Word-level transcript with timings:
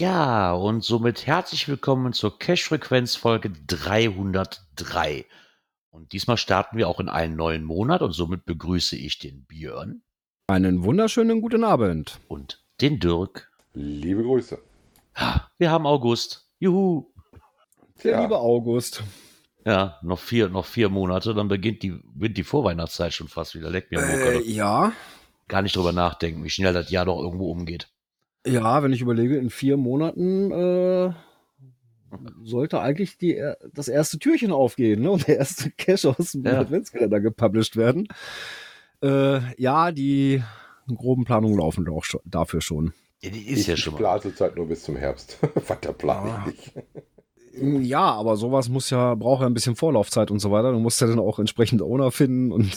Ja, 0.00 0.54
und 0.54 0.82
somit 0.82 1.26
herzlich 1.26 1.68
willkommen 1.68 2.14
zur 2.14 2.38
Cash-Frequenz 2.38 3.16
Folge 3.16 3.50
303. 3.66 5.26
Und 5.90 6.12
diesmal 6.14 6.38
starten 6.38 6.78
wir 6.78 6.88
auch 6.88 7.00
in 7.00 7.10
einen 7.10 7.36
neuen 7.36 7.64
Monat 7.64 8.00
und 8.00 8.12
somit 8.12 8.46
begrüße 8.46 8.96
ich 8.96 9.18
den 9.18 9.44
Björn 9.44 10.00
Einen 10.46 10.84
wunderschönen 10.84 11.42
guten 11.42 11.64
Abend. 11.64 12.18
und 12.28 12.64
den 12.80 12.98
Dirk. 12.98 13.50
Liebe 13.74 14.22
Grüße. 14.22 14.58
Wir 15.58 15.70
haben 15.70 15.84
August. 15.86 16.48
Juhu. 16.60 17.04
Der 18.02 18.12
Ja. 18.12 18.22
liebe 18.22 18.38
August. 18.38 19.02
Ja, 19.66 19.98
noch 20.00 20.18
vier, 20.18 20.48
noch 20.48 20.64
vier 20.64 20.88
Monate, 20.88 21.34
dann 21.34 21.48
beginnt 21.48 21.82
die, 21.82 22.00
beginnt 22.14 22.38
die 22.38 22.44
Vorweihnachtszeit 22.44 23.12
schon 23.12 23.28
fast 23.28 23.54
wieder. 23.54 23.68
Leck 23.68 23.90
mir 23.90 23.98
am 24.02 24.08
Äh, 24.08 24.16
Mucke. 24.16 24.42
ja. 24.48 24.92
Gar 25.46 25.60
nicht 25.60 25.76
drüber 25.76 25.92
nachdenken, 25.92 26.42
wie 26.42 26.48
schnell 26.48 26.72
das 26.72 26.90
Jahr 26.90 27.04
doch 27.04 27.20
irgendwo 27.20 27.50
umgeht. 27.50 27.90
Ja, 28.46 28.82
wenn 28.82 28.92
ich 28.92 29.00
überlege, 29.02 29.36
in 29.36 29.50
vier 29.50 29.76
Monaten 29.76 30.50
äh, 30.50 31.12
sollte 32.42 32.80
eigentlich 32.80 33.18
die, 33.18 33.36
er- 33.36 33.58
das 33.74 33.88
erste 33.88 34.18
Türchen 34.18 34.50
aufgehen 34.52 35.02
ne? 35.02 35.10
und 35.10 35.28
der 35.28 35.38
erste 35.38 35.70
Cache 35.76 36.14
aus 36.18 36.32
dem 36.32 36.44
Ja. 36.44 36.58
Adventskalender 36.60 37.20
gepublished 37.20 37.76
werden. 37.76 38.08
Äh, 39.02 39.40
ja, 39.60 39.92
die 39.92 40.42
groben 40.88 41.24
Planungen 41.24 41.58
laufen 41.58 41.88
auch 41.88 42.04
schon, 42.04 42.20
dafür 42.24 42.60
schon. 42.60 42.92
Ja, 43.22 43.30
die 43.30 43.46
ist 43.48 43.60
ich 43.60 43.66
ja 43.66 43.76
schon 43.76 43.92
mal. 43.94 43.98
plane 43.98 44.20
zurzeit 44.22 44.56
nur 44.56 44.66
bis 44.66 44.82
zum 44.82 44.96
Herbst. 44.96 45.38
Weiter 45.68 45.92
plane 45.92 46.30
Ah. 46.30 46.46
ich 46.48 46.74
nicht. 46.74 46.86
Ja, 47.90 48.12
aber 48.12 48.36
sowas 48.36 48.68
muss 48.68 48.90
ja, 48.90 49.14
braucht 49.16 49.42
ja 49.42 49.46
ein 49.46 49.54
bisschen 49.54 49.76
Vorlaufzeit 49.76 50.30
und 50.30 50.38
so 50.38 50.50
weiter. 50.50 50.72
Du 50.72 50.78
musst 50.78 51.00
ja 51.00 51.06
dann 51.06 51.18
auch 51.18 51.38
entsprechend 51.38 51.82
Owner 51.82 52.10
finden 52.10 52.52
und 52.52 52.70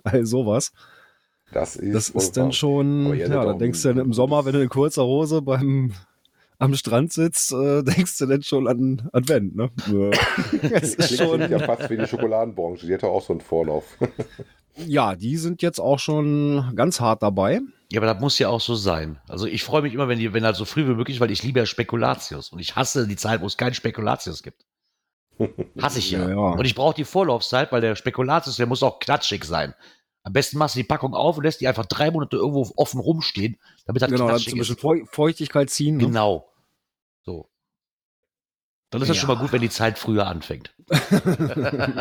all 0.04 0.26
sowas. 0.26 0.72
Das 1.52 1.76
ist, 1.76 1.94
Das 1.94 2.08
ist 2.08 2.36
dann 2.36 2.52
schon, 2.52 3.14
ja, 3.14 3.28
seid 3.28 3.36
da 3.36 3.50
auch 3.50 3.58
denkst 3.58 3.82
du 3.82 3.88
dann 3.88 3.98
im 3.98 4.12
Sommer, 4.12 4.44
wenn 4.44 4.52
du 4.52 4.62
in 4.62 4.68
kurzer 4.68 5.04
Hose 5.04 5.42
beim 5.42 5.92
am 6.58 6.74
Strand 6.74 7.12
sitzt, 7.12 7.52
äh, 7.52 7.82
denkst 7.84 8.18
du 8.18 8.26
dann 8.26 8.42
schon 8.42 8.66
an 8.66 9.08
Advent, 9.12 9.56
ne? 9.56 9.70
Es 10.72 10.94
ist 10.94 11.08
Klingt 11.08 11.22
schon, 11.22 11.50
ja 11.50 11.58
fast 11.58 11.90
wie 11.90 11.96
die 11.96 12.06
Schokoladenbranche. 12.06 12.86
Die 12.86 12.94
hat 12.94 13.02
ja 13.02 13.08
auch 13.08 13.22
so 13.22 13.32
einen 13.32 13.40
Vorlauf. 13.40 13.84
ja, 14.76 15.14
die 15.14 15.36
sind 15.36 15.62
jetzt 15.62 15.78
auch 15.78 15.98
schon 15.98 16.72
ganz 16.74 17.00
hart 17.00 17.22
dabei. 17.22 17.60
Ja, 17.92 18.00
aber 18.00 18.12
das 18.12 18.20
muss 18.20 18.38
ja 18.38 18.48
auch 18.48 18.60
so 18.60 18.74
sein. 18.74 19.18
Also 19.28 19.46
ich 19.46 19.62
freue 19.62 19.82
mich 19.82 19.94
immer, 19.94 20.08
wenn 20.08 20.18
die, 20.18 20.32
wenn 20.32 20.44
halt 20.44 20.56
so 20.56 20.64
früh 20.64 20.88
wie 20.88 20.94
möglich, 20.94 21.20
weil 21.20 21.30
ich 21.30 21.42
liebe 21.42 21.60
ja 21.60 21.66
Spekulatius 21.66 22.50
und 22.50 22.58
ich 22.58 22.74
hasse 22.74 23.06
die 23.06 23.16
Zeit, 23.16 23.42
wo 23.42 23.46
es 23.46 23.56
kein 23.56 23.74
Spekulatius 23.74 24.42
gibt. 24.42 24.64
Hasse 25.80 25.98
ich 25.98 26.10
ja. 26.10 26.20
Ja, 26.20 26.30
ja. 26.30 26.36
Und 26.36 26.64
ich 26.64 26.74
brauche 26.74 26.94
die 26.94 27.04
Vorlaufzeit, 27.04 27.70
weil 27.70 27.82
der 27.82 27.94
Spekulatius, 27.94 28.56
der 28.56 28.66
muss 28.66 28.82
auch 28.82 28.98
klatschig 28.98 29.44
sein. 29.44 29.74
Am 30.26 30.32
besten 30.32 30.58
machst 30.58 30.74
du 30.74 30.80
die 30.80 30.84
Packung 30.84 31.14
auf 31.14 31.36
und 31.38 31.44
lässt 31.44 31.60
die 31.60 31.68
einfach 31.68 31.86
drei 31.86 32.10
Monate 32.10 32.36
irgendwo 32.36 32.68
offen 32.74 32.98
rumstehen, 32.98 33.58
damit 33.86 34.02
das 34.02 34.10
Genau, 34.10 34.26
ein 34.26 34.34
bisschen 34.34 34.58
ist. 34.58 34.80
Feuchtigkeit 35.12 35.70
ziehen. 35.70 35.98
Ne? 35.98 36.06
Genau. 36.06 36.48
So. 37.22 37.48
Dann 38.90 39.02
ist 39.02 39.08
das 39.08 39.18
Ja. 39.18 39.20
schon 39.20 39.28
mal 39.36 39.40
gut, 39.40 39.52
wenn 39.52 39.60
die 39.60 39.70
Zeit 39.70 39.98
früher 40.00 40.26
anfängt. 40.26 40.74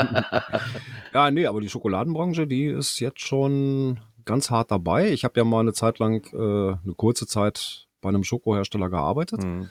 Ja, 1.14 1.30
nee, 1.32 1.46
aber 1.46 1.62
die 1.62 1.70
Schokoladenbranche, 1.70 2.48
die 2.48 2.66
ist 2.66 3.00
jetzt 3.00 3.22
schon 3.22 4.00
ganz 4.26 4.50
hart 4.50 4.72
dabei. 4.72 5.12
Ich 5.12 5.24
habe 5.24 5.40
ja 5.40 5.44
mal 5.46 5.60
eine 5.60 5.74
Zeit 5.74 6.00
lang, 6.00 6.26
äh, 6.34 6.38
eine 6.84 6.94
kurze 6.98 7.28
Zeit 7.28 7.88
bei 8.02 8.10
einem 8.10 8.24
Schokohersteller 8.24 8.90
gearbeitet. 8.90 9.44
Mhm. 9.44 9.70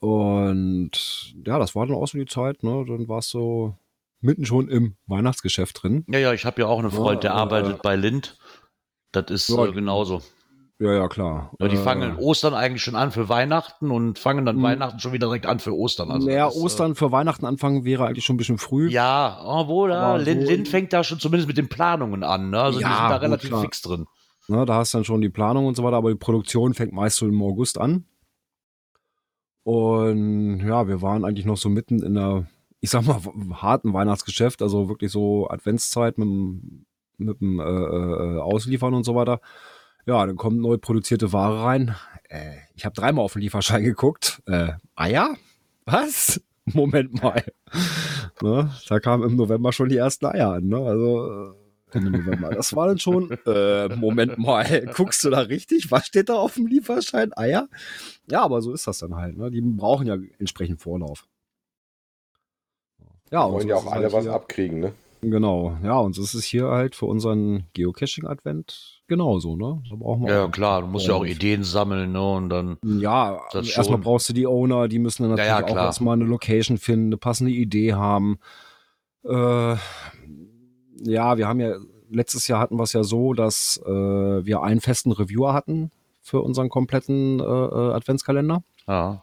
Und 0.00 1.34
ja, 1.46 1.58
das 1.58 1.74
war 1.74 1.86
dann 1.86 1.96
auch 1.96 2.06
so 2.08 2.18
die 2.18 2.26
Zeit, 2.26 2.62
ne? 2.62 2.84
Dann 2.86 3.08
warst 3.08 3.32
du 3.32 3.74
mitten 4.26 4.44
schon 4.44 4.68
im 4.68 4.96
Weihnachtsgeschäft 5.06 5.82
drin. 5.82 6.04
Ja, 6.08 6.18
ja, 6.18 6.32
ich 6.34 6.44
habe 6.44 6.60
ja 6.60 6.66
auch 6.66 6.78
einen 6.78 6.90
Freund, 6.90 7.22
der 7.22 7.30
Ja, 7.30 7.36
äh, 7.36 7.40
arbeitet 7.40 7.82
bei 7.82 7.96
Lind. 7.96 8.36
Das 9.12 9.30
ist 9.30 9.48
Ja, 9.48 9.64
äh, 9.64 9.72
genauso. 9.72 10.20
Ja, 10.78 10.92
ja, 10.92 11.08
klar. 11.08 11.52
Ja, 11.58 11.68
die 11.68 11.76
Äh, 11.76 11.78
fangen 11.78 12.16
Ostern 12.18 12.52
eigentlich 12.52 12.82
schon 12.82 12.96
an 12.96 13.10
für 13.10 13.30
Weihnachten 13.30 13.90
und 13.90 14.18
fangen 14.18 14.44
dann 14.44 14.56
Mhm. 14.56 14.62
Weihnachten 14.62 14.98
schon 15.00 15.12
wieder 15.12 15.28
direkt 15.28 15.46
an 15.46 15.58
für 15.58 15.74
Ostern. 15.74 16.10
Also 16.10 16.26
naja, 16.28 16.48
äh, 16.48 16.50
Ostern 16.52 16.94
für 16.94 17.10
Weihnachten 17.12 17.46
anfangen 17.46 17.86
wäre 17.86 18.04
eigentlich 18.06 18.26
schon 18.26 18.34
ein 18.34 18.36
bisschen 18.36 18.58
früh. 18.58 18.90
Ja, 18.90 19.40
obwohl, 19.42 19.88
ja, 19.90 20.16
Lind, 20.16 20.46
Lind 20.46 20.68
fängt 20.68 20.92
da 20.92 21.02
schon 21.02 21.18
zumindest 21.18 21.48
mit 21.48 21.56
den 21.56 21.68
Planungen 21.70 22.22
an. 22.24 22.50
Ne? 22.50 22.60
Also 22.60 22.78
die 22.78 22.82
Ja, 22.82 22.94
sind 22.98 23.08
da 23.10 23.16
relativ 23.16 23.48
klar. 23.48 23.62
fix 23.62 23.80
drin. 23.80 24.06
Ne, 24.48 24.66
da 24.66 24.74
hast 24.74 24.92
du 24.92 24.98
dann 24.98 25.04
schon 25.04 25.22
die 25.22 25.30
Planung 25.30 25.66
und 25.66 25.76
so 25.76 25.82
weiter, 25.82 25.96
aber 25.96 26.10
die 26.10 26.18
Produktion 26.18 26.74
fängt 26.74 26.92
meist 26.92 27.16
so 27.16 27.26
im 27.26 27.42
August 27.42 27.78
an. 27.78 28.04
Und 29.64 30.60
ja, 30.60 30.86
wir 30.86 31.02
waren 31.02 31.24
eigentlich 31.24 31.46
noch 31.46 31.56
so 31.56 31.68
mitten 31.68 32.02
in 32.02 32.14
der, 32.14 32.46
ich 32.86 32.90
sag 32.90 33.04
mal, 33.04 33.20
harten 33.60 33.92
Weihnachtsgeschäft, 33.92 34.62
also 34.62 34.88
wirklich 34.88 35.10
so 35.10 35.50
Adventszeit 35.50 36.18
mit 36.18 36.28
dem, 36.28 36.86
mit 37.18 37.40
dem 37.40 37.58
äh, 37.58 37.64
äh, 37.64 38.38
Ausliefern 38.38 38.94
und 38.94 39.02
so 39.02 39.16
weiter. 39.16 39.40
Ja, 40.06 40.24
dann 40.24 40.36
kommt 40.36 40.60
neu 40.60 40.78
produzierte 40.78 41.32
Ware 41.32 41.64
rein. 41.64 41.96
Äh, 42.28 42.52
ich 42.76 42.84
habe 42.84 42.94
dreimal 42.94 43.24
auf 43.24 43.32
den 43.32 43.42
Lieferschein 43.42 43.82
geguckt. 43.82 44.40
Äh, 44.46 44.74
Eier? 44.94 45.34
Was? 45.84 46.40
Moment 46.64 47.20
mal. 47.20 47.42
ne? 48.40 48.70
Da 48.88 49.00
kamen 49.00 49.28
im 49.28 49.34
November 49.34 49.72
schon 49.72 49.88
die 49.88 49.96
ersten 49.96 50.26
Eier 50.26 50.52
an. 50.52 50.68
Ne? 50.68 50.76
Also 50.76 51.26
äh, 51.26 51.96
Ende 51.96 52.12
November. 52.12 52.50
Das 52.50 52.76
war 52.76 52.86
dann 52.86 53.00
schon, 53.00 53.36
äh, 53.46 53.88
Moment 53.96 54.38
mal, 54.38 54.86
guckst 54.94 55.24
du 55.24 55.30
da 55.30 55.40
richtig? 55.40 55.90
Was 55.90 56.06
steht 56.06 56.28
da 56.28 56.34
auf 56.34 56.54
dem 56.54 56.68
Lieferschein? 56.68 57.32
Eier? 57.36 57.68
Ja, 58.30 58.42
aber 58.42 58.62
so 58.62 58.72
ist 58.72 58.86
das 58.86 58.98
dann 58.98 59.16
halt. 59.16 59.36
Ne? 59.36 59.50
Die 59.50 59.60
brauchen 59.60 60.06
ja 60.06 60.16
entsprechend 60.38 60.80
Vorlauf. 60.80 61.26
Ja, 63.30 63.40
Ja, 63.40 63.44
und 63.46 63.52
wollen 63.54 63.62
so 63.62 63.68
ja 63.68 63.76
ist 63.78 63.86
auch 63.86 63.92
alle 63.92 64.02
halt 64.04 64.12
was 64.12 64.24
hier- 64.24 64.32
abkriegen, 64.34 64.80
ne? 64.80 64.92
Genau, 65.22 65.76
ja, 65.82 65.98
und 65.98 66.14
so 66.14 66.22
ist 66.22 66.34
es 66.34 66.44
hier 66.44 66.66
halt 66.68 66.94
für 66.94 67.06
unseren 67.06 67.64
Geocaching-Advent 67.72 69.02
genauso, 69.08 69.56
ne? 69.56 69.82
Da 69.90 69.96
brauchen 69.96 70.22
wir 70.24 70.30
Ja, 70.32 70.44
auch 70.46 70.50
klar, 70.52 70.82
du 70.82 70.86
musst 70.88 71.08
ja 71.08 71.14
auch. 71.14 71.24
Ideen 71.24 71.64
sammeln, 71.64 72.12
ne? 72.12 72.32
Und 72.34 72.50
dann, 72.50 72.76
Ja, 72.84 73.40
erstmal 73.52 73.84
schon. 73.84 74.00
brauchst 74.02 74.28
du 74.28 74.32
die 74.34 74.46
Owner, 74.46 74.88
die 74.88 74.98
müssen 74.98 75.22
dann 75.22 75.30
Ja, 75.30 75.36
natürlich 75.36 75.58
ja, 75.60 75.64
auch 75.64 75.72
klar. 75.72 75.86
erstmal 75.86 76.12
eine 76.14 76.26
Location 76.26 76.76
finden, 76.78 77.06
eine 77.06 77.16
passende 77.16 77.50
Idee 77.52 77.94
haben. 77.94 78.38
Äh, 79.24 79.76
ja, 81.02 81.36
wir 81.38 81.48
haben 81.48 81.60
ja, 81.60 81.74
letztes 82.10 82.46
Jahr 82.46 82.60
hatten 82.60 82.76
wir 82.76 82.84
es 82.84 82.92
ja 82.92 83.02
so, 83.02 83.32
dass 83.32 83.80
äh, 83.84 83.90
wir 83.90 84.62
einen 84.62 84.80
festen 84.80 85.10
Reviewer 85.12 85.52
hatten 85.54 85.90
für 86.22 86.40
unseren 86.42 86.68
kompletten 86.68 87.40
äh, 87.40 87.42
äh, 87.42 87.92
Adventskalender. 87.94 88.62
ja. 88.86 89.22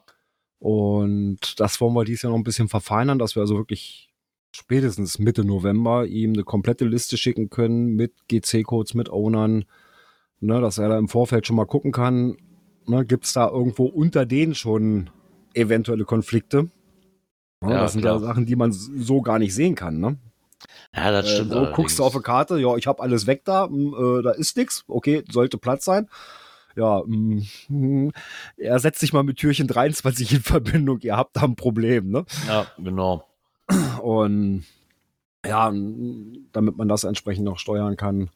Und 0.63 1.59
das 1.59 1.81
wollen 1.81 1.94
wir 1.94 2.06
dieses 2.06 2.22
Jahr 2.22 2.31
noch 2.31 2.40
ein 2.40 2.46
bisschen 2.46 2.69
verfeinern, 2.69 3.19
dass 3.19 3.35
wir 3.35 3.41
also 3.41 3.57
wirklich 3.57 4.09
spätestens 4.53 5.19
Mitte 5.19 5.44
November 5.44 6.06
ihm 6.06 6.31
eine 6.31 6.46
komplette 6.46 6.85
Liste 6.85 7.18
schicken 7.18 7.50
können 7.50 7.97
mit 7.97 8.13
GC-Codes, 8.29 8.94
mit 8.94 9.09
Ownern, 9.09 9.66
ne, 10.40 10.62
dass 10.62 10.78
er 10.78 10.88
da 10.88 10.97
im 10.97 11.09
Vorfeld 11.09 11.46
schon 11.46 11.57
mal 11.57 11.66
gucken 11.66 11.91
kann, 11.91 12.38
ne, 12.88 13.06
gibt 13.06 13.25
es 13.25 13.34
da 13.34 13.50
irgendwo 13.50 13.88
unter 13.88 14.25
denen 14.25 14.56
schon 14.56 15.09
eventuelle 15.53 16.06
Konflikte. 16.06 16.69
Ja, 17.62 17.69
Ja, 17.69 17.81
das 17.81 17.92
sind 17.92 18.01
klar. 18.01 18.13
ja 18.13 18.19
Sachen, 18.19 18.45
die 18.45 18.56
man 18.56 18.71
so 18.71 19.21
gar 19.21 19.39
nicht 19.39 19.54
sehen 19.54 19.75
kann. 19.75 20.00
Ne? 20.00 20.18
Ja, 20.95 21.12
das 21.12 21.25
Äh, 21.25 21.33
stimmt. 21.36 21.51
so, 21.51 21.68
guckst 21.74 22.00
du 22.00 22.06
auf 22.06 22.13
eine 22.16 22.24
Karte, 22.24 22.57
ja, 22.57 22.77
ich 22.77 22.88
habe 22.88 23.04
alles 23.04 23.27
weg 23.27 23.42
da, 23.44 23.68
mm, 23.68 24.19
äh, 24.19 24.21
da 24.21 24.31
ist 24.31 24.56
nichts, 24.56 24.86
okay, 24.88 25.25
sollte 25.30 25.57
Platz 25.57 25.83
sein. 25.83 26.07
Ja, 26.75 27.04
mm, 27.06 27.42
er 28.58 28.80
setzt 28.80 29.00
sich 29.00 29.14
mal 29.14 29.24
mit 29.24 29.38
Türchen 29.38 29.68
23 29.68 30.34
in 30.34 30.42
Verbindung, 30.42 31.00
ihr 31.02 31.16
habt 31.18 31.36
da 31.36 31.42
ein 31.44 31.56
Problem, 31.56 32.10
ne? 32.10 32.25
ja, 32.48 32.66
genau. 32.78 33.28
Und 34.02 34.64
ja, 35.46 35.72
damit 36.52 36.78
man 36.78 36.88
das 36.88 37.04
entsprechend 37.04 37.46
noch 37.46 37.60
steuern 37.60 37.98
kann. 37.98 38.30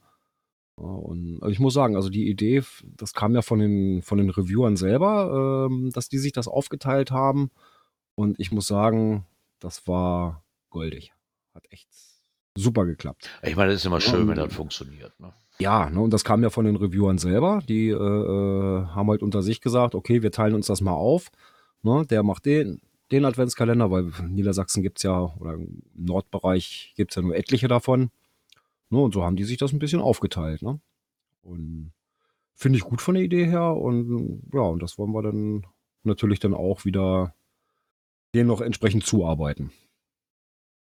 Und 0.75 1.39
also 1.41 1.51
ich 1.51 1.59
muss 1.59 1.73
sagen, 1.73 1.95
also 1.95 2.09
die 2.09 2.29
Idee, 2.29 2.63
das 2.83 3.13
kam 3.13 3.33
ja 3.33 3.41
von 3.41 3.59
den, 3.59 4.01
von 4.03 4.17
den 4.19 4.29
Reviewern 4.29 4.77
selber, 4.77 5.67
ähm, 5.69 5.91
dass 5.91 6.07
die 6.09 6.19
sich 6.19 6.33
das 6.33 6.47
aufgeteilt 6.47 7.11
haben. 7.11 7.49
Und 8.15 8.39
ich 8.39 8.51
muss 8.51 8.67
sagen, 8.67 9.25
das 9.59 9.87
war 9.87 10.43
goldig. 10.69 11.13
Hat 11.55 11.63
echt 11.71 11.87
super 12.55 12.85
geklappt. 12.85 13.29
Ich 13.41 13.55
meine, 13.55 13.71
das 13.71 13.81
ist 13.81 13.85
immer 13.85 14.01
schön, 14.01 14.13
Ja, 14.13 14.19
wenn 14.27 14.29
und- 14.29 14.37
das 14.49 14.53
funktioniert. 14.53 15.19
Ne? 15.19 15.33
Ja, 15.59 15.89
ne, 15.89 15.99
und 15.99 16.11
das 16.13 16.23
kam 16.23 16.43
ja 16.43 16.49
von 16.49 16.65
den 16.65 16.75
Reviewern 16.75 17.17
selber. 17.17 17.61
Die 17.67 17.89
äh, 17.89 17.93
äh, 17.93 18.85
haben 18.87 19.09
halt 19.09 19.23
unter 19.23 19.41
sich 19.41 19.61
gesagt, 19.61 19.95
okay, 19.95 20.21
wir 20.21 20.31
teilen 20.31 20.53
uns 20.53 20.67
das 20.67 20.81
mal 20.81 20.93
auf. 20.93 21.29
Ne, 21.81 22.05
der 22.07 22.23
macht 22.23 22.45
den, 22.45 22.81
den 23.11 23.25
Adventskalender, 23.25 23.89
weil 23.89 24.11
Niedersachsen 24.27 24.83
gibt's 24.83 25.03
ja, 25.03 25.33
oder 25.39 25.53
im 25.53 25.81
Nordbereich 25.95 26.93
gibt's 26.95 27.15
ja 27.15 27.21
nur 27.21 27.35
etliche 27.35 27.67
davon. 27.67 28.11
Ne, 28.89 28.99
und 28.99 29.13
so 29.13 29.23
haben 29.23 29.35
die 29.35 29.45
sich 29.45 29.57
das 29.57 29.73
ein 29.73 29.79
bisschen 29.79 30.01
aufgeteilt. 30.01 30.61
Ne? 30.61 30.79
Und 31.41 31.93
finde 32.53 32.77
ich 32.77 32.83
gut 32.83 33.01
von 33.01 33.15
der 33.15 33.23
Idee 33.23 33.45
her 33.45 33.75
und 33.75 34.41
ja, 34.53 34.61
und 34.61 34.81
das 34.81 34.97
wollen 34.97 35.11
wir 35.11 35.21
dann 35.21 35.65
natürlich 36.03 36.39
dann 36.39 36.53
auch 36.53 36.85
wieder 36.85 37.35
denen 38.33 38.47
noch 38.47 38.61
entsprechend 38.61 39.05
zuarbeiten. 39.05 39.71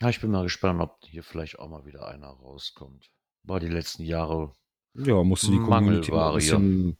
Ja, 0.00 0.10
ich 0.10 0.20
bin 0.20 0.30
mal 0.30 0.42
gespannt, 0.42 0.80
ob 0.80 0.98
hier 1.06 1.22
vielleicht 1.22 1.58
auch 1.58 1.68
mal 1.68 1.86
wieder 1.86 2.06
einer 2.06 2.28
rauskommt. 2.28 3.10
War 3.44 3.60
die 3.60 3.68
letzten 3.68 4.02
Jahre 4.02 4.52
Ja, 4.98 5.22
musste 5.22 5.50
die 5.50 5.58
Community 5.58 6.12
ein 6.12 6.34
bisschen. 6.34 6.96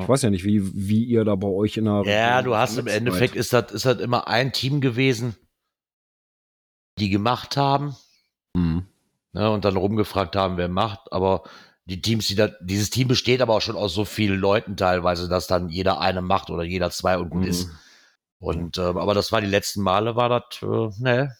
Ich 0.00 0.08
weiß 0.08 0.22
ja 0.22 0.30
nicht, 0.30 0.44
wie, 0.44 0.60
wie 0.74 1.04
ihr 1.04 1.24
da 1.24 1.36
bei 1.36 1.46
euch 1.46 1.76
in 1.76 1.84
der. 1.84 2.02
Ja, 2.04 2.42
du 2.42 2.56
hast 2.56 2.76
im 2.78 2.86
Endeffekt 2.88 3.36
ist 3.36 3.52
das, 3.52 3.70
ist 3.72 3.86
das 3.86 4.00
immer 4.00 4.26
ein 4.26 4.52
Team 4.52 4.80
gewesen, 4.80 5.36
die 6.98 7.10
gemacht 7.10 7.56
haben 7.56 7.94
Mhm. 8.56 8.86
ne, 9.32 9.50
und 9.50 9.64
dann 9.64 9.76
rumgefragt 9.76 10.36
haben, 10.36 10.56
wer 10.56 10.68
macht. 10.68 11.12
Aber 11.12 11.42
die 11.86 12.00
Teams, 12.00 12.28
die 12.28 12.34
da, 12.34 12.48
dieses 12.60 12.90
Team 12.90 13.08
besteht 13.08 13.42
aber 13.42 13.54
auch 13.54 13.60
schon 13.60 13.76
aus 13.76 13.92
so 13.94 14.04
vielen 14.04 14.38
Leuten 14.38 14.76
teilweise, 14.76 15.28
dass 15.28 15.46
dann 15.46 15.68
jeder 15.68 16.00
eine 16.00 16.22
macht 16.22 16.50
oder 16.50 16.62
jeder 16.62 16.90
zwei 16.90 17.18
und 17.18 17.30
gut 17.30 17.42
Mhm. 17.42 17.48
ist. 17.48 17.68
Und 18.38 18.78
ähm, 18.78 18.96
aber 18.98 19.14
das 19.14 19.32
war 19.32 19.40
die 19.40 19.46
letzten 19.46 19.82
Male, 19.82 20.16
war 20.16 20.28
das, 20.28 20.62
äh, 20.62 21.02
ne, 21.02 21.36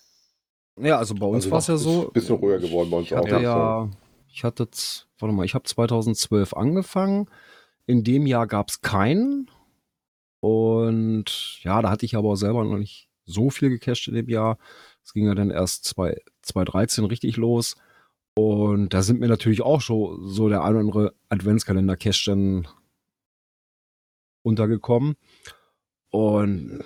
Ja, 0.76 0.98
also 0.98 1.14
bei 1.14 1.26
uns 1.26 1.44
Also 1.44 1.50
war 1.52 1.58
es 1.58 1.66
ja 1.68 1.76
so. 1.76 2.08
Ein 2.08 2.12
bisschen 2.12 2.36
ruhiger 2.36 2.58
geworden 2.58 2.90
bei 2.90 2.96
uns 2.98 3.06
Ich 3.08 3.14
auch. 3.14 3.22
hatte 3.22 3.40
ja, 3.40 3.88
ich 4.34 4.42
hatte, 4.42 4.68
warte 5.18 5.34
mal, 5.34 5.44
ich 5.44 5.54
habe 5.54 5.64
2012 5.64 6.54
angefangen. 6.54 7.30
In 7.86 8.02
dem 8.02 8.26
Jahr 8.26 8.48
gab 8.48 8.68
es 8.68 8.80
keinen. 8.80 9.48
Und 10.40 11.62
ja, 11.62 11.80
da 11.80 11.90
hatte 11.90 12.04
ich 12.04 12.16
aber 12.16 12.36
selber 12.36 12.64
noch 12.64 12.78
nicht 12.78 13.08
so 13.24 13.48
viel 13.50 13.70
gecached 13.70 14.08
in 14.08 14.14
dem 14.14 14.28
Jahr. 14.28 14.58
Es 15.04 15.12
ging 15.12 15.26
ja 15.26 15.34
dann 15.34 15.50
erst 15.50 15.84
2 15.84 16.20
2013 16.42 17.04
richtig 17.04 17.36
los. 17.36 17.76
Und 18.36 18.92
da 18.92 19.02
sind 19.02 19.20
mir 19.20 19.28
natürlich 19.28 19.62
auch 19.62 19.80
schon 19.80 20.28
so 20.28 20.48
der 20.48 20.64
ein 20.64 20.72
oder 20.72 20.80
andere 20.80 21.14
Adventskalender-Cache 21.28 22.30
dann 22.30 22.68
untergekommen. 24.42 25.14
Und 26.10 26.82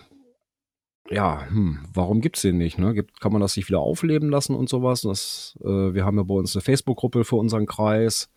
ja, 1.11 1.47
hm, 1.49 1.79
warum 1.93 2.21
gibt's 2.21 2.43
den 2.43 2.59
nicht? 2.59 2.79
Ne? 2.79 2.95
Gibt, 2.95 3.21
kann 3.21 3.33
man 3.33 3.41
das 3.41 3.55
sich 3.55 3.69
wieder 3.69 3.81
aufleben 3.81 4.31
lassen 4.31 4.55
und 4.55 4.69
sowas? 4.69 5.03
Das, 5.03 5.59
äh, 5.63 5.95
wir 5.95 6.05
haben 6.05 6.17
ja 6.17 6.23
bei 6.23 6.35
uns 6.35 6.55
eine 6.55 6.63
Facebook-Gruppe 6.63 7.25
für 7.25 7.37
unseren 7.37 7.67
Kreis. 7.67 8.29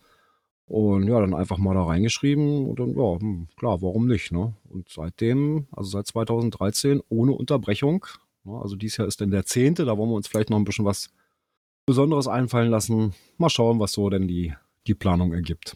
Und 0.67 1.05
ja, 1.05 1.19
dann 1.19 1.33
einfach 1.33 1.57
mal 1.57 1.73
da 1.73 1.83
reingeschrieben 1.83 2.65
und 2.65 2.79
dann, 2.79 2.95
ja, 2.95 3.19
hm, 3.19 3.49
klar, 3.57 3.81
warum 3.81 4.07
nicht, 4.07 4.31
ne? 4.31 4.53
Und 4.69 4.87
seitdem, 4.87 5.67
also 5.73 5.89
seit 5.89 6.07
2013, 6.07 7.01
ohne 7.09 7.33
Unterbrechung, 7.33 8.05
ne? 8.45 8.57
also 8.61 8.77
dieses 8.77 8.95
Jahr 8.95 9.07
ist 9.09 9.19
dann 9.19 9.31
der 9.31 9.43
zehnte, 9.43 9.83
da 9.83 9.97
wollen 9.97 10.09
wir 10.09 10.15
uns 10.15 10.29
vielleicht 10.29 10.49
noch 10.49 10.57
ein 10.57 10.63
bisschen 10.63 10.85
was 10.85 11.09
Besonderes 11.85 12.29
einfallen 12.29 12.71
lassen. 12.71 13.13
Mal 13.37 13.49
schauen, 13.49 13.81
was 13.81 13.91
so 13.91 14.09
denn 14.09 14.29
die, 14.29 14.53
die 14.87 14.93
Planung 14.93 15.33
ergibt. 15.33 15.75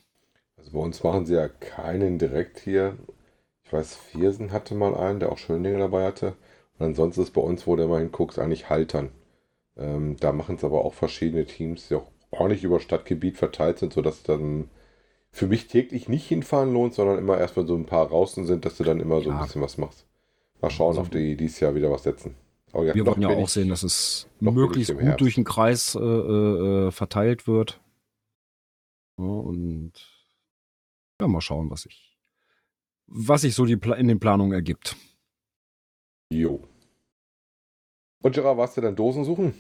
Also 0.55 0.71
bei 0.71 0.79
uns 0.79 1.03
machen 1.03 1.25
sie 1.25 1.33
ja 1.33 1.49
keinen 1.49 2.17
direkt 2.17 2.59
hier. 2.59 2.97
Ich 3.65 3.73
weiß, 3.73 3.97
Viersen 3.97 4.53
hatte 4.53 4.75
mal 4.75 4.95
einen, 4.95 5.19
der 5.19 5.29
auch 5.31 5.37
Schöndinge 5.37 5.79
dabei 5.79 6.05
hatte. 6.05 6.37
Ansonsten 6.79 7.21
ist 7.21 7.31
bei 7.31 7.41
uns, 7.41 7.65
wo 7.67 7.75
du 7.75 7.83
immer 7.83 7.99
hinguckst, 7.99 8.37
eigentlich 8.39 8.69
Haltern. 8.69 9.11
Ähm, 9.77 10.17
da 10.19 10.31
machen 10.31 10.55
es 10.55 10.63
aber 10.63 10.83
auch 10.83 10.93
verschiedene 10.93 11.45
Teams, 11.45 11.87
die 11.87 11.95
auch 11.95 12.09
ordentlich 12.31 12.63
über 12.63 12.79
Stadtgebiet 12.79 13.37
verteilt 13.37 13.79
sind, 13.79 13.93
sodass 13.93 14.23
dann 14.23 14.69
für 15.31 15.47
mich 15.47 15.67
täglich 15.67 16.07
nicht 16.09 16.27
hinfahren 16.27 16.73
lohnt, 16.73 16.93
sondern 16.93 17.17
immer 17.17 17.37
erst, 17.37 17.55
wenn 17.57 17.67
so 17.67 17.75
ein 17.75 17.85
paar 17.85 18.07
draußen 18.07 18.45
sind, 18.45 18.65
dass 18.65 18.77
du 18.77 18.83
dann 18.83 18.99
immer 18.99 19.21
so 19.21 19.29
ein 19.31 19.37
Ja. 19.37 19.43
bisschen 19.43 19.61
was 19.61 19.77
machst. 19.77 20.05
Mal 20.61 20.69
schauen, 20.69 20.89
Also- 20.89 21.01
auf 21.01 21.09
die 21.09 21.35
dieses 21.35 21.59
Jahr 21.59 21.75
wieder 21.75 21.91
was 21.91 22.03
setzen. 22.03 22.35
Aber 22.71 22.93
Wir 22.93 23.05
wollen 23.05 23.21
ja 23.21 23.29
auch 23.29 23.43
ich- 23.43 23.49
sehen, 23.51 23.69
dass 23.69 23.83
es 23.83 24.27
ich 24.39 24.41
möglichst 24.51 24.91
gut 24.93 25.01
Herbst. 25.01 25.21
durch 25.21 25.35
den 25.35 25.43
Kreis 25.45 25.95
äh, 25.95 25.99
äh, 25.99 26.91
verteilt 26.91 27.47
wird. 27.47 27.79
Ja, 29.17 29.23
und 29.25 29.93
ja, 31.21 31.27
mal 31.27 31.39
schauen, 31.41 31.69
was 31.69 31.83
sich 31.83 32.11
was 33.07 33.41
sich 33.41 33.53
so 33.53 33.65
die 33.65 33.77
in 33.97 34.07
den 34.07 34.19
Planungen 34.19 34.51
ergibt. 34.53 34.95
Jo. 36.31 36.67
Und 38.23 38.33
Gerard, 38.33 38.57
warst 38.57 38.77
du 38.77 38.81
dann 38.81 38.95
Dosen 38.95 39.23
suchen? 39.23 39.53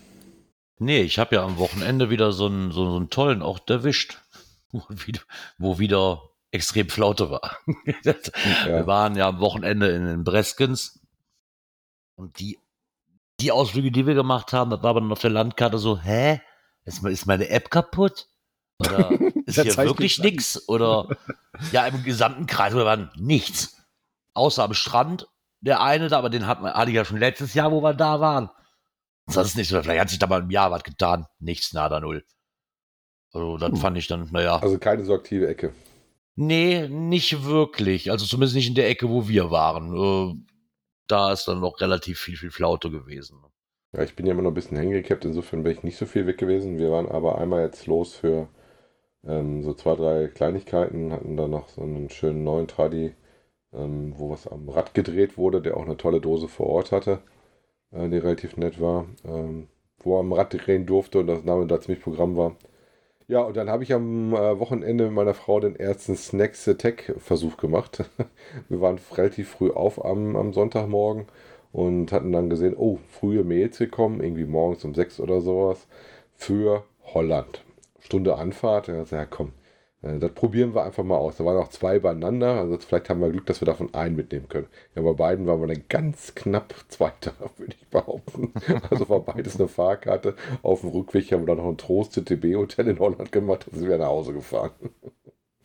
Nee, 0.77 1.01
ich 1.01 1.19
habe 1.19 1.35
ja 1.35 1.43
am 1.45 1.57
Wochenende 1.57 2.09
wieder 2.09 2.31
so 2.31 2.47
einen, 2.47 2.71
so, 2.71 2.89
so 2.89 2.95
einen 2.97 3.09
tollen 3.09 3.41
Ort 3.41 3.69
erwischt, 3.69 4.19
wo 4.71 4.83
wieder, 4.89 5.21
wo 5.57 5.79
wieder 5.79 6.21
extrem 6.51 6.89
Flaute 6.89 7.29
war. 7.29 7.57
Wir 8.03 8.87
waren 8.87 9.15
ja 9.15 9.27
am 9.27 9.39
Wochenende 9.39 9.89
in 9.89 10.05
den 10.05 10.23
Breskens 10.23 10.99
und 12.15 12.39
die, 12.39 12.57
die 13.41 13.51
Ausflüge, 13.51 13.91
die 13.91 14.05
wir 14.07 14.13
gemacht 14.15 14.53
haben, 14.53 14.69
das 14.71 14.81
war 14.81 14.91
aber 14.91 15.01
dann 15.01 15.11
auf 15.11 15.19
der 15.19 15.29
Landkarte 15.31 15.77
so, 15.77 15.99
hä? 15.99 16.41
Ist, 16.85 17.03
me- 17.03 17.11
ist 17.11 17.25
meine 17.25 17.49
App 17.49 17.69
kaputt? 17.69 18.29
Oder 18.79 19.11
ist 19.45 19.59
hier 19.61 19.75
wirklich 19.77 20.19
nix? 20.19 20.67
Oder 20.69 21.09
ja, 21.73 21.85
im 21.87 22.03
gesamten 22.03 22.45
Kreis 22.45 22.73
war 22.73 23.11
nichts. 23.17 23.81
Außer 24.33 24.63
am 24.63 24.73
Strand, 24.73 25.27
der 25.65 25.81
eine 25.81 26.07
da, 26.07 26.17
aber 26.19 26.29
den 26.29 26.47
hatten 26.47 26.63
wir, 26.63 26.73
hatte 26.73 26.91
ich 26.91 26.95
ja 26.95 27.05
schon 27.05 27.17
letztes 27.17 27.53
Jahr, 27.53 27.71
wo 27.71 27.81
wir 27.81 27.93
da 27.93 28.19
waren. 28.19 28.49
Das 29.27 29.47
ist 29.47 29.57
nicht 29.57 29.69
so, 29.69 29.81
vielleicht 29.81 30.01
hat 30.01 30.09
sich 30.09 30.19
da 30.19 30.27
mal 30.27 30.41
im 30.41 30.51
Jahr 30.51 30.71
was 30.71 30.83
getan. 30.83 31.25
Nichts, 31.39 31.73
nada, 31.73 31.99
null. 31.99 32.23
Also, 33.33 33.57
das 33.57 33.71
Hm. 33.71 33.77
fand 33.77 33.97
ich 33.97 34.07
dann, 34.07 34.29
naja. 34.31 34.57
Also 34.57 34.77
keine 34.77 35.03
so 35.03 35.13
aktive 35.13 35.47
Ecke. 35.47 35.73
Nee, 36.35 36.87
nicht 36.87 37.43
wirklich. 37.45 38.11
Also 38.11 38.25
zumindest 38.25 38.55
nicht 38.55 38.67
in 38.67 38.75
der 38.75 38.89
Ecke, 38.89 39.09
wo 39.09 39.27
wir 39.27 39.51
waren. 39.51 39.95
Äh, 39.95 40.35
da 41.07 41.31
ist 41.31 41.47
dann 41.47 41.61
noch 41.61 41.79
relativ 41.79 42.19
viel, 42.19 42.37
viel 42.37 42.51
Flaute 42.51 42.91
gewesen. 42.91 43.41
Ja, 43.93 44.03
ich 44.03 44.15
bin 44.15 44.25
ja 44.25 44.33
immer 44.33 44.41
noch 44.41 44.51
ein 44.51 44.55
bisschen 44.55 44.77
hängen 44.77 45.03
insofern 45.23 45.63
bin 45.63 45.71
ich 45.71 45.83
nicht 45.83 45.97
so 45.97 46.05
viel 46.05 46.27
weg 46.27 46.37
gewesen. 46.37 46.77
Wir 46.77 46.91
waren 46.91 47.07
aber 47.07 47.37
einmal 47.37 47.63
jetzt 47.63 47.87
los 47.87 48.13
für 48.15 48.49
ähm, 49.23 49.63
so 49.63 49.73
zwei, 49.73 49.95
drei 49.95 50.27
Kleinigkeiten, 50.27 51.13
hatten 51.13 51.37
dann 51.37 51.51
noch 51.51 51.69
so 51.69 51.81
einen 51.81 52.09
schönen 52.09 52.43
neuen 52.43 52.67
Tradi, 52.67 53.15
ähm, 53.75 54.13
wo 54.17 54.29
was 54.29 54.47
am 54.47 54.69
Rad 54.69 54.93
gedreht 54.93 55.37
wurde, 55.37 55.61
der 55.61 55.77
auch 55.77 55.85
eine 55.85 55.97
tolle 55.97 56.21
Dose 56.21 56.47
vor 56.47 56.67
Ort 56.67 56.91
hatte, 56.91 57.19
äh, 57.91 58.09
die 58.09 58.17
relativ 58.17 58.57
nett 58.57 58.81
war, 58.81 59.07
ähm, 59.25 59.67
wo 59.99 60.17
er 60.17 60.21
am 60.21 60.33
Rad 60.33 60.53
drehen 60.53 60.85
durfte 60.85 61.19
und 61.19 61.27
das 61.27 61.43
Name 61.43 61.67
da 61.67 61.81
ziemlich 61.81 62.03
Programm 62.03 62.37
war. 62.37 62.55
Ja, 63.27 63.41
und 63.41 63.57
dann 63.57 63.69
habe 63.69 63.83
ich 63.83 63.91
am 63.93 64.33
äh, 64.33 64.59
Wochenende 64.59 65.05
mit 65.05 65.13
meiner 65.13 65.33
Frau 65.33 65.59
den 65.59 65.75
ersten 65.75 66.15
Snacks 66.15 66.67
Attack 66.67 67.15
Versuch 67.17 67.57
gemacht. 67.57 68.09
Wir 68.69 68.81
waren 68.81 68.99
relativ 69.13 69.49
früh 69.49 69.71
auf 69.71 70.03
am, 70.05 70.35
am 70.35 70.53
Sonntagmorgen 70.53 71.25
und 71.71 72.11
hatten 72.11 72.31
dann 72.31 72.49
gesehen, 72.49 72.75
oh, 72.77 72.99
frühe 73.09 73.43
Mails 73.43 73.79
gekommen, 73.79 74.21
irgendwie 74.21 74.45
morgens 74.45 74.85
um 74.85 74.93
sechs 74.93 75.19
oder 75.19 75.41
sowas, 75.41 75.87
für 76.35 76.83
Holland. 77.13 77.63
Stunde 77.99 78.35
Anfahrt. 78.37 78.87
Ja, 78.87 79.25
komm, 79.25 79.47
äh, 79.47 79.64
das 80.19 80.31
probieren 80.33 80.75
wir 80.75 80.83
einfach 80.83 81.03
mal 81.03 81.17
aus. 81.17 81.37
Da 81.37 81.45
waren 81.45 81.57
auch 81.57 81.69
zwei 81.69 81.97
beieinander, 81.99 82.59
also 82.59 82.77
vielleicht 82.77 83.09
haben 83.09 83.21
wir 83.21 83.31
Glück, 83.31 83.47
dass 83.47 83.61
wir 83.61 83.65
davon 83.65 83.93
einen 83.93 84.15
mitnehmen 84.15 84.47
können. 84.47 84.67
Ja, 84.95 85.01
bei 85.01 85.13
beiden 85.13 85.47
waren 85.47 85.61
wir 85.61 85.67
dann 85.67 85.83
ganz 85.89 86.35
knapp 86.35 86.75
Zweiter, 86.89 87.33
würde 87.57 87.73
ich 87.79 87.87
behaupten. 87.87 88.53
Also 88.89 89.09
war 89.09 89.21
beides 89.21 89.59
eine 89.59 89.67
Fahrkarte. 89.67 90.35
Auf 90.61 90.81
dem 90.81 90.91
Rückweg 90.91 91.31
haben 91.31 91.41
wir 91.41 91.47
dann 91.47 91.57
noch 91.57 91.69
ein 91.69 91.77
Trost 91.77 92.13
CTB-Hotel 92.13 92.87
in 92.87 92.99
Holland 92.99 93.31
gemacht 93.31 93.67
und 93.67 93.79
sind 93.79 93.89
wir 93.89 93.97
nach 93.97 94.07
Hause 94.07 94.33
gefahren. 94.33 94.71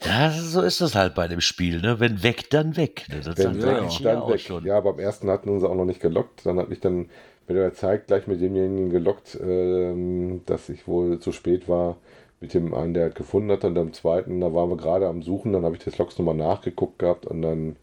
Ja, 0.02 0.30
so 0.30 0.62
ist 0.62 0.80
das 0.80 0.94
halt 0.94 1.14
bei 1.14 1.28
dem 1.28 1.42
Spiel, 1.42 1.80
ne? 1.82 2.00
Wenn 2.00 2.22
weg, 2.22 2.48
dann 2.48 2.76
weg. 2.76 3.06
Ne? 3.10 3.16
Das 3.16 3.36
Wenn 3.36 3.60
sagt 3.60 4.00
ja, 4.00 4.14
dann 4.14 4.28
weg. 4.30 4.40
schon. 4.40 4.64
Ja, 4.64 4.80
beim 4.80 4.98
ersten 4.98 5.28
hatten 5.28 5.50
uns 5.50 5.62
auch 5.62 5.74
noch 5.74 5.84
nicht 5.84 6.00
gelockt. 6.00 6.46
Dann 6.46 6.58
hat 6.58 6.70
mich 6.70 6.80
dann 6.80 7.10
mit 7.46 7.56
der 7.56 7.74
Zeit 7.74 8.06
gleich 8.06 8.26
mit 8.26 8.40
demjenigen 8.40 8.90
gelockt, 8.90 9.38
ähm, 9.42 10.42
dass 10.46 10.68
ich 10.70 10.86
wohl 10.86 11.18
zu 11.18 11.32
spät 11.32 11.68
war. 11.68 11.98
Mit 12.40 12.54
dem 12.54 12.74
einen, 12.74 12.94
der 12.94 13.04
halt 13.04 13.14
gefunden 13.14 13.50
hat. 13.52 13.64
Und 13.64 13.74
beim 13.74 13.92
zweiten, 13.92 14.40
da 14.40 14.52
waren 14.54 14.70
wir 14.70 14.76
gerade 14.76 15.06
am 15.06 15.22
Suchen. 15.22 15.52
Dann 15.52 15.64
habe 15.64 15.76
ich 15.76 15.84
das 15.84 15.98
Logs 15.98 16.18
nochmal 16.18 16.34
nachgeguckt 16.34 16.98
gehabt 16.98 17.26
und 17.26 17.42
dann 17.42 17.76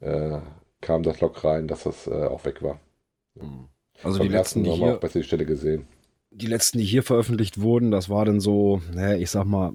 äh, 0.00 0.40
kam 0.80 1.02
das 1.02 1.20
Log 1.20 1.44
rein, 1.44 1.68
dass 1.68 1.84
das 1.84 2.06
äh, 2.06 2.26
auch 2.26 2.44
weg 2.44 2.62
war. 2.62 2.80
Hm. 3.38 3.68
Also 4.02 4.18
beim 4.18 4.28
die 4.28 4.34
letzten, 4.34 4.64
die 4.64 4.70
hier, 4.70 4.94
auch 4.94 5.00
besser 5.00 5.18
die 5.18 5.24
Stelle 5.24 5.44
gesehen. 5.44 5.86
die 6.30 6.46
letzten, 6.46 6.78
die 6.78 6.84
hier 6.84 7.02
veröffentlicht 7.02 7.60
wurden, 7.60 7.90
das 7.90 8.08
war 8.08 8.24
dann 8.24 8.40
so, 8.40 8.80
naja, 8.94 9.18
ich 9.18 9.30
sag 9.30 9.44
mal, 9.44 9.72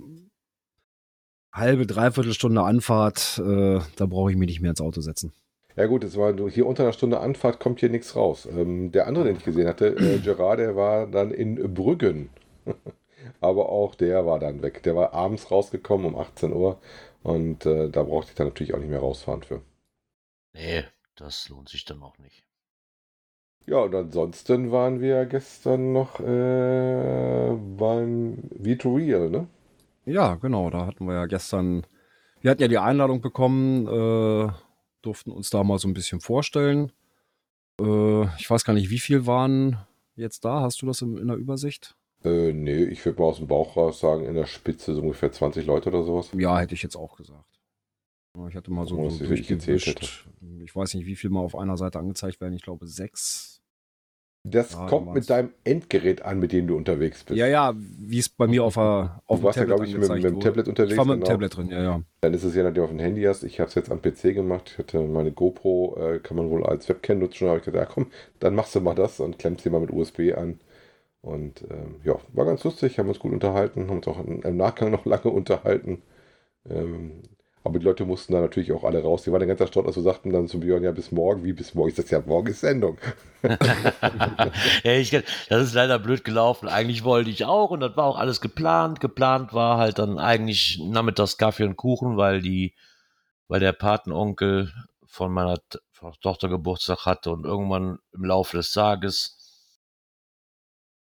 halbe, 1.51 1.85
dreiviertel 1.85 2.33
Stunde 2.33 2.63
Anfahrt, 2.63 3.41
äh, 3.45 3.79
da 3.95 4.05
brauche 4.05 4.31
ich 4.31 4.37
mich 4.37 4.47
nicht 4.47 4.61
mehr 4.61 4.71
ins 4.71 4.81
Auto 4.81 5.01
setzen. 5.01 5.33
Ja 5.75 5.87
gut, 5.87 6.03
es 6.03 6.17
war 6.17 6.33
hier 6.49 6.67
unter 6.67 6.83
einer 6.83 6.93
Stunde 6.93 7.19
Anfahrt 7.19 7.59
kommt 7.59 7.79
hier 7.79 7.89
nichts 7.89 8.15
raus. 8.15 8.47
Ähm, 8.49 8.91
der 8.91 9.07
andere, 9.07 9.25
den 9.25 9.37
ich 9.37 9.43
gesehen 9.43 9.67
hatte, 9.67 9.87
äh, 9.87 10.19
Gerard, 10.19 10.59
der 10.59 10.75
war 10.75 11.07
dann 11.07 11.31
in 11.31 11.73
Brüggen. 11.73 12.29
Aber 13.43 13.67
auch 13.69 13.93
der 13.93 14.25
war 14.25 14.39
dann 14.39 14.61
weg. 14.61 14.83
Der 14.83 14.95
war 14.95 15.13
abends 15.13 15.51
rausgekommen 15.51 16.07
um 16.07 16.15
18 16.15 16.53
Uhr 16.53 16.79
und 17.23 17.65
äh, 17.65 17.89
da 17.89 18.03
brauchte 18.03 18.31
ich 18.31 18.35
dann 18.35 18.47
natürlich 18.47 18.73
auch 18.73 18.79
nicht 18.79 18.89
mehr 18.89 19.01
rausfahren 19.01 19.43
für. 19.43 19.61
Nee, 20.53 20.85
das 21.15 21.49
lohnt 21.49 21.67
sich 21.67 21.83
dann 21.83 22.01
auch 22.01 22.17
nicht. 22.19 22.43
Ja, 23.65 23.79
und 23.79 23.95
ansonsten 23.95 24.71
waren 24.71 25.01
wir 25.01 25.25
gestern 25.25 25.91
noch 25.91 26.21
äh, 26.21 27.51
beim 27.77 28.49
V2Real, 28.61 29.29
ne? 29.29 29.47
Ja, 30.05 30.35
genau, 30.35 30.69
da 30.69 30.85
hatten 30.85 31.05
wir 31.05 31.15
ja 31.15 31.25
gestern, 31.25 31.85
wir 32.41 32.51
hatten 32.51 32.61
ja 32.61 32.67
die 32.69 32.77
Einladung 32.77 33.19
bekommen, 33.19 33.87
äh, 33.87 34.51
durften 35.01 35.31
uns 35.31 35.49
da 35.49 35.63
mal 35.63 35.79
so 35.79 35.89
ein 35.89 35.93
bisschen 35.93 36.21
vorstellen. 36.21 36.93
Äh, 37.79 38.23
ich 38.37 38.49
weiß 38.49 38.63
gar 38.63 38.73
nicht, 38.73 38.89
wie 38.89 38.99
viel 38.99 39.25
waren 39.25 39.79
jetzt 40.15 40.45
da? 40.45 40.61
Hast 40.61 40.81
du 40.81 40.85
das 40.85 41.01
in, 41.01 41.17
in 41.17 41.27
der 41.27 41.37
Übersicht? 41.37 41.95
Äh, 42.23 42.53
nee, 42.53 42.83
ich 42.83 43.03
würde 43.05 43.21
mal 43.21 43.27
aus 43.27 43.37
dem 43.37 43.47
Bauch 43.47 43.75
raus 43.75 43.99
sagen, 43.99 44.25
in 44.25 44.35
der 44.35 44.45
Spitze 44.45 44.93
so 44.93 45.01
ungefähr 45.01 45.31
20 45.31 45.65
Leute 45.65 45.89
oder 45.89 46.03
sowas. 46.03 46.29
Ja, 46.33 46.59
hätte 46.59 46.73
ich 46.73 46.83
jetzt 46.83 46.95
auch 46.95 47.15
gesagt. 47.17 47.45
Ich 48.49 48.55
hatte 48.55 48.71
mal 48.71 48.87
so, 48.87 48.97
Oh, 48.97 49.09
so 49.09 49.25
durchgewischt. 49.25 50.25
Ich 50.63 50.75
weiß 50.75 50.95
nicht, 50.95 51.05
wie 51.05 51.15
viel 51.15 51.29
mal 51.29 51.41
auf 51.41 51.55
einer 51.55 51.77
Seite 51.77 51.99
angezeigt 51.99 52.41
werden. 52.41 52.53
Ich 52.53 52.63
glaube 52.63 52.87
sechs. 52.87 53.61
Das 54.45 54.73
Ja, 54.73 54.87
kommt 54.87 55.13
mit 55.13 55.29
deinem 55.29 55.51
Endgerät 55.63 56.21
an, 56.23 56.39
mit 56.39 56.51
dem 56.51 56.67
du 56.67 56.75
unterwegs 56.75 57.23
bist. 57.23 57.37
Ja, 57.37 57.47
ja, 57.47 57.73
wie 57.77 58.19
es 58.19 58.27
bei 58.27 58.45
mir 58.45 58.65
auf, 58.65 58.73
der, 58.73 59.21
auf 59.25 59.39
Du 59.39 59.45
warst 59.45 59.57
ja, 59.57 59.63
glaube 59.63 59.85
ich, 59.85 59.97
mit, 59.97 60.09
mit 60.09 60.23
dem. 60.23 60.39
Tablet 60.41 60.67
unterwegs. 60.67 60.91
Ich 60.91 60.97
war 60.97 61.05
mit 61.05 61.15
dem 61.15 61.19
genau. 61.21 61.31
Tablet 61.31 61.55
drin, 61.57 61.69
ja, 61.69 61.81
ja. 61.81 62.01
Dann 62.19 62.33
ist 62.33 62.43
es 62.43 62.53
ja, 62.53 62.63
nachdem 62.63 62.75
du 62.75 62.83
auf 62.83 62.89
dem 62.89 62.99
Handy 62.99 63.21
hast. 63.23 63.43
Ich 63.43 63.61
habe 63.61 63.69
es 63.69 63.75
jetzt 63.75 63.89
am 63.89 64.01
PC 64.01 64.33
gemacht. 64.33 64.71
Ich 64.73 64.77
hatte 64.79 64.99
meine 64.99 65.31
GoPro, 65.31 65.95
äh, 65.97 66.19
kann 66.19 66.35
man 66.35 66.49
wohl 66.49 66.65
als 66.65 66.89
Webcam 66.89 67.19
nutzen. 67.19 67.45
Da 67.45 67.51
habe 67.51 67.59
ich 67.59 67.65
gedacht, 67.65 67.87
ja 67.87 67.93
komm, 67.93 68.07
dann 68.39 68.53
machst 68.55 68.75
du 68.75 68.81
mal 68.81 68.95
das 68.95 69.21
und 69.21 69.39
klemmst 69.39 69.63
sie 69.63 69.69
mal 69.69 69.79
mit 69.79 69.91
USB 69.91 70.33
an. 70.35 70.59
Und 71.23 71.61
ähm, 71.71 72.01
ja, 72.03 72.17
war 72.33 72.45
ganz 72.45 72.65
lustig, 72.65 72.99
haben 72.99 73.07
uns 73.07 73.17
gut 73.17 73.31
unterhalten, 73.31 73.87
haben 73.87 73.97
uns 73.97 74.07
auch 74.09 74.19
im 74.19 74.57
Nachgang 74.57 74.91
noch 74.91 75.05
lange 75.05 75.29
unterhalten. 75.29 76.01
Ähm, 76.69 77.23
aber 77.63 77.79
die 77.79 77.85
Leute 77.85 78.03
mussten 78.03 78.33
da 78.33 78.41
natürlich 78.41 78.73
auch 78.73 78.83
alle 78.83 79.01
raus. 79.01 79.23
Die 79.23 79.31
waren 79.31 79.39
den 79.39 79.47
ganzen 79.47 79.67
Stolz, 79.67 79.87
also 79.87 80.01
sagten 80.01 80.33
dann 80.33 80.49
zu 80.49 80.59
Björn, 80.59 80.83
ja, 80.83 80.91
bis 80.91 81.13
morgen. 81.13 81.45
Wie 81.45 81.53
bis 81.53 81.73
morgen? 81.73 81.91
Ich 81.91 81.95
sag, 81.95 82.11
ja, 82.11 82.21
morgen 82.25 82.47
ist 82.47 82.59
Sendung. 82.59 82.97
ja, 84.83 84.91
ich, 84.91 85.11
das 85.11 85.63
ist 85.63 85.73
leider 85.73 85.97
blöd 85.97 86.25
gelaufen. 86.25 86.67
Eigentlich 86.67 87.05
wollte 87.05 87.29
ich 87.29 87.45
auch 87.45 87.71
und 87.71 87.79
das 87.79 87.95
war 87.95 88.03
auch 88.03 88.17
alles 88.17 88.41
geplant. 88.41 88.99
Geplant 88.99 89.53
war 89.53 89.77
halt 89.77 89.99
dann 89.99 90.19
eigentlich 90.19 90.77
nachmittags 90.83 91.37
Kaffee 91.37 91.63
und 91.63 91.77
Kuchen, 91.77 92.17
weil 92.17 92.41
die, 92.41 92.73
weil 93.47 93.61
der 93.61 93.71
Patenonkel 93.71 94.73
von 95.05 95.31
meiner 95.31 95.57
Tochter 96.21 96.49
Geburtstag 96.49 97.05
hatte 97.05 97.31
und 97.31 97.45
irgendwann 97.45 97.99
im 98.11 98.25
Laufe 98.25 98.57
des 98.57 98.73
Tages 98.73 99.37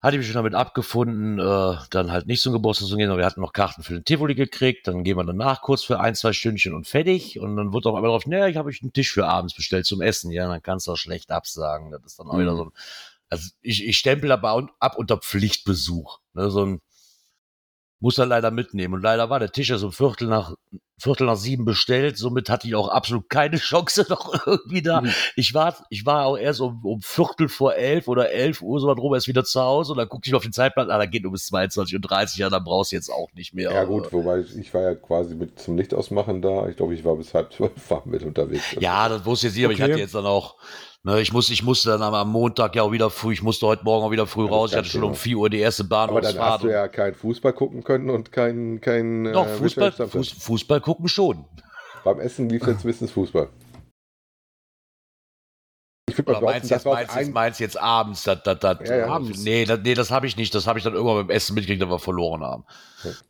hatte 0.02 0.16
ich 0.16 0.18
mich 0.18 0.26
schon 0.26 0.34
damit 0.34 0.54
abgefunden, 0.54 1.38
äh, 1.38 1.76
dann 1.90 2.10
halt 2.10 2.26
nicht 2.26 2.42
zum 2.42 2.52
Geburtstag 2.52 2.88
zu 2.88 2.96
gehen, 2.96 3.08
aber 3.08 3.18
wir 3.18 3.24
hatten 3.24 3.40
noch 3.40 3.52
Karten 3.52 3.84
für 3.84 3.94
den 3.94 4.04
Tivoli 4.04 4.34
gekriegt, 4.34 4.88
dann 4.88 5.04
gehen 5.04 5.16
wir 5.16 5.24
danach 5.24 5.62
kurz 5.62 5.84
für 5.84 6.00
ein, 6.00 6.16
zwei 6.16 6.32
Stündchen 6.32 6.74
und 6.74 6.88
fertig. 6.88 7.38
Und 7.38 7.56
dann 7.56 7.72
wird 7.72 7.86
auf 7.86 7.94
einmal 7.94 8.10
drauf, 8.10 8.26
naja, 8.26 8.48
ich 8.48 8.56
habe 8.56 8.68
euch 8.68 8.82
einen 8.82 8.92
Tisch 8.92 9.12
für 9.12 9.26
abends 9.28 9.54
bestellt 9.54 9.86
zum 9.86 10.00
Essen, 10.02 10.32
ja, 10.32 10.48
dann 10.48 10.60
kannst 10.62 10.88
du 10.88 10.92
auch 10.92 10.96
schlecht 10.96 11.30
absagen, 11.30 11.92
das 11.92 12.02
ist 12.04 12.18
dann 12.18 12.28
auch 12.28 12.38
wieder 12.38 12.52
Mhm. 12.52 12.56
so 12.56 12.64
ein, 12.64 12.72
also 13.28 13.50
ich, 13.62 13.86
ich 13.86 13.96
stempel 13.96 14.32
aber 14.32 14.68
ab 14.80 14.98
unter 14.98 15.16
Pflichtbesuch, 15.18 16.18
ne, 16.34 16.50
so 16.50 16.66
ein, 16.66 16.80
muss 18.02 18.18
er 18.18 18.26
leider 18.26 18.50
mitnehmen 18.50 18.94
und 18.94 19.02
leider 19.02 19.30
war 19.30 19.38
der 19.38 19.52
Tisch 19.52 19.70
ja 19.70 19.78
so 19.78 19.90
Viertel 19.92 20.26
nach, 20.26 20.54
Viertel 21.00 21.26
nach 21.26 21.36
sieben 21.36 21.64
bestellt, 21.64 22.18
somit 22.18 22.50
hatte 22.50 22.66
ich 22.66 22.74
auch 22.74 22.88
absolut 22.88 23.28
keine 23.30 23.56
Chance 23.58 24.06
noch 24.10 24.44
irgendwie 24.46 24.82
da, 24.82 25.00
Mhm. 25.02 25.12
ich 25.36 25.54
war, 25.54 25.76
ich 25.88 26.04
war 26.04 26.26
auch 26.26 26.36
erst 26.36 26.60
um, 26.60 26.84
um 26.84 27.00
Viertel 27.00 27.48
vor 27.48 27.74
elf 27.76 28.08
oder 28.08 28.30
elf 28.30 28.60
Uhr 28.60 28.80
so 28.80 28.92
drüber 28.92 29.14
erst 29.16 29.28
wieder 29.28 29.44
zu 29.44 29.60
Hause 29.62 29.92
und 29.92 29.98
dann 29.98 30.08
guckte 30.08 30.28
ich 30.28 30.34
auf 30.34 30.42
den 30.42 30.52
Zeitplan, 30.52 30.90
ah, 30.90 30.98
da 30.98 31.06
geht 31.06 31.24
um 31.24 31.32
bis 31.32 31.48
22.30 31.52 32.34
Uhr, 32.34 32.38
ja, 32.40 32.50
dann 32.50 32.64
brauchst 32.64 32.90
du 32.92 32.96
jetzt 32.96 33.08
auch 33.10 33.28
nicht 33.34 33.54
mehr. 33.54 33.70
Ja, 33.70 33.84
gut, 33.84 34.12
wobei 34.12 34.40
ich 34.40 34.74
war 34.74 34.82
ja 34.82 34.94
quasi 34.96 35.34
mit 35.36 35.60
zum 35.60 35.76
Licht 35.78 35.94
ausmachen 35.94 36.42
da. 36.42 36.68
Ich 36.68 36.76
glaube, 36.76 36.94
ich 36.94 37.04
war 37.04 37.14
bis 37.16 37.32
halb 37.34 37.52
zwölf 37.52 37.72
mit 38.04 38.24
unterwegs. 38.24 38.64
Ja, 38.80 39.08
das 39.08 39.24
wusste 39.24 39.46
ich 39.46 39.52
jetzt 39.52 39.56
nicht, 39.56 39.64
aber 39.64 39.74
ich 39.74 39.80
Okay. 39.80 39.92
hatte 39.92 40.00
jetzt 40.00 40.14
dann 40.14 40.26
auch, 40.26 40.56
ne, 41.04 41.20
ich, 41.20 41.32
muss, 41.32 41.50
ich 41.50 41.62
musste 41.62 41.90
dann 41.90 42.02
am- 42.02 42.30
Montag 42.30 42.74
ja 42.76 42.82
auch 42.82 42.92
wieder 42.92 43.10
früh, 43.10 43.32
ich 43.32 43.42
musste 43.42 43.66
heute 43.66 43.84
Morgen 43.84 44.04
auch 44.04 44.10
wieder 44.10 44.26
früh 44.26 44.44
Ja, 44.44 44.50
raus, 44.50 44.70
ich 44.72 44.76
hatte 44.76 44.88
schon 44.88 45.02
um 45.02 45.12
Thema. 45.12 45.22
4 45.22 45.36
Uhr 45.36 45.50
die 45.50 45.58
erste 45.60 45.84
Aber 45.90 46.20
dann 46.20 46.38
hast 46.38 46.62
du 46.62 46.68
ja 46.68 46.88
kein 46.88 47.14
Fußball 47.14 47.52
gucken 47.52 47.84
können 47.84 48.10
und 48.10 48.32
kein, 48.32 48.80
kein 48.80 49.24
Doch, 49.32 49.46
äh, 49.46 49.56
Fußball, 49.56 49.92
Fußball 49.92 50.80
gucken 50.80 51.08
schon. 51.08 51.44
Beim 52.04 52.20
Essen 52.20 52.48
lief 52.48 52.66
jetzt 52.66 52.84
Wissensfußball. 52.84 53.48
Ich 56.08 56.18
würde 56.18 56.32
mal 56.32 56.40
behaupten, 56.40 56.58
meinst 56.58 56.70
das 56.70 56.84
jetzt, 56.84 56.92
meinst, 56.92 57.16
ein, 57.16 57.32
meinst 57.32 57.60
jetzt 57.60 57.80
abends? 57.80 58.24
Das, 58.24 58.42
das, 58.42 58.58
das, 58.58 58.88
Ja, 58.88 58.96
ja. 58.96 59.06
Abends. 59.06 59.44
Nee, 59.44 59.64
das, 59.64 59.80
nee, 59.84 59.94
das 59.94 60.10
habe 60.10 60.26
ich 60.26 60.36
nicht. 60.36 60.52
Das 60.54 60.66
habe 60.66 60.78
ich 60.78 60.84
dann 60.84 60.94
irgendwann 60.94 61.26
beim 61.26 61.30
Essen 61.30 61.54
mitgekriegt, 61.54 61.80
dass 61.80 61.88
wir 61.88 61.98
verloren 62.00 62.42
haben. 62.42 62.64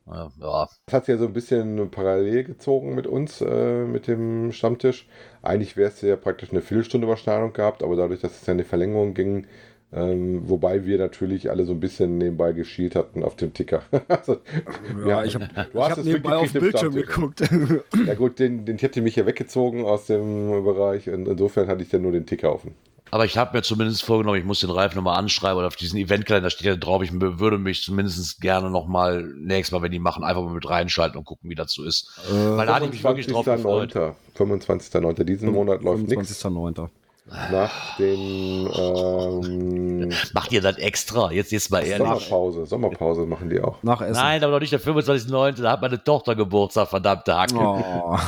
Ja, 0.07 0.31
ja. 0.41 0.69
das 0.87 0.95
hat 0.95 1.09
ja 1.09 1.19
so 1.19 1.27
ein 1.27 1.35
bisschen 1.35 1.91
parallel 1.91 2.45
gezogen 2.45 2.95
mit 2.95 3.07
uns, 3.07 3.43
äh, 3.43 3.85
mit 3.85 4.07
dem 4.07 4.53
Stammtisch. 4.53 5.07
Eigentlich 5.43 5.77
wäre 5.77 5.91
es 5.91 6.01
ja 6.01 6.17
praktisch 6.17 6.51
eine 6.51 6.63
Viertelstunde 6.63 7.07
Überschneidung 7.07 7.53
gehabt, 7.53 7.83
aber 7.83 7.95
dadurch, 7.95 8.21
dass 8.21 8.41
es 8.41 8.47
ja 8.47 8.55
eine 8.55 8.65
Verlängerung 8.65 9.13
ging, 9.13 9.47
ähm, 9.95 10.49
wobei 10.49 10.87
wir 10.87 10.99
natürlich 10.99 11.51
alle 11.51 11.67
so 11.67 11.73
ein 11.73 11.81
bisschen 11.81 12.17
nebenbei 12.17 12.53
geschielt 12.53 12.97
hatten 12.97 13.23
auf 13.23 13.37
dem 13.37 13.53
Ticker. 13.53 13.83
also, 14.09 14.39
Ja, 15.07 15.25
ich 15.25 15.35
habe 15.35 15.49
du 15.73 15.83
hast 15.83 15.99
hab 15.99 16.05
nebenbei 16.05 16.37
auf 16.37 16.53
Bildschirm 16.53 16.95
geguckt. 16.95 17.43
Ja 18.07 18.15
gut, 18.15 18.39
den, 18.39 18.65
den 18.65 18.79
hätte 18.79 19.03
mich 19.03 19.17
ja 19.17 19.27
weggezogen 19.27 19.85
aus 19.85 20.07
dem 20.07 20.65
Bereich 20.65 21.09
und 21.11 21.29
insofern 21.29 21.69
hatte 21.69 21.83
ich 21.83 21.91
dann 21.91 22.03
nur 22.03 22.13
den 22.13 22.27
Ticker 22.27 22.53
offen. 22.53 22.75
Aber 23.11 23.27
ich 23.27 23.37
habe 23.37 23.55
mir 23.55 23.63
zumindest 23.63 24.03
vorgenommen, 24.05 24.39
ich 24.39 24.45
muss 24.45 24.61
den 24.61 24.71
Ralf 24.71 24.95
nochmal 24.95 25.19
anschreiben 25.19 25.59
oder 25.59 25.67
auf 25.67 25.77
diesen 25.77 25.99
Eventkalender 25.99 26.49
steht 26.49 26.67
ja 26.67 26.77
drauf, 26.77 27.03
ich 27.03 27.13
würde 27.13 27.59
mich 27.59 27.83
zumindest 27.83 28.41
gerne 28.41 28.71
nochmal 28.71 29.23
nächstes 29.37 29.73
Mal, 29.73 29.83
wenn 29.83 29.93
die 29.93 29.99
machen, 29.99 30.25
einfach 30.25 30.43
mal 30.43 30.55
mit 30.55 30.67
reinschalten 30.67 31.19
und 31.19 31.27
gucken, 31.27 31.51
wie 31.51 31.55
das 31.55 31.73
so 31.73 31.85
ist. 31.85 32.19
Weil 32.31 32.67
da 32.67 32.77
hatte 32.77 32.87
ich 32.87 32.93
mich 32.93 33.05
wirklich 33.05 33.27
drauf 33.27 33.45
gefreut. 33.45 33.95
25.09. 33.95 34.15
25.09. 34.39 35.25
Diesen 35.25 35.53
Monat 35.53 35.83
läuft 35.83 36.09
nichts. 36.09 36.43
25.09. 36.43 36.89
Nach 37.25 37.97
den 37.99 38.69
ähm, 38.75 40.13
Macht 40.35 40.51
ihr 40.53 40.61
das 40.61 40.77
extra? 40.79 41.31
Jetzt 41.31 41.53
jetzt 41.53 41.71
mal 41.71 41.81
ehrlich. 41.85 41.99
Sommerpause. 42.09 42.67
Sommerpause 42.67 43.27
machen 43.27 43.49
die 43.49 43.61
auch. 43.61 43.83
Nach 43.83 44.01
Essen. 44.01 44.15
Nein, 44.21 44.43
aber 44.43 44.53
noch 44.55 44.61
nicht 44.61 44.73
der 44.73 44.81
25.9. 44.81 45.63
Da 45.63 45.73
hat 45.73 45.83
meine 45.83 46.03
Tochter 46.03 46.35
Geburtstag, 46.35 46.89
verdammte 46.89 47.37
Hacke. 47.37 47.55
Oh. 47.57 48.19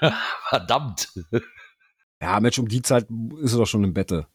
Verdammt. 0.48 1.08
Ja, 2.20 2.38
Mensch, 2.40 2.58
um 2.60 2.68
die 2.68 2.82
Zeit 2.82 3.06
ist 3.40 3.50
sie 3.52 3.58
doch 3.58 3.66
schon 3.66 3.82
im 3.82 3.92
Bette. 3.92 4.26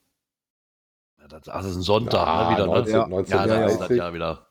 Ja, 1.19 1.27
Das, 1.29 1.47
ach, 1.47 1.61
das 1.61 1.67
ist 1.71 1.77
ein 1.77 1.81
Sonntag, 1.81 2.27
Ah, 2.27 2.49
ne? 2.49 2.55
Wieder, 2.55 2.65
19, 2.67 2.93
ne? 2.93 2.99
Ja. 2.99 3.37
Ja, 3.37 3.47
dann 3.47 3.63
ist 3.63 3.79
das 3.79 3.89
1930. 3.89 3.97
ja 3.97 4.13
wieder. 4.13 4.47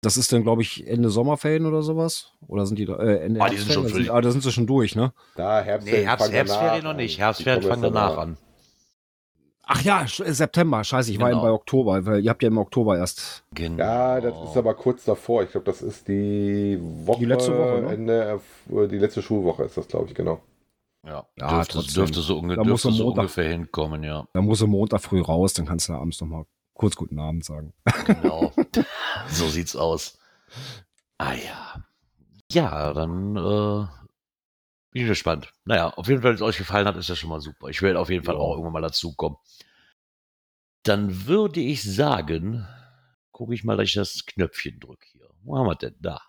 Das 0.00 0.16
ist 0.16 0.32
dann, 0.32 0.42
glaube 0.42 0.62
ich, 0.62 0.86
Ende 0.86 1.08
Sommerferien 1.10 1.66
oder 1.66 1.82
sowas? 1.82 2.32
Oder 2.46 2.66
sind 2.66 2.78
die 2.78 2.84
da, 2.84 2.96
äh, 2.98 3.24
Ende 3.24 3.40
Ah, 3.40 3.48
die 3.48 3.56
sind 3.56 3.72
schon 3.72 4.10
Ah, 4.10 4.20
da 4.20 4.30
sind 4.30 4.42
sie 4.42 4.52
schon 4.52 4.66
durch, 4.66 4.94
ne? 4.94 5.12
Da, 5.34 5.60
Nee, 5.60 5.64
Herbstferien 5.66 6.06
Herbst, 6.06 6.24
fangen 6.26 6.34
Herbstferien 6.34 6.84
noch 6.84 6.94
nicht. 6.94 7.18
Herbstferien 7.18 7.62
fangen 7.62 7.82
danach 7.82 8.18
an. 8.18 8.36
Ach 9.66 9.80
ja, 9.82 10.02
Sch- 10.02 10.30
September. 10.32 10.84
Scheiße, 10.84 11.10
ich 11.10 11.18
war 11.18 11.28
Genau. 11.30 11.40
eben 11.40 11.48
bei 11.48 11.52
Oktober, 11.52 12.04
weil 12.04 12.22
ihr 12.24 12.30
habt 12.30 12.42
ja 12.42 12.48
im 12.48 12.58
Oktober 12.58 12.98
erst. 12.98 13.44
Genau. 13.54 13.78
Ja, 13.82 14.20
das 14.20 14.34
ist 14.50 14.56
aber 14.56 14.74
kurz 14.74 15.04
davor. 15.04 15.42
Ich 15.42 15.50
glaube, 15.52 15.64
das 15.66 15.80
ist 15.82 16.06
die 16.08 16.78
Woche, 16.80 17.20
Die 17.20 17.24
letzte 17.24 17.56
Woche, 17.56 17.80
ne? 17.82 17.92
Ende, 17.92 18.40
äh, 18.70 18.88
die 18.88 18.98
letzte 18.98 19.22
Schulwoche 19.22 19.64
ist 19.64 19.76
das, 19.76 19.88
glaube 19.88 20.06
ich, 20.08 20.14
genau. 20.14 20.40
Ja, 21.06 21.26
Ja, 21.38 21.48
dürfte, 21.56 21.72
trotzdem. 21.74 21.94
dürfte 21.94 22.20
so, 22.20 22.38
unge 22.38 22.56
dürfte 22.56 22.90
so 22.90 23.04
Montag- 23.04 23.18
ungefähr 23.22 23.48
hinkommen, 23.50 24.02
ja. 24.04 24.26
Da 24.32 24.40
muss 24.42 24.60
er 24.60 24.66
Montag 24.66 25.00
früh 25.02 25.20
raus, 25.20 25.52
dann 25.54 25.66
kannst 25.66 25.88
du 25.88 25.92
abends 25.94 26.20
noch 26.20 26.28
mal 26.28 26.44
kurz 26.74 26.96
guten 26.96 27.18
Abend 27.18 27.44
sagen. 27.44 27.72
Genau. 28.06 28.52
so 29.28 29.46
sieht's 29.48 29.76
aus. 29.76 30.18
Ah 31.18 31.32
ja. 31.34 31.84
Ja, 32.52 32.92
dann 32.92 33.36
äh, 33.36 33.86
bin 34.94 35.02
ich 35.02 35.08
gespannt. 35.08 35.52
Naja, 35.64 35.88
auf 35.90 36.06
jeden 36.08 36.22
Fall, 36.22 36.30
wenn 36.30 36.36
es 36.36 36.42
euch 36.42 36.56
gefallen 36.56 36.86
hat, 36.86 36.96
ist 36.96 37.10
das 37.10 37.18
schon 37.18 37.28
mal 37.28 37.40
super. 37.40 37.68
Ich 37.68 37.82
werde 37.82 37.98
auf 37.98 38.10
jeden 38.10 38.24
Fall 38.24 38.36
Ja. 38.36 38.40
auch 38.40 38.52
irgendwann 38.52 38.72
mal 38.74 38.80
dazukommen. 38.80 39.38
Dann 40.84 41.26
würde 41.26 41.60
ich 41.60 41.82
sagen, 41.82 42.66
gucke 43.32 43.54
ich 43.54 43.64
mal, 43.64 43.76
dass 43.76 43.88
ich 43.88 43.94
das 43.94 44.24
Knöpfchen 44.24 44.78
drücke 44.78 45.06
hier. 45.10 45.28
Wo 45.42 45.58
haben 45.58 45.66
wir 45.66 45.74
denn 45.74 45.96
da? 46.00 46.20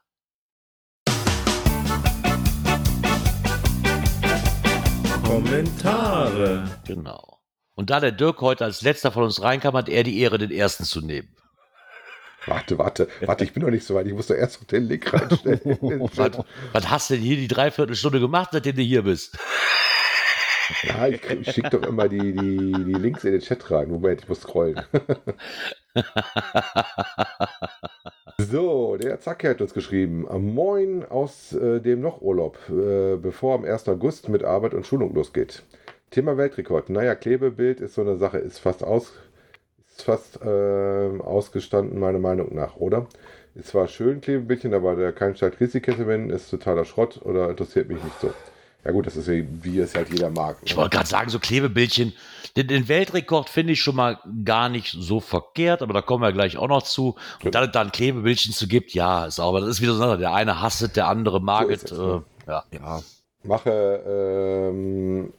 Kommentare. 5.24 6.64
Genau. 6.86 7.40
Und 7.76 7.90
da 7.90 8.00
der 8.00 8.12
Dirk 8.12 8.42
heute 8.42 8.64
als 8.64 8.82
letzter 8.82 9.12
von 9.12 9.24
uns 9.24 9.42
reinkam, 9.42 9.76
hat 9.76 9.90
er 9.90 10.04
die 10.04 10.20
Ehre, 10.20 10.38
den 10.38 10.52
ersten 10.52 10.86
zu 10.86 11.02
nehmen. 11.02 11.36
Warte, 12.48 12.78
warte, 12.78 13.08
warte, 13.22 13.44
ich 13.44 13.54
bin 13.54 13.64
noch 13.64 13.70
nicht 13.70 13.86
so 13.86 13.96
weit. 13.96 14.08
Ich 14.08 14.14
muss 14.14 14.28
doch 14.28 14.36
erst 14.36 14.62
noch 14.62 14.68
den 14.68 14.84
Link 14.84 15.12
reinstellen. 15.12 15.60
Was, 16.16 16.38
was 16.74 16.90
hast 16.90 17.10
du 17.10 17.16
denn 17.16 17.24
hier 17.24 17.38
die 17.38 17.48
Dreiviertelstunde 17.48 18.20
gemacht, 18.20 18.50
seitdem 18.52 18.76
du 18.76 18.82
hier 18.82 19.04
bist? 19.04 19.38
ja, 20.84 21.08
ich, 21.08 21.22
ich 21.30 21.52
schicke 21.52 21.72
doch 21.72 21.84
immer 21.88 22.08
die, 22.08 22.34
die, 22.34 22.72
die 22.86 22.94
Links 22.94 23.24
in 23.24 23.32
den 23.32 23.42
Chat 23.42 23.70
rein. 23.72 23.90
Moment, 23.90 24.22
ich 24.22 24.30
muss 24.30 24.42
scrollen. 24.42 24.82
So, 28.38 28.98
der 28.98 29.22
Zacke 29.22 29.50
hat 29.50 29.62
uns 29.62 29.74
geschrieben. 29.74 30.28
Moin 30.54 31.06
aus 31.06 31.54
äh, 31.54 31.80
dem 31.80 32.02
Noch-Urlaub, 32.02 32.58
äh, 32.70 33.16
bevor 33.16 33.56
am 33.56 33.64
1. 33.64 33.88
August 33.88 34.28
mit 34.28 34.44
Arbeit 34.44 34.74
und 34.74 34.86
Schulung 34.86 35.14
losgeht. 35.16 35.64
Thema 36.12 36.38
Weltrekord. 36.38 36.90
Naja, 36.90 37.16
Klebebild 37.16 37.80
ist 37.80 37.96
so 37.96 38.02
eine 38.02 38.18
Sache, 38.18 38.38
ist 38.38 38.60
fast 38.60 38.84
aus, 38.84 39.14
fast 40.04 40.40
ähm, 40.46 41.22
ausgestanden, 41.22 42.00
meiner 42.00 42.20
Meinung 42.20 42.54
nach, 42.56 42.76
oder? 42.76 43.08
Ist 43.56 43.70
zwar 43.70 43.88
schön, 43.88 44.20
Klebebildchen, 44.20 44.74
aber 44.74 44.96
der 44.96 45.14
kein 45.14 45.34
Krisikette 45.34 46.08
wenn 46.08 46.30
ist 46.30 46.50
totaler 46.50 46.84
Schrott 46.84 47.22
oder 47.24 47.50
interessiert 47.50 47.88
mich 47.88 48.04
nicht 48.04 48.20
so. 48.20 48.34
Ja 48.84 48.92
gut, 48.92 49.08
das 49.08 49.16
ist 49.16 49.28
ja, 49.28 49.42
wie 49.64 49.80
es 49.80 49.96
halt 49.96 50.10
jeder 50.12 50.30
mag. 50.30 50.58
Ich 50.64 50.78
wollte 50.78 50.92
gerade 50.92 51.08
sagen, 51.08 51.30
so 51.30 51.40
Klebebildchen. 51.40 52.14
Den, 52.56 52.68
den 52.68 52.88
Weltrekord 52.88 53.50
finde 53.50 53.74
ich 53.74 53.82
schon 53.82 53.96
mal 53.96 54.20
gar 54.46 54.70
nicht 54.70 54.96
so 54.98 55.20
verkehrt, 55.20 55.82
aber 55.82 55.94
da 55.94 56.02
kommen 56.02 56.22
wir 56.22 56.32
gleich 56.32 56.58
auch 56.58 56.68
noch 56.68 56.84
zu. 56.84 57.16
Und 57.44 57.56
dann, 57.56 57.72
dann 57.72 57.92
Klebebildchen 57.92 58.54
zu 58.54 58.68
gibt, 58.68 58.94
ja, 58.94 59.26
ist 59.26 59.40
aber 59.40 59.62
das 59.62 59.70
ist 59.70 59.82
wieder 59.82 59.96
so, 59.96 60.16
der 60.18 60.34
eine 60.34 60.62
hasst 60.62 60.84
es, 60.84 60.94
der 60.94 61.08
andere 61.08 61.42
mag 61.42 61.68
So 61.68 61.74
es. 61.74 61.92
äh, 61.92 61.96
ne? 61.96 62.24
ja. 62.48 62.64
Ja. 62.72 63.02
mache, 63.44 64.72
ähm, 64.72 65.34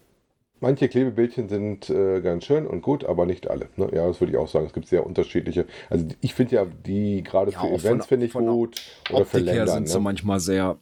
manche 0.60 0.88
Klebebildchen 0.88 1.48
sind 1.48 1.90
äh, 1.90 2.20
ganz 2.20 2.44
schön 2.44 2.66
und 2.66 2.82
gut, 2.82 3.04
aber 3.04 3.26
nicht 3.26 3.48
alle. 3.48 3.68
Ne? 3.76 3.88
Ja, 3.94 4.06
das 4.06 4.20
würde 4.20 4.32
ich 4.32 4.38
auch 4.38 4.48
sagen. 4.48 4.66
Es 4.66 4.72
gibt 4.72 4.88
sehr 4.88 5.06
unterschiedliche. 5.06 5.66
Also 5.90 6.06
ich 6.20 6.34
finde 6.34 6.54
ja 6.56 6.66
die 6.86 7.22
gerade 7.22 7.52
Ja, 7.52 7.60
für 7.60 7.68
Events 7.68 8.06
finde 8.06 8.26
ich 8.26 8.32
gut 8.32 8.80
oder 9.10 9.24
für 9.24 9.38
Optik 9.38 9.46
her 9.46 9.54
Länder. 9.54 9.72
sind 9.72 9.88
sie 9.88 9.94
Ne? 9.94 10.00
manchmal 10.00 10.40
sehr. 10.40 10.76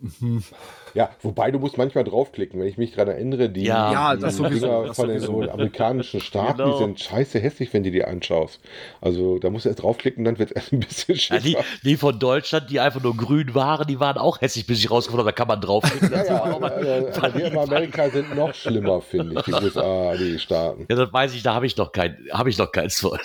Ja, 0.94 1.10
wobei 1.22 1.50
du 1.50 1.58
musst 1.58 1.76
manchmal 1.76 2.04
draufklicken, 2.04 2.60
wenn 2.60 2.68
ich 2.68 2.78
mich 2.78 2.92
gerade 2.92 3.12
erinnere, 3.14 3.48
die, 3.48 3.64
Ja, 3.64 4.14
die 4.14 4.22
das 4.22 4.36
sowieso, 4.36 4.66
Dinger 4.66 4.86
das 4.86 4.96
von 4.96 5.08
den 5.08 5.18
so 5.20 5.42
amerikanischen 5.42 6.20
Staaten, 6.20 6.58
Genau. 6.58 6.72
die 6.72 6.78
sind 6.84 7.00
scheiße 7.00 7.40
hässlich, 7.40 7.72
wenn 7.74 7.82
du 7.82 7.90
die 7.90 8.04
anschaust. 8.04 8.60
Also 9.00 9.38
da 9.40 9.50
musst 9.50 9.64
du 9.64 9.70
erst 9.70 9.82
draufklicken, 9.82 10.24
dann 10.24 10.38
wird 10.38 10.50
es 10.50 10.56
erst 10.56 10.72
ein 10.72 10.80
bisschen 10.80 11.16
Ja, 11.16 11.38
die, 11.40 11.56
die 11.82 11.96
von 11.96 12.18
Deutschland, 12.18 12.70
die 12.70 12.78
einfach 12.78 13.02
nur 13.02 13.16
grün 13.16 13.54
waren, 13.54 13.86
die 13.88 13.98
waren 13.98 14.18
auch 14.18 14.40
hässlich, 14.40 14.66
bis 14.66 14.78
ich 14.78 14.90
rausgefunden 14.90 15.26
habe, 15.26 15.32
da 15.32 15.36
kann 15.36 15.48
man 15.48 15.60
draufklicken. 15.60 16.12
Ja, 16.12 16.24
ja, 16.24 16.58
mal- 16.58 16.70
also, 16.72 17.38
die 17.38 17.42
in 17.42 17.58
Amerika 17.58 18.08
sind 18.10 18.34
noch 18.36 18.54
schlimmer, 18.54 19.00
finde 19.00 19.34
ich, 19.40 19.42
die 19.46 19.52
USA, 19.52 20.14
die 20.16 20.38
Staaten. 20.38 20.86
Ja, 20.88 20.94
das 20.96 21.12
weiß 21.12 21.34
ich, 21.34 21.42
da 21.42 21.54
habe 21.54 21.66
ich 21.66 21.76
noch 21.76 21.90
kein, 21.90 22.16
habe 22.32 22.50
ich 22.50 22.56
noch 22.58 22.70
keins 22.70 23.00
von. 23.00 23.18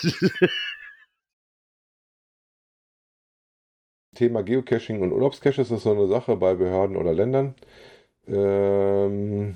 Thema 4.20 4.44
Geocaching 4.44 5.02
und 5.02 5.14
Urlaubscaches 5.14 5.72
ist 5.72 5.84
so 5.84 5.92
eine 5.92 6.08
Sache 6.08 6.36
bei 6.36 6.54
Behörden 6.54 6.98
oder 6.98 7.14
Ländern. 7.14 7.56
Ähm, 8.28 9.56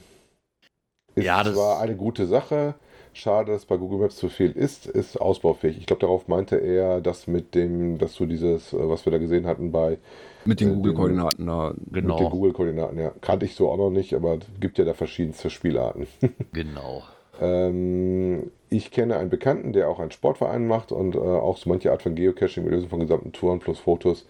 ist 1.16 1.26
Ja, 1.26 1.44
das- 1.44 1.56
zwar 1.56 1.80
eine 1.80 1.96
gute 1.96 2.26
Sache, 2.26 2.76
schade, 3.14 3.52
dass 3.52 3.66
bei 3.66 3.78
Google 3.78 4.00
Maps 4.00 4.16
zu 4.16 4.30
viel 4.30 4.52
ist, 4.52 4.88
ist 4.88 5.20
ausbaufähig. 5.20 5.78
Ich 5.78 5.86
glaube, 5.86 6.00
darauf 6.02 6.28
meinte 6.28 6.56
er, 6.58 7.02
dass 7.02 7.28
mit 7.28 7.54
dem, 7.56 7.98
dass 7.98 8.16
du 8.16 8.26
dieses, 8.26 8.74
äh, 8.74 8.90
was 8.90 9.06
wir 9.06 9.12
da 9.12 9.18
gesehen 9.20 9.46
hatten 9.46 9.72
bei 9.72 9.98
Mit 10.46 10.60
den 10.60 10.70
Äh, 10.70 10.76
Google-Koordinaten 10.76 11.46
da. 11.46 11.74
mit 11.92 12.20
den 12.20 12.30
Genau, 12.30 12.30
Google-Koordinaten, 12.30 12.98
ja. 13.00 13.12
Kannte 13.22 13.46
ich 13.46 13.56
so 13.56 13.70
auch 13.70 13.78
noch 13.78 13.92
nicht, 13.92 14.14
aber 14.14 14.36
es 14.36 14.46
gibt 14.60 14.78
ja 14.78 14.86
da 14.86 14.94
verschiedenste 14.94 15.50
Spielarten. 15.50 16.08
genau. 16.54 17.04
Ähm, 17.40 18.52
ich 18.70 18.92
kenne 18.92 19.18
einen 19.18 19.30
Bekannten, 19.30 19.74
der 19.74 19.90
auch 19.90 20.00
einen 20.00 20.12
Sportverein 20.12 20.68
macht 20.68 20.92
und 20.92 21.16
äh, 21.16 21.20
auch 21.20 21.58
so 21.58 21.70
manche 21.70 21.92
Art 21.92 22.02
von 22.04 22.16
Geocaching 22.16 22.64
mit 22.64 22.74
Lösung 22.74 22.90
von 22.90 23.00
gesamten 23.00 23.32
Touren 23.32 23.60
plus 23.60 23.80
Fotos. 23.80 24.26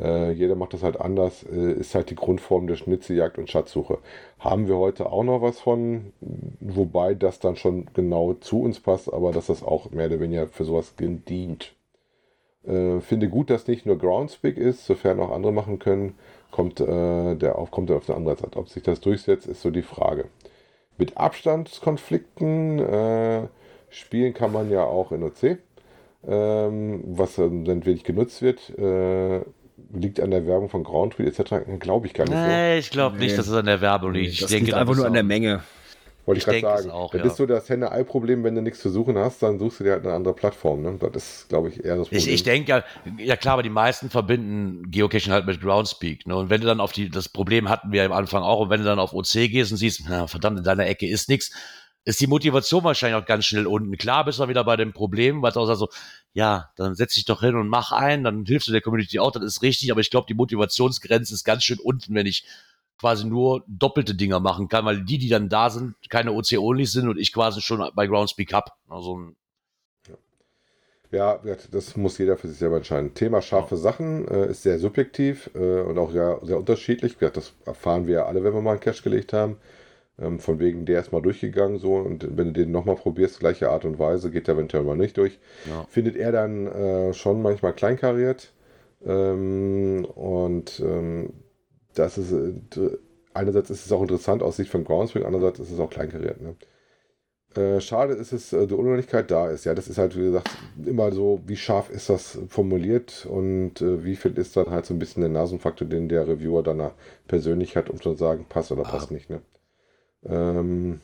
Äh, 0.00 0.32
jeder 0.32 0.54
macht 0.54 0.72
das 0.72 0.82
halt 0.82 1.00
anders, 1.00 1.42
äh, 1.42 1.72
ist 1.72 1.94
halt 1.94 2.10
die 2.10 2.14
Grundform 2.14 2.66
der 2.66 2.76
Schnitzeljagd 2.76 3.38
und 3.38 3.50
Schatzsuche. 3.50 3.98
Haben 4.38 4.66
wir 4.68 4.76
heute 4.76 5.10
auch 5.12 5.24
noch 5.24 5.42
was 5.42 5.60
von, 5.60 6.12
wobei 6.60 7.14
das 7.14 7.38
dann 7.38 7.56
schon 7.56 7.86
genau 7.92 8.34
zu 8.34 8.62
uns 8.62 8.80
passt, 8.80 9.12
aber 9.12 9.32
dass 9.32 9.46
das 9.46 9.62
auch 9.62 9.90
mehr 9.90 10.06
oder 10.06 10.20
weniger 10.20 10.48
für 10.48 10.64
sowas 10.64 10.94
dient. 10.96 11.74
Äh, 12.66 13.00
finde 13.00 13.28
gut, 13.28 13.50
dass 13.50 13.66
nicht 13.66 13.86
nur 13.86 13.98
Groundspeak 13.98 14.56
ist, 14.56 14.86
sofern 14.86 15.20
auch 15.20 15.30
andere 15.30 15.52
machen 15.52 15.78
können, 15.78 16.14
kommt 16.50 16.80
äh, 16.80 17.34
der 17.36 17.58
auf, 17.58 17.70
kommt 17.70 17.90
er 17.90 17.96
auf 17.96 18.08
eine 18.08 18.16
andere 18.16 18.36
Seite. 18.36 18.58
Ob 18.58 18.68
sich 18.68 18.82
das 18.82 19.00
durchsetzt, 19.00 19.46
ist 19.46 19.62
so 19.62 19.70
die 19.70 19.82
Frage. 19.82 20.26
Mit 20.98 21.16
Abstandskonflikten 21.16 22.78
äh, 22.78 23.48
spielen 23.88 24.34
kann 24.34 24.52
man 24.52 24.70
ja 24.70 24.84
auch 24.84 25.12
in 25.12 25.22
OC, 25.22 25.58
ähm, 26.26 27.02
was 27.06 27.36
dann 27.36 27.86
wenig 27.86 28.04
genutzt 28.04 28.42
wird. 28.42 28.70
Äh, 28.78 29.40
liegt 29.92 30.20
an 30.20 30.30
der 30.30 30.46
Werbung 30.46 30.68
von 30.68 30.84
Groundtweet 30.84 31.38
etc. 31.38 31.54
Glaube 31.78 32.06
ich 32.06 32.14
gar 32.14 32.24
nicht 32.24 32.34
so. 32.34 32.40
Nee, 32.40 32.78
ich 32.78 32.90
glaube 32.90 33.16
Nee. 33.16 33.24
nicht, 33.24 33.38
dass 33.38 33.46
es 33.48 33.54
an 33.54 33.66
der 33.66 33.80
Werbung 33.80 34.12
liegt. 34.12 34.32
Ich 34.32 34.40
das 34.40 34.50
denke, 34.50 34.66
liegt 34.66 34.74
das 34.74 34.80
einfach 34.80 34.96
nur 34.96 35.06
an 35.06 35.14
der 35.14 35.22
Menge. 35.22 35.62
Wollte 36.26 36.38
ich, 36.38 36.46
ich 36.46 36.62
gerade 36.62 36.82
sagen. 36.82 36.90
auch, 36.92 37.10
das 37.12 37.20
ja. 37.20 37.26
ist 37.26 37.36
so 37.36 37.46
das 37.46 37.68
Henne-Ei-Problem, 37.68 38.44
wenn 38.44 38.54
du 38.54 38.62
nichts 38.62 38.80
zu 38.80 38.90
suchen 38.90 39.16
hast, 39.16 39.42
dann 39.42 39.58
suchst 39.58 39.80
du 39.80 39.84
dir 39.84 39.92
halt 39.92 40.04
eine 40.04 40.14
andere 40.14 40.34
Plattform. 40.34 40.82
Ne? 40.82 40.98
Das 41.12 41.16
ist, 41.16 41.48
glaube 41.48 41.70
ich, 41.70 41.82
eher 41.84 41.96
das 41.96 42.08
Problem. 42.08 42.18
Ich, 42.18 42.28
ich 42.28 42.42
denke 42.42 42.70
ja, 42.70 42.84
ja 43.18 43.36
klar, 43.36 43.54
aber 43.54 43.62
die 43.62 43.70
meisten 43.70 44.10
verbinden 44.10 44.90
Geocaching 44.90 45.32
halt 45.32 45.46
mit 45.46 45.60
Groundspeak. 45.60 46.26
Ne? 46.26 46.36
Und 46.36 46.50
wenn 46.50 46.60
du 46.60 46.66
dann 46.66 46.78
auf 46.80 46.92
die, 46.92 47.08
das 47.08 47.28
Problem 47.28 47.68
hatten 47.68 47.90
wir 47.90 48.04
am 48.04 48.12
Anfang 48.12 48.42
auch, 48.42 48.60
und 48.60 48.70
wenn 48.70 48.80
du 48.80 48.86
dann 48.86 48.98
auf 48.98 49.14
OC 49.14 49.50
gehst 49.50 49.72
und 49.72 49.78
siehst, 49.78 50.02
na, 50.08 50.26
verdammt, 50.26 50.58
in 50.58 50.64
deiner 50.64 50.86
Ecke 50.86 51.08
ist 51.08 51.28
nichts, 51.28 51.52
ist 52.04 52.20
die 52.20 52.26
Motivation 52.26 52.84
wahrscheinlich 52.84 53.22
auch 53.22 53.26
ganz 53.26 53.44
schnell 53.44 53.66
unten. 53.66 53.96
Klar 53.96 54.24
bist 54.24 54.38
du 54.38 54.48
wieder 54.48 54.64
bei 54.64 54.76
dem 54.76 54.92
Problem, 54.92 55.42
weil 55.42 55.50
es 55.50 55.56
auch 55.56 55.66
sagt 55.66 55.78
so, 55.78 55.88
ja, 56.32 56.70
dann 56.76 56.94
setz 56.94 57.14
dich 57.14 57.24
doch 57.24 57.40
hin 57.40 57.56
und 57.56 57.68
mach 57.68 57.92
ein, 57.92 58.24
dann 58.24 58.44
hilfst 58.46 58.68
du 58.68 58.72
der 58.72 58.80
Community 58.80 59.18
auch, 59.18 59.32
das 59.32 59.44
ist 59.44 59.62
richtig, 59.62 59.90
aber 59.90 60.00
ich 60.00 60.10
glaube, 60.10 60.26
die 60.26 60.34
Motivationsgrenze 60.34 61.34
ist 61.34 61.44
ganz 61.44 61.64
schön 61.64 61.78
unten, 61.78 62.14
wenn 62.14 62.26
ich 62.26 62.44
quasi 62.98 63.26
nur 63.26 63.64
doppelte 63.66 64.14
Dinger 64.14 64.40
machen 64.40 64.68
kann, 64.68 64.84
weil 64.84 65.02
die, 65.02 65.18
die 65.18 65.28
dann 65.28 65.48
da 65.48 65.70
sind, 65.70 65.94
keine 66.08 66.32
OC-Only 66.32 66.86
sind 66.86 67.08
und 67.08 67.18
ich 67.18 67.32
quasi 67.32 67.60
schon 67.60 67.88
bei 67.94 68.06
Groundspeak 68.06 68.52
hab. 68.52 68.76
Also, 68.88 69.32
Ja, 71.10 71.40
das 71.72 71.96
muss 71.96 72.18
jeder 72.18 72.36
für 72.36 72.48
sich 72.48 72.58
selber 72.58 72.76
entscheiden. 72.76 73.14
Thema 73.14 73.42
scharfe 73.42 73.76
Sachen 73.76 74.28
äh, 74.28 74.50
ist 74.50 74.62
sehr 74.62 74.78
subjektiv 74.78 75.50
äh, 75.54 75.80
und 75.80 75.98
auch 75.98 76.12
ja, 76.12 76.38
sehr 76.44 76.58
unterschiedlich. 76.58 77.16
Das 77.16 77.52
erfahren 77.66 78.06
wir 78.06 78.14
ja 78.14 78.26
alle, 78.26 78.44
wenn 78.44 78.54
wir 78.54 78.60
mal 78.60 78.72
einen 78.72 78.80
Cache 78.80 79.02
gelegt 79.02 79.32
haben. 79.32 79.56
Ähm, 80.20 80.38
von 80.38 80.58
wegen, 80.58 80.84
der 80.84 81.00
ist 81.00 81.12
mal 81.12 81.22
durchgegangen 81.22 81.78
so 81.78 81.94
und 81.94 82.36
wenn 82.36 82.48
du 82.48 82.52
den 82.52 82.70
nochmal 82.70 82.96
probierst, 82.96 83.40
gleiche 83.40 83.70
Art 83.70 83.84
und 83.84 83.98
Weise, 83.98 84.30
geht 84.30 84.46
der 84.48 84.54
eventuell 84.56 84.82
mal 84.84 84.96
nicht 84.96 85.16
durch. 85.16 85.38
ja. 85.66 85.84
Findet 85.88 86.16
er 86.16 86.32
dann 86.32 86.66
äh, 86.66 87.12
schon 87.14 87.42
manchmal 87.42 87.72
kleinkariert. 87.72 88.52
Ähm, 89.06 90.04
und 90.14 90.80
ähm, 90.80 91.32
das 91.94 92.18
ist 92.18 92.32
äh, 92.32 92.98
einerseits 93.32 93.70
ist 93.70 93.86
es 93.86 93.92
auch 93.92 94.02
interessant 94.02 94.42
aus 94.42 94.56
Sicht 94.56 94.70
von 94.70 94.84
Groundspeak, 94.84 95.24
andererseits 95.24 95.58
ist 95.60 95.70
es 95.72 95.80
auch 95.80 95.88
kleinkariert. 95.90 96.40
Ne? 96.42 96.54
Äh, 97.54 97.80
schade 97.80 98.12
ist 98.14 98.32
es, 98.32 98.52
äh, 98.52 98.66
die 98.66 98.74
Unordentlichkeit 98.74 99.30
da 99.30 99.50
ist. 99.50 99.64
Ja, 99.64 99.74
das 99.74 99.88
ist 99.88 99.98
halt, 99.98 100.16
wie 100.16 100.22
gesagt, 100.24 100.50
immer 100.84 101.10
so, 101.12 101.40
wie 101.46 101.56
scharf 101.56 101.90
ist 101.90 102.08
das 102.10 102.38
formuliert 102.48 103.26
und 103.28 103.80
äh, 103.80 104.04
wie 104.04 104.16
viel 104.16 104.36
ist 104.38 104.56
dann 104.56 104.70
halt 104.70 104.86
so 104.86 104.94
ein 104.94 104.98
bisschen 105.00 105.22
der 105.22 105.30
Nasenfaktor, 105.30 105.88
den 105.88 106.08
der 106.08 106.28
Reviewer 106.28 106.62
dann 106.62 106.78
da 106.78 106.92
persönlich 107.26 107.76
hat, 107.76 107.90
um 107.90 108.00
zu 108.00 108.14
sagen, 108.14 108.46
passt 108.48 108.70
oder 108.70 108.82
passt 108.84 109.10
Ah. 109.10 109.14
nicht. 109.14 109.30
Ne? 109.30 109.40
Ähm, 110.24 111.00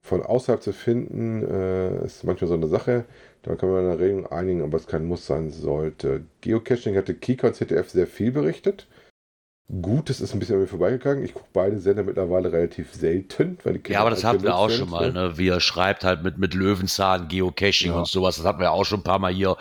von 0.00 0.22
außerhalb 0.22 0.62
zu 0.62 0.72
finden, 0.72 1.42
äh, 1.42 2.04
ist 2.04 2.24
manchmal 2.24 2.48
so 2.48 2.54
eine 2.54 2.68
Sache. 2.68 3.06
Da 3.42 3.56
kann 3.56 3.70
man 3.70 3.84
in 3.84 3.90
der 3.90 3.98
Regel 3.98 4.26
einigen, 4.26 4.62
aber 4.62 4.76
es 4.76 4.86
kein 4.86 5.06
Muss 5.06 5.26
sein 5.26 5.50
sollte. 5.50 6.24
Geocaching 6.42 6.96
hatte 6.96 7.14
Kika 7.14 7.48
und 7.48 7.54
ZDF 7.54 7.88
sehr 7.90 8.06
viel 8.06 8.30
berichtet. 8.32 8.86
Gut, 9.80 10.10
das 10.10 10.20
ist 10.20 10.34
ein 10.34 10.40
bisschen 10.40 10.56
an 10.56 10.60
mir 10.60 10.66
vorbeigegangen. 10.66 11.24
Ich 11.24 11.32
gucke 11.32 11.48
beide 11.54 11.78
Sender 11.78 12.02
mittlerweile 12.02 12.52
relativ 12.52 12.92
selten. 12.92 13.56
Weil 13.64 13.78
die 13.78 13.92
Ja, 13.92 14.00
aber 14.00 14.10
das 14.10 14.24
hatten 14.24 14.42
wir 14.42 14.54
auch 14.56 14.68
schon 14.68 14.90
mal, 14.90 15.10
ne? 15.10 15.38
Wie 15.38 15.48
er 15.48 15.60
schreibt 15.60 16.04
halt 16.04 16.22
mit, 16.22 16.36
mit 16.36 16.52
Löwenzahn, 16.52 17.28
Geocaching 17.28 17.92
Ja. 17.92 17.98
und 18.00 18.06
sowas. 18.06 18.36
Das 18.36 18.44
hatten 18.44 18.60
wir 18.60 18.72
auch 18.72 18.84
schon 18.84 19.00
ein 19.00 19.04
paar 19.04 19.18
Mal 19.18 19.32
hier. 19.32 19.56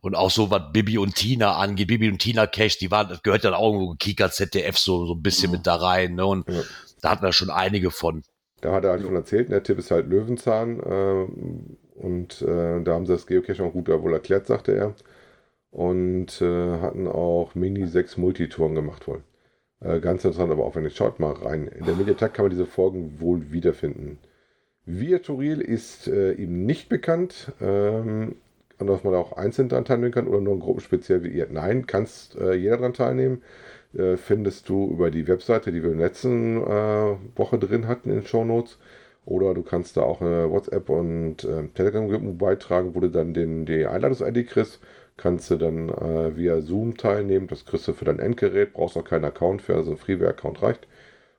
Und 0.00 0.14
auch 0.14 0.30
so, 0.30 0.50
was 0.50 0.72
Bibi 0.72 0.96
und 0.96 1.14
Tina 1.14 1.56
angeht. 1.56 1.88
Bibi 1.88 2.08
und 2.08 2.18
Tina 2.18 2.46
Cache, 2.46 2.78
die 2.80 2.90
waren, 2.90 3.08
das 3.10 3.22
gehört 3.22 3.44
dann 3.44 3.52
auch 3.52 3.74
irgendwo 3.74 3.94
Kika 3.94 4.30
ZDF 4.30 4.78
so, 4.78 5.04
so 5.06 5.14
ein 5.14 5.22
bisschen 5.22 5.50
Ja. 5.52 5.58
mit 5.58 5.66
da 5.66 5.74
rein, 5.76 6.14
ne? 6.14 6.24
Und 6.24 6.48
Ja. 6.48 6.62
Da 7.02 7.10
hatten 7.10 7.22
wir 7.22 7.32
schon 7.32 7.50
einige 7.50 7.90
von. 7.90 8.22
Da 8.62 8.72
hat 8.72 8.84
er 8.84 8.92
halt 8.92 9.02
von 9.02 9.14
erzählt, 9.14 9.50
der 9.50 9.62
Tipp 9.62 9.78
ist 9.78 9.90
halt 9.90 10.08
Löwenzahn. 10.08 10.80
Äh, 10.80 11.98
und 11.98 12.40
äh, 12.42 12.82
da 12.82 12.94
haben 12.94 13.04
sie 13.04 13.12
das 13.12 13.26
Geocaching 13.26 13.66
auch 13.66 13.72
gut 13.72 13.88
wohl 13.88 14.14
erklärt, 14.14 14.46
sagte 14.46 14.74
er. 14.74 14.94
Und 15.70 16.40
äh, 16.40 16.78
hatten 16.80 17.08
auch 17.08 17.54
Mini 17.54 17.86
6 17.86 18.16
Multitouren 18.16 18.74
gemacht 18.74 19.06
wohl. 19.06 19.22
Äh, 19.80 20.00
ganz 20.00 20.24
interessant, 20.24 20.52
aber 20.52 20.64
auch 20.64 20.76
wenn 20.76 20.84
ihr 20.84 20.90
schaut 20.90 21.20
mal 21.20 21.32
rein. 21.32 21.66
In 21.68 21.84
der 21.84 21.96
Mediathek 21.96 22.34
kann 22.34 22.44
man 22.44 22.50
diese 22.50 22.66
Folgen 22.66 23.20
wohl 23.20 23.52
wiederfinden. 23.52 24.18
Virtual 24.84 25.60
ist 25.60 26.08
äh, 26.08 26.32
ihm 26.32 26.64
nicht 26.64 26.88
bekannt. 26.88 27.52
Ähm, 27.60 28.36
und 28.78 28.88
dass 28.88 29.04
man 29.04 29.14
auch 29.14 29.32
einzeln 29.36 29.68
daran 29.68 29.84
teilnehmen 29.84 30.12
kann 30.12 30.26
oder 30.26 30.40
nur 30.40 30.54
in 30.54 30.60
Gruppen 30.60 30.80
speziell 30.80 31.22
wie 31.22 31.28
ihr. 31.28 31.46
Nein, 31.50 31.86
kannst 31.86 32.36
äh, 32.36 32.54
jeder 32.54 32.76
daran 32.76 32.94
teilnehmen. 32.94 33.42
Äh, 33.94 34.16
findest 34.16 34.68
du 34.68 34.90
über 34.90 35.10
die 35.10 35.28
Webseite, 35.28 35.72
die 35.72 35.82
wir 35.82 35.92
in 35.92 35.98
der 35.98 36.08
letzten 36.08 36.58
äh, 36.62 37.16
Woche 37.36 37.58
drin 37.58 37.88
hatten 37.88 38.10
in 38.10 38.16
den 38.16 38.26
Shownotes. 38.26 38.78
Oder 39.24 39.54
du 39.54 39.62
kannst 39.62 39.96
da 39.96 40.02
auch 40.02 40.20
eine 40.20 40.50
WhatsApp 40.50 40.88
und 40.88 41.44
äh, 41.44 41.68
Telegram-Gruppen 41.68 42.38
beitragen, 42.38 42.94
wo 42.94 43.00
du 43.00 43.10
dann 43.10 43.34
den, 43.34 43.66
die 43.66 43.86
Einladungs-ID 43.86 44.48
kriegst. 44.48 44.80
Kannst 45.16 45.50
du 45.50 45.56
dann 45.56 45.90
äh, 45.90 46.36
via 46.36 46.60
Zoom 46.60 46.96
teilnehmen. 46.96 47.46
Das 47.46 47.64
kriegst 47.64 47.86
du 47.88 47.92
für 47.92 48.04
dein 48.06 48.18
Endgerät. 48.18 48.72
Brauchst 48.72 48.96
auch 48.96 49.04
keinen 49.04 49.24
Account 49.26 49.62
für, 49.62 49.76
also 49.76 49.92
ein 49.92 49.98
Freeware-Account 49.98 50.62
reicht. 50.62 50.88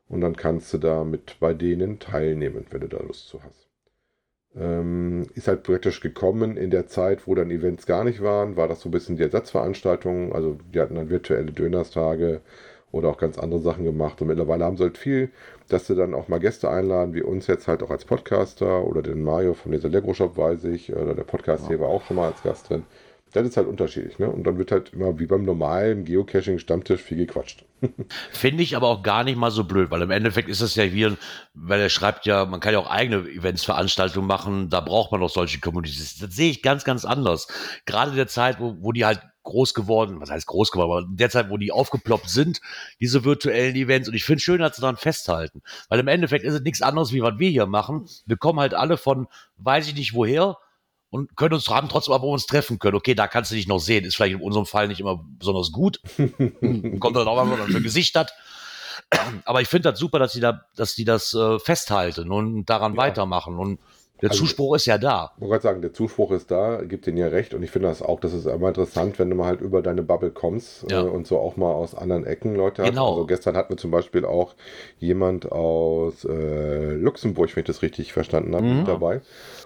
Und 0.08 0.22
dann 0.22 0.36
kannst 0.36 0.74
du 0.74 0.78
da 0.78 1.04
mit 1.04 1.38
bei 1.40 1.54
denen 1.54 2.00
teilnehmen, 2.00 2.66
wenn 2.70 2.82
du 2.82 2.88
da 2.88 3.00
Lust 3.00 3.28
zu 3.28 3.44
hast. 3.44 3.73
Ähm, 4.56 5.26
ist 5.34 5.48
halt 5.48 5.64
praktisch 5.64 6.00
gekommen 6.00 6.58
in 6.58 6.70
der 6.70 6.88
Zeit, 6.88 7.28
wo 7.28 7.34
dann 7.34 7.50
Events 7.50 7.88
gar 7.88 8.04
nicht 8.04 8.22
waren, 8.22 8.56
war 8.56 8.68
das 8.68 8.82
so 8.82 8.90
ein 8.90 8.92
bisschen 8.92 9.16
die 9.18 9.24
Ersatzveranstaltung. 9.24 10.34
Also 10.34 10.58
die 10.74 10.80
hatten 10.80 10.96
dann 10.96 11.10
virtuelle 11.10 11.52
Dönerstage 11.52 12.42
oder 12.92 13.10
auch 13.10 13.18
ganz 13.18 13.40
andere 13.40 13.60
Sachen 13.60 13.84
gemacht. 13.84 14.22
Und 14.22 14.28
mittlerweile 14.28 14.66
haben 14.66 14.78
sie 14.78 14.84
halt 14.84 15.00
viel, 15.00 15.32
dass 15.68 15.88
sie 15.88 15.96
dann 15.96 16.14
auch 16.14 16.28
mal 16.28 16.40
Gäste 16.40 16.70
einladen, 16.70 17.16
wie 17.16 17.24
uns 17.24 17.48
jetzt 17.48 17.68
halt 17.68 17.82
auch 17.82 17.90
als 17.90 18.06
Podcaster 18.06 18.86
oder 18.86 19.02
den 19.02 19.24
Mario 19.24 19.56
von 19.56 19.72
dieser 19.72 19.90
Lego 19.90 20.14
Shop, 20.14 20.38
weiß 20.38 20.66
ich, 20.66 20.96
oder 20.96 21.16
der 21.16 21.24
Podcast 21.24 21.68
hier 21.68 21.80
war 21.80 21.90
auch 21.90 22.04
schon 22.04 22.18
mal 22.18 22.28
als 22.28 22.44
Gast 22.44 22.70
drin. 22.70 22.84
Das 23.34 23.48
ist 23.48 23.58
halt 23.58 23.68
unterschiedlich, 23.68 24.20
ne? 24.20 24.30
Und 24.30 24.44
dann 24.44 24.58
wird 24.58 24.72
halt 24.72 24.94
immer 24.94 25.18
wie 25.20 25.26
beim 25.26 25.44
normalen 25.44 26.06
Geocaching-Stammtisch 26.06 27.02
viel 27.02 27.18
gequatscht. 27.18 27.66
Finde 28.32 28.62
ich 28.62 28.76
aber 28.76 28.88
auch 28.88 29.02
gar 29.02 29.24
nicht 29.24 29.38
mal 29.38 29.52
so 29.52 29.64
blöd, 29.64 29.90
weil 29.92 30.04
im 30.04 30.12
Endeffekt 30.12 30.50
ist 30.50 30.62
es 30.62 30.76
ja 30.76 30.94
wie, 30.94 31.18
weil 31.54 31.82
er 31.82 31.90
schreibt 31.90 32.26
ja, 32.28 32.46
man 32.46 32.60
kann 32.60 32.74
ja 32.74 32.80
auch 32.80 32.90
eigene 32.90 33.28
Events, 33.28 33.66
Veranstaltungen 33.66 34.28
machen, 34.28 34.70
da 34.70 34.82
braucht 34.82 35.12
man 35.12 35.22
auch 35.24 35.30
solche 35.30 35.60
Communities. 35.60 36.20
Das 36.20 36.36
sehe 36.36 36.52
ich 36.52 36.62
ganz, 36.62 36.84
ganz 36.84 37.06
anders. 37.06 37.48
Gerade 37.86 38.12
in 38.12 38.18
der 38.18 38.28
Zeit, 38.28 38.60
wo, 38.60 38.78
wo 38.80 38.92
die 38.92 39.06
halt 39.06 39.22
groß 39.44 39.74
geworden, 39.74 40.22
was 40.22 40.30
heißt 40.30 40.48
groß 40.48 40.72
geworden, 40.72 40.92
aber 40.92 41.10
in 41.10 41.18
der 41.18 41.30
Zeit, 41.30 41.50
wo 41.50 41.58
die 41.58 41.72
aufgeploppt 41.72 42.30
sind, 42.30 42.62
diese 43.00 43.24
virtuellen 43.26 43.76
Events. 43.76 44.08
Und 44.08 44.16
ich 44.16 44.24
finde 44.24 44.42
schön, 44.42 44.60
dass 44.60 44.76
sie 44.76 44.82
daran 44.82 44.98
festhalten. 44.98 45.62
Weil 45.90 46.00
im 46.00 46.08
Endeffekt 46.08 46.46
ist 46.46 46.54
es 46.54 46.62
nichts 46.62 46.82
anderes, 46.82 47.12
wie 47.12 47.22
was 47.22 47.40
wir 47.40 47.50
hier 47.50 47.66
machen. 47.66 48.08
Wir 48.26 48.38
kommen 48.38 48.60
halt 48.60 48.74
alle 48.74 48.98
von, 48.98 49.28
weiß 49.58 49.88
ich 49.88 49.96
nicht 49.96 50.14
woher, 50.14 50.58
und 51.14 51.36
können 51.38 51.54
uns 51.54 51.68
haben 51.70 51.88
trotzdem 51.90 52.14
aber 52.14 52.28
uns 52.28 52.46
treffen 52.46 52.80
können. 52.80 52.96
Okay, 52.98 53.16
da 53.16 53.28
kannst 53.28 53.52
du 53.52 53.56
dich 53.56 53.68
noch 53.68 53.80
sehen. 53.80 54.04
Ist 54.06 54.16
vielleicht 54.16 54.36
in 54.36 54.42
unserem 54.42 54.66
Fall 54.66 54.88
nicht 54.88 55.00
immer 55.00 55.24
besonders 55.40 55.72
gut. 55.72 56.02
Kommt 56.18 57.16
dann 57.16 57.28
auch 57.28 57.36
mal, 57.46 57.50
was 57.52 57.68
man 57.68 57.76
ein 57.78 57.84
Gesicht 57.84 58.16
hat. 58.18 58.34
Aber 59.46 59.62
ich 59.62 59.68
finde 59.68 59.92
das 59.92 60.00
super, 60.00 60.20
dass 60.20 60.34
die 60.34 60.40
da, 60.40 60.62
dass 60.76 60.96
die 60.96 61.06
das 61.06 61.34
äh, 61.34 61.60
festhalten 61.60 62.32
und 62.32 62.66
daran 62.66 62.94
Ja. 62.94 62.98
weitermachen. 62.98 63.58
Und 63.58 63.80
der 64.22 64.30
Also- 64.32 64.46
Zuspruch 64.46 64.76
ist 64.76 64.86
ja 64.86 64.98
da. 64.98 65.32
Ich 65.36 65.42
wollte 65.42 65.52
gerade 65.52 65.62
sagen, 65.64 65.82
der 65.82 65.94
Zuspruch 65.94 66.32
ist 66.32 66.50
da, 66.50 66.82
gibt 66.84 67.06
denen 67.08 67.18
ja 67.18 67.28
recht 67.28 67.54
und 67.54 67.62
ich 67.62 67.72
finde 67.72 67.90
das 67.90 68.02
auch, 68.02 68.20
das 68.22 68.32
ist 68.34 68.46
immer 68.46 68.70
interessant, 68.70 69.20
wenn 69.20 69.30
du 69.30 69.36
mal 69.36 69.48
halt 69.48 69.60
über 69.62 69.82
deine 69.82 70.02
Bubble 70.02 70.32
kommst 70.32 70.90
Ja. 70.90 71.02
äh, 71.02 71.10
und 71.10 71.28
so 71.28 71.38
auch 71.40 71.58
mal 71.58 71.72
aus 71.74 71.94
anderen 71.94 72.26
Ecken 72.26 72.56
Leute 72.56 72.84
hast. 72.84 72.90
Genau. 72.90 73.10
Also 73.12 73.26
gestern 73.26 73.58
hatten 73.58 73.74
wir 73.74 73.78
zum 73.78 73.92
Beispiel 73.92 74.24
auch 74.26 74.56
jemand 74.98 75.52
aus 75.52 76.24
äh, 76.26 76.94
Luxemburg, 76.94 77.54
wenn 77.56 77.62
ich 77.62 77.68
das 77.68 77.82
richtig 77.82 78.14
verstanden 78.14 78.56
habe, 78.56 78.66
Mhm. 78.66 78.78
mit 78.80 78.88
dabei. 78.88 79.22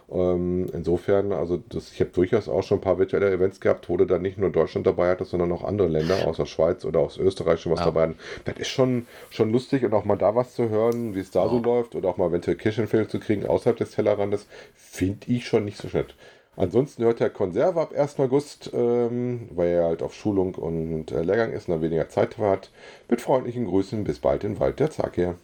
Ähm, 0.10 0.67
insofern, 0.74 1.34
also 1.34 1.62
das, 1.70 1.91
ich 1.91 2.00
habe 2.00 2.12
durchaus 2.12 2.48
auch 2.48 2.63
schon 2.63 2.78
ein 2.78 2.82
paar 2.82 2.98
virtuelle 2.98 3.30
Events 3.30 3.60
gehabt, 3.60 3.89
wo 3.89 3.98
du 3.98 4.06
dann 4.06 4.22
nicht 4.22 4.38
nur 4.38 4.50
Deutschland 4.50 4.88
dabei 4.88 5.10
hattest, 5.10 5.32
sondern 5.32 5.52
auch 5.52 5.63
andere 5.65 5.89
Länder, 5.89 6.26
aus 6.26 6.38
der 6.38 6.46
Schweiz 6.46 6.86
oder 6.86 7.00
aus 7.02 7.17
Österreich 7.17 7.60
schon 7.60 7.74
was 7.74 7.80
Ja. 7.80 7.86
dabei 7.88 8.04
hatten. 8.04 8.15
Das 8.46 8.58
ist 8.58 8.70
schon, 8.70 9.06
schon 9.30 9.52
lustig 9.52 9.84
und 9.84 9.93
auch 9.93 10.06
mal 10.06 10.15
da 10.15 10.34
was 10.34 10.54
zu 10.54 10.70
hören, 10.70 11.13
wie 11.13 11.20
es 11.20 11.32
da 11.32 11.50
so 11.50 11.58
Ja. 11.58 11.62
läuft 11.62 11.93
oder 11.96 12.08
auch 12.10 12.17
mal 12.17 12.28
eventuell 12.30 12.56
Kirchenfilme 12.56 13.08
zu 13.10 13.20
kriegen 13.20 13.46
außerhalb 13.46 13.76
des 13.78 13.91
Tellerrandes, 13.91 14.48
finde 14.76 15.28
ich 15.28 15.46
schon 15.46 15.65
nicht 15.65 15.78
so 15.78 15.89
nett. 15.91 16.15
Ansonsten 16.56 17.04
hört 17.04 17.20
der 17.20 17.30
Konserve 17.30 17.82
ab 17.82 17.91
1. 17.93 18.20
August, 18.20 18.72
ähm, 18.74 19.48
weil 19.52 19.67
er 19.70 19.84
halt 19.86 20.02
auf 20.02 20.15
Schulung 20.15 20.56
und 20.56 21.12
äh, 21.12 21.22
Lehrgang 21.22 21.52
ist 21.52 21.67
und 21.67 21.74
dann 21.76 21.82
weniger 21.84 22.10
Zeit 22.10 22.38
hat. 22.39 22.72
Mit 23.10 23.22
freundlichen 23.22 23.65
Grüßen, 23.65 24.04
bis 24.06 24.20
bald 24.20 24.43
in 24.43 24.60
Wald 24.60 24.80
der 24.80 24.89
Zakier. 24.89 25.36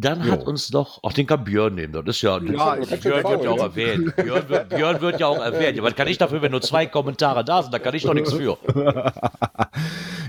Dann 0.00 0.24
Jo. 0.24 0.32
hat 0.32 0.46
uns 0.46 0.72
noch, 0.72 1.02
auch 1.04 1.12
den 1.12 1.26
kann 1.26 1.44
Björn 1.44 1.76
nehmen. 1.76 1.92
Das 1.92 2.16
ist 2.16 2.22
ja, 2.22 2.38
Ja, 2.42 2.76
das, 2.76 3.00
Björn 3.00 3.24
wird 3.24 3.44
ja 3.44 3.50
auch 3.50 3.60
erwähnt. 3.62 4.14
Björn 4.16 4.48
wird, 4.48 4.68
Björn 4.70 5.00
wird 5.00 5.20
ja 5.20 5.26
auch 5.28 5.38
erwähnt. 5.42 5.76
Ja, 5.76 5.82
Was 5.84 5.94
kann 5.94 6.08
ich 6.08 6.18
dafür, 6.18 6.42
wenn 6.42 6.50
nur 6.50 6.60
zwei 6.62 6.86
Kommentare 6.86 7.44
da 7.44 7.62
sind? 7.62 7.72
Da 7.72 7.78
kann 7.78 7.94
ich 7.94 8.02
doch 8.02 8.12
nichts 8.12 8.32
für. 8.32 8.58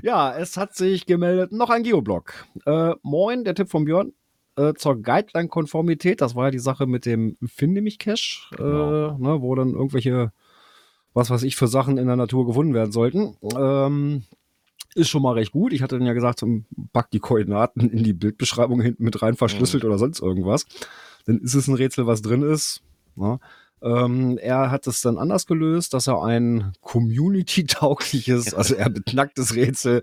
ja, 0.03 0.35
es 0.37 0.55
hat 0.57 0.75
sich 0.75 1.05
gemeldet 1.05 1.51
noch 1.51 1.69
ein 1.69 1.83
Geoblog. 1.83 2.33
Äh, 2.65 2.93
moin, 3.01 3.43
der 3.43 3.55
Tipp 3.55 3.69
von 3.69 3.85
Björn. 3.85 4.13
Äh, 4.57 4.73
zur 4.75 5.01
Guideline-Konformität, 5.01 6.21
das 6.21 6.35
war 6.35 6.45
ja 6.45 6.51
die 6.51 6.59
Sache 6.59 6.85
mit 6.85 7.05
dem 7.05 7.35
Finde 7.45 7.81
mich 7.81 7.99
Cache, 7.99 8.47
Genau. 8.55 9.09
äh, 9.09 9.19
ne, 9.19 9.41
wo 9.41 9.53
dann 9.55 9.73
irgendwelche, 9.73 10.31
was 11.13 11.29
weiß 11.29 11.43
ich, 11.43 11.57
für 11.57 11.67
Sachen 11.67 11.97
in 11.97 12.07
der 12.07 12.15
Natur 12.15 12.45
gefunden 12.45 12.73
werden 12.73 12.93
sollten. 12.93 13.35
Ähm, 13.57 14.23
ist 14.95 15.09
schon 15.09 15.21
mal 15.21 15.33
recht 15.33 15.51
gut. 15.51 15.73
Ich 15.73 15.81
hatte 15.81 15.97
dann 15.97 16.07
ja 16.07 16.13
gesagt, 16.13 16.43
pack 16.93 17.11
die 17.11 17.19
Koordinaten 17.19 17.89
in 17.89 18.03
die 18.03 18.13
Bildbeschreibung 18.13 18.81
hinten 18.81 19.03
mit 19.03 19.21
rein 19.21 19.35
verschlüsselt 19.35 19.85
oder 19.85 19.97
sonst 19.97 20.21
irgendwas. 20.21 20.65
Dann 21.25 21.39
ist 21.39 21.53
es 21.53 21.67
ein 21.67 21.75
Rätsel, 21.75 22.07
was 22.07 22.21
drin 22.21 22.41
ist. 22.41 22.81
Ne? 23.15 23.39
Ähm, 23.81 24.37
er 24.37 24.71
hat 24.71 24.87
es 24.87 25.01
dann 25.01 25.17
anders 25.17 25.45
gelöst, 25.45 25.93
dass 25.93 26.07
er 26.07 26.23
ein 26.23 26.73
community-taugliches, 26.81 28.53
also 28.53 28.75
eher 28.75 28.89
beknacktes 28.89 29.55
Rätsel, 29.55 30.01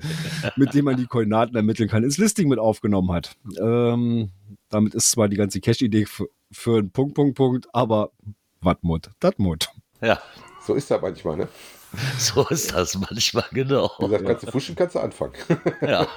mit 0.56 0.74
dem 0.74 0.84
man 0.84 0.96
die 0.96 1.06
Koordinaten 1.06 1.56
ermitteln 1.56 1.88
kann, 1.88 2.04
ins 2.04 2.18
Listing 2.18 2.48
mit 2.48 2.58
aufgenommen 2.58 3.10
hat. 3.12 3.36
Ähm, 3.58 4.30
damit 4.68 4.94
ist 4.94 5.10
zwar 5.10 5.28
die 5.28 5.36
ganze 5.36 5.60
Cache-Idee 5.60 6.06
für, 6.06 6.28
für 6.50 6.78
einen 6.78 6.90
Punkt, 6.90 7.14
Punkt, 7.14 7.36
Punkt, 7.36 7.66
aber 7.72 8.12
wat 8.60 8.84
Mut, 8.84 9.10
dat 9.20 9.38
Mut. 9.38 9.68
Ja, 10.00 10.20
So 10.64 10.74
ist 10.74 10.90
das 10.90 11.02
manchmal, 11.02 11.36
ne? 11.36 11.48
so 12.18 12.46
ist 12.48 12.72
das 12.72 12.94
manchmal, 12.96 13.44
genau. 13.52 13.90
Wie 13.98 14.04
gesagt, 14.06 14.26
kannst 14.26 14.46
du 14.46 14.50
fuschen, 14.50 14.74
kannst 14.76 14.94
du 14.94 15.00
anfangen. 15.00 15.34
Ja. 15.80 16.06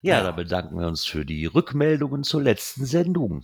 ja, 0.00 0.22
dann 0.22 0.36
bedanken 0.36 0.78
wir 0.78 0.86
uns 0.86 1.04
für 1.04 1.24
die 1.26 1.46
Rückmeldungen 1.46 2.22
zur 2.24 2.42
letzten 2.42 2.86
Sendung. 2.86 3.42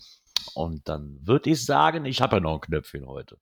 Und 0.55 0.89
dann 0.89 1.19
würde 1.23 1.51
ich 1.51 1.65
sagen, 1.65 2.05
ich 2.07 2.21
habe 2.21 2.37
ja 2.37 2.41
noch 2.41 2.55
ein 2.55 2.61
Knöpfchen 2.61 3.07
heute. 3.07 3.39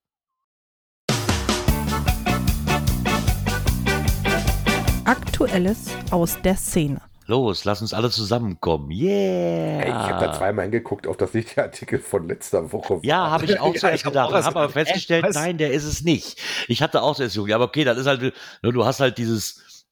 Aktuelles 5.05 5.91
aus 6.11 6.41
der 6.43 6.57
Szene. 6.57 7.01
Los, 7.27 7.65
lass 7.65 7.81
uns 7.81 7.95
alle 7.95 8.11
zusammenkommen. 8.11 8.91
Yeah! 8.91 9.81
Ey, 9.81 9.89
ich 9.89 9.95
habe 9.95 10.27
da 10.27 10.33
zweimal 10.35 10.65
hingeguckt, 10.65 11.07
ob 11.07 11.17
das 11.17 11.33
nicht 11.33 11.57
der 11.57 11.65
Artikel 11.65 11.99
von 11.99 12.29
letzter 12.29 12.71
Woche 12.73 12.97
war. 12.97 13.05
Ja, 13.05 13.31
habe 13.31 13.47
ich 13.47 13.59
auch 13.61 13.73
Ja, 13.75 13.81
zuerst 13.81 14.01
ich 14.01 14.05
hab 14.05 14.13
gedacht. 14.13 14.33
erst 14.33 14.47
habe 14.49 14.61
aber 14.61 14.73
festgestellt, 14.73 15.25
was? 15.25 15.35
nein, 15.35 15.57
der 15.57 15.73
ist 15.73 15.85
es 15.85 16.03
nicht. 16.03 16.39
Ich 16.69 16.83
hatte 16.83 17.03
auch 17.03 17.17
zuerst 17.17 17.35
Junge, 17.35 17.55
aber 17.55 17.65
okay, 17.65 17.85
das 17.85 17.97
ist 17.97 18.07
halt, 18.07 18.21
ne, 18.21 18.33
du 18.73 18.85
hast 18.85 19.01
halt 19.01 19.17
dieses, 19.17 19.87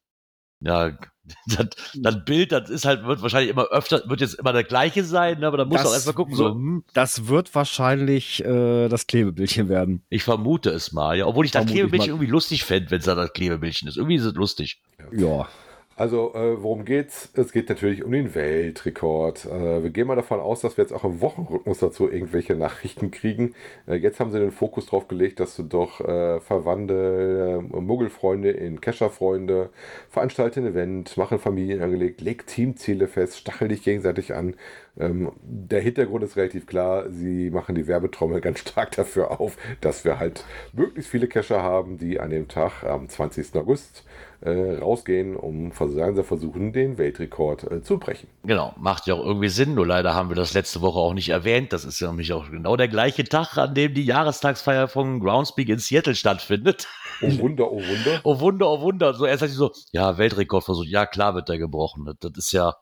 ja, 0.61 0.90
das, 1.47 1.68
das 1.95 2.25
Bild, 2.25 2.53
das 2.53 2.68
ist 2.68 2.85
halt, 2.85 3.07
wird 3.07 3.23
wahrscheinlich 3.23 3.51
immer 3.51 3.66
öfter, 3.71 4.03
wird 4.07 4.21
jetzt 4.21 4.35
immer 4.35 4.53
der 4.53 4.64
gleiche 4.64 5.05
sein, 5.05 5.38
ne, 5.40 5.47
aber 5.47 5.57
da 5.57 5.64
musst 5.64 5.79
du 5.79 5.83
Das 5.85 5.90
auch 5.90 5.95
erstmal 5.95 6.14
gucken, 6.14 6.35
so, 6.35 6.51
hm, 6.51 6.85
Das 6.92 7.29
wird 7.29 7.55
wahrscheinlich 7.55 8.45
äh, 8.45 8.88
das 8.88 9.07
Klebebildchen 9.07 9.68
werden. 9.71 10.05
ich 10.11 10.25
vermute 10.25 10.71
es 10.71 10.92
mal, 10.92 11.16
ja, 11.16 11.27
obwohl 11.27 11.47
ich 11.47 11.53
das 11.53 11.64
ich 11.64 11.71
Klebebildchen 11.71 12.11
irgendwie 12.11 12.31
lustig 12.31 12.64
fände, 12.64 12.90
wenn 12.90 12.99
es 12.99 13.05
da 13.07 13.14
das 13.14 13.33
Klebebildchen 13.33 13.88
ist. 13.88 13.97
Irgendwie 13.97 14.16
ist 14.16 14.25
es 14.25 14.35
lustig. 14.35 14.83
Ja. 15.12 15.49
Also, 15.94 16.33
äh, 16.35 16.62
worum 16.62 16.87
geht's? 16.87 17.31
Es 17.35 17.52
geht 17.52 17.68
natürlich 17.68 18.02
um 18.02 18.12
den 18.12 18.35
Weltrekord. 18.35 19.44
Äh, 19.44 19.83
wir 19.83 19.90
gehen 19.90 20.07
mal 20.07 20.16
davon 20.16 20.40
aus, 20.40 20.62
dass 20.62 20.78
wir 20.78 20.85
jetzt 20.85 20.92
auch 20.92 21.05
im 21.05 21.20
Wochenrhythmus 21.20 21.81
dazu 21.81 22.11
irgendwelche 22.11 22.55
Nachrichten 22.57 23.11
kriegen. 23.11 23.55
Äh, 23.87 23.96
jetzt 23.96 24.18
haben 24.18 24.33
sie 24.33 24.38
den 24.38 24.52
Fokus 24.52 24.87
drauf 24.87 25.07
gelegt, 25.07 25.38
dass 25.38 25.55
du 25.55 25.62
doch 25.62 26.00
äh, 26.00 26.40
verwandle 26.40 27.59
äh, 27.59 27.81
Muggelfreunde 27.81 28.50
in 28.50 28.81
Kescherfreunde, 28.81 29.68
veranstalte 30.09 30.61
ein 30.61 30.66
Event, 30.66 31.16
machen 31.18 31.38
Familien 31.38 31.83
angelegt, 31.83 32.22
leg 32.22 32.46
Teamziele 32.46 33.07
fest, 33.07 33.37
stachel 33.38 33.68
dich 33.68 33.83
gegenseitig 33.83 34.35
an. 34.35 34.55
Ähm, 34.98 35.33
der 35.42 35.83
Hintergrund 35.83 36.24
ist 36.24 36.37
relativ 36.37 36.66
klar. 36.66 37.11
Sie 37.11 37.50
machen 37.50 37.74
die 37.74 37.87
Werbetrommel 37.87 38.40
ganz 38.40 38.61
stark 38.61 38.92
dafür 38.92 39.40
auf, 39.40 39.59
dass 39.83 40.05
wir 40.07 40.18
halt 40.18 40.44
möglichst 40.72 41.11
viele 41.11 41.28
Kescher 41.28 41.62
haben, 41.62 41.98
die 41.98 42.18
an 42.18 42.31
dem 42.31 42.48
Tag 42.48 42.83
am 42.85 43.09
20. 43.09 43.55
August 43.57 44.05
äh, 44.42 44.78
rausgehen, 44.78 45.37
um 45.37 45.72
sie 45.72 46.24
versuchen, 46.24 46.72
den 46.72 46.98
Weltrekord 46.98 47.70
äh, 47.70 47.83
zu 47.83 47.98
brechen. 47.98 48.28
Genau, 48.44 48.74
macht 48.76 49.07
ja 49.07 49.14
auch 49.14 49.24
irgendwie 49.24 49.48
Sinn, 49.48 49.74
nur 49.74 49.87
leider 49.87 50.14
haben 50.14 50.28
wir 50.31 50.37
das 50.37 50.52
letzte 50.55 50.81
Woche 50.81 50.98
auch 50.98 51.14
nicht 51.14 51.28
erwähnt. 51.28 51.72
Das 51.72 51.85
ist 51.85 52.00
ja 52.00 52.09
nämlich 52.09 52.33
auch 52.33 52.50
genau 52.50 52.76
der 52.76 52.88
gleiche 52.88 53.24
Tag, 53.24 53.57
an 53.57 53.74
dem 53.74 53.94
die 53.94 54.05
Jahrestagsfeier 54.05 54.88
von 54.88 55.20
Groundspeak 55.20 55.68
in 55.68 55.78
Seattle 55.78 56.14
stattfindet. 56.14 56.88
Oh 57.20 57.38
Wunder, 57.38 57.70
oh 57.70 57.81
Wunder. 57.81 58.20
Oh 58.24 58.40
Wunder, 58.40 58.68
oh 58.68 58.81
Wunder. 58.81 59.14
So 59.14 59.26
erst 59.26 59.40
sagt 59.40 59.52
sie 59.52 59.59
so, 59.59 59.72
ja, 59.92 60.18
Weltrekordversuch, 60.18 60.85
ja 60.87 61.07
klar 61.07 61.35
wird 61.35 61.48
der 61.48 61.59
gebrochen. 61.59 62.05
Das, 62.05 62.16
das 62.18 62.46
ist 62.46 62.52
ja, 62.52 62.74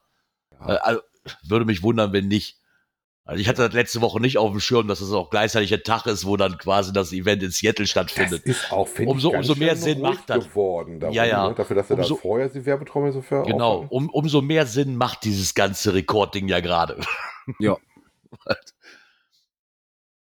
Äh, 0.66 0.72
also, 0.82 1.00
würde 1.46 1.64
mich 1.64 1.82
wundern, 1.82 2.12
wenn 2.12 2.28
nicht. 2.28 2.59
Also 3.30 3.40
ich 3.40 3.48
hatte 3.48 3.62
das 3.62 3.72
letzte 3.74 4.00
Woche 4.00 4.18
nicht 4.20 4.38
auf 4.38 4.50
dem 4.50 4.58
Schirm, 4.60 4.88
dass 4.88 5.00
es 5.00 5.12
auch 5.12 5.30
gleichzeitig 5.30 5.68
der 5.70 5.84
Tag 5.84 6.06
ist, 6.06 6.26
wo 6.26 6.36
dann 6.36 6.58
quasi 6.58 6.92
das 6.92 7.12
Event 7.12 7.42
in 7.44 7.50
Seattle 7.52 7.84
Das 7.84 7.90
stattfindet. 7.90 8.42
ist 8.44 8.72
auch, 8.72 8.88
Umso- 9.06 9.28
ich, 9.28 9.32
ganz 9.34 9.48
umso 9.48 9.58
mehr 9.60 9.74
schön 9.76 9.82
Sinn 9.82 10.00
macht 10.00 10.28
das. 10.28 10.44
geworden. 10.48 10.98
Darum, 10.98 11.14
Ja, 11.14 11.24
ja. 11.24 11.48
Ne? 11.48 11.54
Dafür, 11.54 11.76
dass 11.76 11.88
er 11.90 11.96
da 11.96 12.02
Umso- 12.02 12.16
vorher 12.16 12.48
die 12.48 12.66
Werbetrommel 12.66 13.12
so 13.12 13.22
für 13.22 13.44
Genau, 13.44 13.86
um, 13.88 14.10
umso 14.10 14.42
mehr 14.42 14.66
Sinn 14.66 14.96
macht 14.96 15.22
dieses 15.24 15.54
ganze 15.54 15.94
Rekordding 15.94 16.48
ja 16.48 16.58
gerade. 16.60 16.98
Ja. 17.60 17.76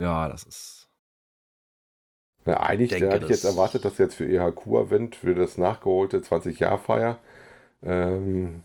Ja, 0.01 0.29
das 0.29 0.45
ist. 0.45 0.89
Ja, 2.47 2.61
eigentlich 2.61 2.91
denke, 2.91 3.07
da 3.09 3.15
hätte 3.15 3.25
ich 3.27 3.31
jetzt 3.31 3.45
das- 3.45 3.53
erwartet, 3.53 3.85
dass 3.85 3.99
jetzt 3.99 4.15
für 4.15 4.27
EHQ-Event, 4.27 5.15
für 5.17 5.35
das 5.35 5.59
nachgeholte 5.59 6.21
20-Jahr-Feier, 6.23 7.19
ähm, 7.83 8.63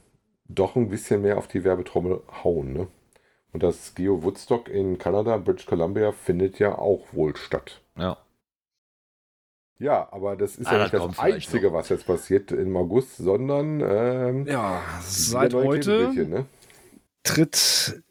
doch 0.47 0.75
ein 0.75 0.89
bisschen 0.89 1.21
mehr 1.21 1.37
auf 1.37 1.47
die 1.47 1.63
Werbetrommel 1.63 2.21
hauen. 2.43 2.73
Ne? 2.73 2.87
Und 3.55 3.63
das 3.63 3.95
Geo 3.95 4.21
Woodstock 4.21 4.67
in 4.67 4.97
Kanada, 4.97 5.37
British 5.37 5.65
Columbia, 5.65 6.11
findet 6.11 6.59
ja 6.59 6.77
auch 6.77 7.05
wohl 7.13 7.37
statt. 7.37 7.79
Ja. 7.97 8.17
Ja, 9.79 10.09
aber 10.11 10.35
das 10.35 10.57
ist 10.57 10.67
Ah, 10.67 10.73
ja 10.73 10.77
das 10.89 10.91
nicht 10.91 11.17
das 11.17 11.19
Einzige, 11.19 11.71
was 11.71 11.87
jetzt 11.87 12.05
passiert 12.05 12.51
im 12.51 12.75
August, 12.75 13.15
sondern 13.15 13.79
ähm, 13.79 14.45
Ja, 14.45 14.81
seit 14.99 15.53
heute 15.53 16.11
Ne? 16.27 16.47
tritt 17.23 18.03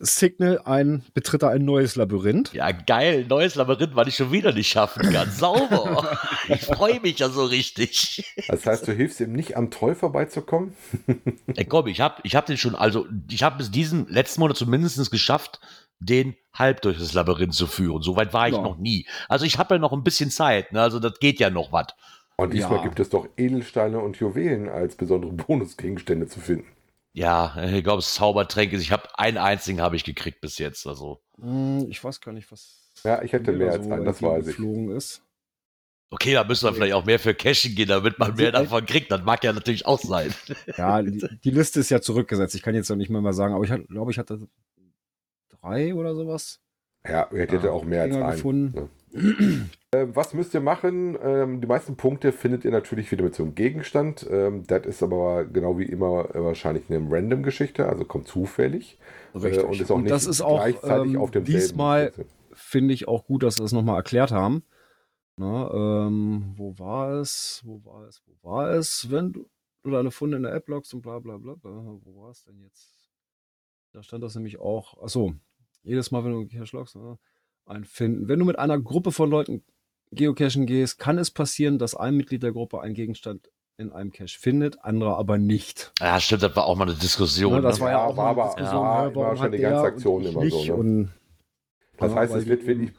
Signal 0.00 0.60
ein, 0.64 1.04
betritt 1.14 1.42
er 1.42 1.50
ein 1.50 1.64
neues 1.64 1.96
Labyrinth. 1.96 2.52
Ja, 2.54 2.70
geil, 2.70 3.26
neues 3.28 3.56
Labyrinth, 3.56 3.96
weil 3.96 4.08
ich 4.08 4.16
schon 4.16 4.30
wieder 4.30 4.52
nicht 4.52 4.68
schaffen 4.68 5.02
kann. 5.10 5.30
Sauber. 5.30 6.18
ich 6.48 6.62
freue 6.64 7.00
mich 7.00 7.18
ja 7.18 7.28
so 7.28 7.44
richtig. 7.44 8.24
Das 8.48 8.64
heißt, 8.64 8.86
du 8.86 8.92
hilfst 8.92 9.20
ihm 9.20 9.32
nicht 9.32 9.56
am 9.56 9.70
Troll 9.70 9.94
vorbeizukommen? 9.96 10.74
Ey, 11.56 11.64
komm, 11.64 11.88
ich 11.88 12.00
habe 12.00 12.20
ich 12.22 12.36
hab 12.36 12.46
den 12.46 12.56
schon, 12.58 12.74
also 12.76 13.06
ich 13.30 13.42
habe 13.42 13.56
bis 13.58 13.70
diesen 13.70 14.06
letzten 14.08 14.40
Monat 14.40 14.56
zumindest 14.56 15.10
geschafft, 15.10 15.60
den 16.00 16.36
halb 16.54 16.82
durch 16.82 16.98
das 16.98 17.12
Labyrinth 17.14 17.54
zu 17.54 17.66
führen. 17.66 18.02
So 18.02 18.16
weit 18.16 18.32
war 18.32 18.48
ich 18.48 18.54
Ja. 18.54 18.62
noch 18.62 18.78
nie. 18.78 19.06
Also 19.28 19.44
ich 19.44 19.58
habe 19.58 19.74
ja 19.74 19.78
noch 19.80 19.92
ein 19.92 20.04
bisschen 20.04 20.30
Zeit, 20.30 20.72
ne? 20.72 20.80
also 20.80 21.00
das 21.00 21.18
geht 21.18 21.40
ja 21.40 21.50
noch 21.50 21.72
was. 21.72 21.88
Und 22.36 22.52
diesmal 22.54 22.76
Ja. 22.78 22.82
gibt 22.84 23.00
es 23.00 23.08
doch 23.10 23.26
Edelsteine 23.36 23.98
und 23.98 24.16
Juwelen 24.18 24.68
als 24.68 24.94
besondere 24.94 25.32
Bonusgegenstände 25.32 26.28
zu 26.28 26.38
finden. 26.38 26.66
Ja, 27.12 27.56
ich 27.64 27.82
glaube, 27.82 28.00
es 28.00 28.14
Zaubertränke. 28.14 28.76
Ich 28.76 28.92
habe 28.92 29.08
einen 29.18 29.38
einzigen 29.38 29.80
habe 29.80 29.96
ich 29.96 30.04
gekriegt 30.04 30.40
bis 30.40 30.58
jetzt. 30.58 30.86
Also 30.86 31.20
Hm, 31.40 31.86
Ich 31.90 32.02
weiß 32.02 32.20
gar 32.20 32.32
nicht, 32.32 32.50
was. 32.52 32.90
Ja, 33.04 33.22
ich 33.22 33.32
hätte 33.32 33.52
mehr 33.52 33.68
da 33.68 33.72
als 33.74 33.84
so 33.86 33.92
einen, 33.92 34.04
das 34.04 34.22
weiß 34.22 34.46
ich. 34.48 34.58
ist. 34.58 35.22
okay, 36.10 36.32
da 36.34 36.44
müssen 36.44 36.66
wir 36.68 36.74
vielleicht 36.74 36.94
auch 36.94 37.04
mehr 37.04 37.18
für 37.18 37.34
Cashen 37.34 37.74
gehen, 37.74 37.88
damit 37.88 38.18
man 38.18 38.34
mehr 38.34 38.52
davon 38.52 38.84
kriegt. 38.86 39.10
Das 39.10 39.22
mag 39.22 39.42
ja 39.44 39.52
natürlich 39.52 39.86
auch 39.86 40.00
sein. 40.00 40.34
Ja, 40.76 41.00
die, 41.02 41.24
die 41.44 41.50
Liste 41.50 41.80
ist 41.80 41.90
ja 41.90 42.00
zurückgesetzt. 42.00 42.54
Ich 42.54 42.62
kann 42.62 42.74
jetzt 42.74 42.88
noch 42.88 42.96
nicht 42.96 43.10
mehr 43.10 43.20
mal 43.20 43.32
sagen, 43.32 43.54
aber 43.54 43.64
ich 43.64 43.88
glaube, 43.88 44.10
ich 44.10 44.18
hatte 44.18 44.48
drei 45.60 45.94
oder 45.94 46.14
sowas. 46.14 46.60
Ja, 47.06 47.28
ich 47.32 47.38
hätte 47.38 47.70
Ah, 47.70 47.72
auch 47.72 47.84
mehr 47.84 48.02
als 48.02 48.14
einen. 48.16 48.32
gefunden. 48.32 48.80
ne? 48.80 48.90
Ähm, 49.90 50.14
was 50.14 50.34
müsst 50.34 50.52
ihr 50.52 50.60
machen? 50.60 51.16
Ähm, 51.22 51.62
die 51.62 51.66
meisten 51.66 51.96
Punkte 51.96 52.32
findet 52.32 52.64
ihr 52.64 52.70
natürlich 52.70 53.10
wieder 53.10 53.24
mit 53.24 53.34
so 53.34 53.42
einem 53.42 53.54
Gegenstand. 53.54 54.26
Ähm, 54.30 54.66
das 54.66 54.84
ist 54.84 55.02
aber 55.02 55.46
genau 55.46 55.78
wie 55.78 55.86
immer 55.86 56.34
äh, 56.34 56.44
wahrscheinlich 56.44 56.90
eine 56.90 57.10
Random-Geschichte, 57.10 57.88
also 57.88 58.04
kommt 58.04 58.28
zufällig. 58.28 58.98
Richtig. 59.34 59.62
Äh, 59.62 59.66
und 59.66 59.80
ist 59.80 59.90
auch 59.90 59.96
Und 59.96 60.02
nicht 60.02 60.12
das 60.12 60.26
ist 60.26 60.42
auch, 60.42 60.58
gleichzeitig 60.58 61.14
ähm, 61.14 61.20
auf 61.20 61.30
demselben 61.30 61.60
diesmal-. 61.60 62.12
Finde 62.52 62.92
ich 62.92 63.08
auch 63.08 63.24
gut, 63.24 63.44
dass 63.44 63.54
sie 63.54 63.62
das 63.62 63.72
nochmal 63.72 63.96
erklärt 63.96 64.32
haben. 64.32 64.62
Na, 65.36 65.70
ähm, 65.72 66.52
wo 66.56 66.78
war 66.78 67.12
es? 67.12 67.62
Wo 67.64 67.82
war 67.84 68.08
es? 68.08 68.20
Wo 68.26 68.48
war 68.50 68.70
es? 68.72 69.06
Wenn 69.10 69.32
du, 69.32 69.48
du 69.84 69.90
deine 69.90 70.10
Funde 70.10 70.36
in 70.36 70.42
der 70.42 70.52
App 70.52 70.68
loggst 70.68 70.92
und 70.92 71.02
bla 71.02 71.20
bla 71.20 71.38
bla. 71.38 71.54
bla. 71.54 71.70
Wo 72.02 72.22
war 72.22 72.30
es 72.30 72.42
denn 72.44 72.60
jetzt? 72.60 72.92
Da 73.92 74.02
stand 74.02 74.22
das 74.22 74.34
nämlich 74.34 74.58
auch. 74.58 75.00
Achso, 75.02 75.34
jedes 75.82 76.10
Mal, 76.10 76.24
wenn 76.24 76.32
du 76.32 76.46
Cache 76.46 76.76
loggst, 76.76 76.96
ne, 76.96 77.18
ein 77.68 77.84
Finden. 77.84 78.28
Wenn 78.28 78.38
du 78.38 78.44
mit 78.44 78.58
einer 78.58 78.78
Gruppe 78.78 79.12
von 79.12 79.30
Leuten 79.30 79.62
geocachen 80.12 80.66
gehst, 80.66 80.98
kann 80.98 81.18
es 81.18 81.30
passieren, 81.30 81.78
dass 81.78 81.94
ein 81.94 82.16
Mitglied 82.16 82.42
der 82.42 82.52
Gruppe 82.52 82.80
einen 82.80 82.94
Gegenstand 82.94 83.50
in 83.76 83.92
einem 83.92 84.10
Cache 84.10 84.38
findet, 84.38 84.82
anderer 84.84 85.18
aber 85.18 85.38
nicht. 85.38 85.92
Ja, 86.00 86.18
stimmt, 86.18 86.42
das 86.42 86.56
war 86.56 86.64
auch 86.66 86.76
mal 86.76 86.88
eine 86.88 86.96
Diskussion. 86.98 87.52
Ne, 87.54 87.60
das 87.60 87.78
ne? 87.78 87.84
war 87.84 87.90
ja 87.92 87.98
Ja, 87.98 88.06
auch 88.06 88.16
war 88.16 88.24
mal 88.24 88.30
eine 88.32 88.40
aber- 88.42 88.54
Diskussion, 88.56 88.82
war- 88.82 89.08
ne, 89.10 89.14
war 89.16 89.36
schon 89.36 89.52
die 89.52 89.58
ganze 89.58 89.82
Aktion 89.82 90.24
immer 90.24 90.50
so, 90.50 90.64
ne? 90.64 90.74
und 90.74 91.08
Das 92.00 92.12
Ja, 92.12 92.18
heißt, 92.18 92.34
es 92.36 92.46
wird 92.46 92.64
wirklich 92.66 92.90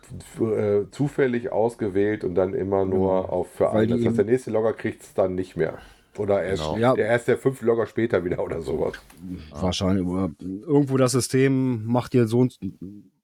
äh, 0.41 0.89
zufällig 0.91 1.51
ausgewählt 1.51 2.23
und 2.25 2.36
dann 2.36 2.53
immer 2.53 2.84
nur 2.86 3.21
Genau. 3.23 3.34
auf 3.34 3.47
für 3.51 3.86
die 3.86 3.93
Das 3.93 4.05
heißt, 4.05 4.17
der 4.17 4.25
nächste 4.25 4.51
Logger 4.51 4.73
kriegt 4.73 5.03
es 5.03 5.13
dann 5.13 5.36
nicht 5.36 5.55
mehr. 5.55 5.77
Oder 6.17 6.43
erst, 6.43 6.63
Genau. 6.63 6.77
Ja. 6.77 6.93
der 6.95 7.05
erst 7.08 7.29
der 7.29 7.38
fünf 7.38 7.62
Logger 7.62 7.86
später 7.88 8.25
wieder 8.25 8.43
oder 8.43 8.62
sowas. 8.62 8.93
Wahrscheinlich. 9.51 10.05
Irgendwo 10.41 10.97
das 10.97 11.13
System 11.13 11.86
macht 11.86 12.12
dir 12.13 12.27
so 12.27 12.39
und 12.39 12.58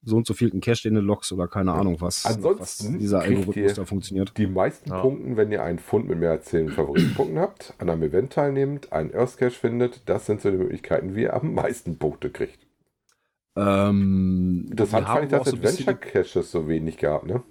so, 0.06 0.16
und 0.16 0.28
so 0.28 0.34
viel 0.34 0.52
einen 0.52 0.62
Cache, 0.62 0.84
den 0.84 0.96
du 0.96 1.02
loggst 1.02 1.32
oder 1.32 1.48
keine 1.48 1.74
Ahnung 1.74 2.00
was. 2.00 2.26
Ansonsten 2.26 2.94
was 2.94 3.00
dieser 3.00 3.20
Algorithmus 3.22 3.74
da 3.74 3.86
funktioniert. 3.86 4.34
Die 4.38 4.48
meisten 4.48 4.90
Ja. 4.90 5.02
Punkten, 5.02 5.36
wenn 5.36 5.52
ihr 5.52 5.64
einen 5.64 5.80
Fund 5.80 6.08
mit 6.08 6.20
mehr 6.20 6.32
als 6.32 6.46
10 6.46 6.70
Favoritenpunkten 6.70 7.40
habt, 7.40 7.74
an 7.80 7.90
einem 7.90 8.04
Event 8.04 8.32
teilnehmt, 8.32 8.94
einen 8.94 9.14
Earth 9.14 9.38
Cache 9.38 9.52
findet, 9.52 10.08
das 10.08 10.26
sind 10.28 10.42
so 10.42 10.52
die 10.52 10.58
Möglichkeiten, 10.58 11.16
wie 11.16 11.24
ihr 11.24 11.34
am 11.34 11.54
meisten 11.54 11.98
Punkte 11.98 12.30
kriegt. 12.30 12.60
Ähm, 13.58 14.68
Interessant 14.70 15.08
wir 15.08 15.14
fand 15.14 15.32
ich, 15.32 15.62
bisschen 15.62 15.88
Adventure 15.90 15.96
Caches 15.96 16.52
so 16.52 16.68
wenig 16.68 16.98
gab, 16.98 17.26
ne? 17.26 17.42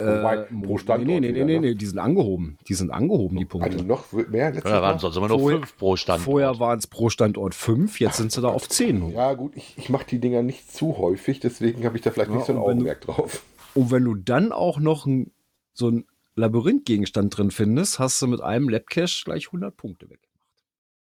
Wobei, 0.00 0.36
äh, 0.36 0.46
pro 0.62 0.78
Standort 0.78 1.06
Nee, 1.06 1.20
nee, 1.20 1.32
nee, 1.32 1.44
nee, 1.44 1.54
ne? 1.54 1.60
nee, 1.60 1.74
die 1.74 1.86
sind 1.86 1.98
angehoben. 1.98 2.58
Die 2.68 2.74
sind 2.74 2.90
angehoben, 2.90 3.36
die 3.38 3.44
Punkte. 3.44 3.70
Also 3.70 3.84
noch 3.84 4.12
mehr 4.12 4.50
letztes 4.52 4.70
Ja, 4.70 4.80
waren 4.82 4.94
Mal? 4.96 4.98
sonst 5.00 5.16
immer 5.16 5.28
nur 5.28 5.38
Vorher- 5.40 5.58
fünf 5.58 5.76
pro 5.76 5.96
Standort. 5.96 6.24
Vorher 6.24 6.58
waren 6.60 6.78
es 6.78 6.86
pro 6.86 7.08
Standort 7.10 7.54
fünf, 7.54 8.00
jetzt 8.00 8.16
sind 8.16 8.32
sie 8.32 8.40
da 8.40 8.48
auf 8.48 8.68
zehn. 8.68 9.10
Ja, 9.10 9.34
gut, 9.34 9.56
ich, 9.56 9.76
ich 9.78 9.88
mache 9.88 10.06
die 10.06 10.18
Dinger 10.20 10.42
nicht 10.42 10.72
zu 10.72 10.98
häufig, 10.98 11.40
deswegen 11.40 11.84
habe 11.84 11.96
ich 11.96 12.02
da 12.02 12.10
vielleicht 12.10 12.30
Ja, 12.30 12.36
nicht 12.36 12.46
so 12.46 12.52
ein 12.52 12.56
wenn 12.58 12.62
du- 12.64 12.70
Augenmerk 12.70 13.00
drauf. 13.02 13.42
Und 13.74 13.90
wenn 13.90 14.04
du 14.04 14.14
dann 14.14 14.52
auch 14.52 14.78
noch 14.78 15.06
ein, 15.06 15.32
so 15.74 15.88
ein 15.90 16.04
Labyrinthgegenstand 16.36 17.36
drin 17.36 17.50
findest, 17.50 17.98
hast 17.98 18.20
du 18.22 18.26
mit 18.28 18.40
einem 18.40 18.68
Labcache 18.68 19.24
gleich 19.24 19.46
100 19.48 19.76
Punkte 19.76 20.08
weg. 20.10 20.20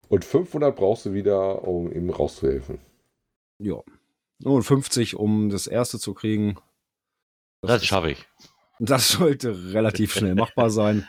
Und 0.08 0.24
500 0.24 0.76
brauchst 0.76 1.06
du 1.06 1.12
wieder, 1.12 1.66
um 1.66 1.90
ihm 1.92 2.10
rauszuhelfen. 2.10 2.78
Ja. 3.58 3.76
Und 4.44 4.62
50, 4.62 5.16
um 5.16 5.48
das 5.50 5.66
erste 5.66 5.98
zu 5.98 6.12
kriegen. 6.14 6.56
Das 7.62 7.82
ist- 7.82 7.86
schaffe 7.88 8.10
ich. 8.10 8.24
Das 8.88 9.10
sollte 9.12 9.72
relativ 9.72 10.12
schnell 10.14 10.34
machbar 10.34 10.70
sein. 10.70 11.06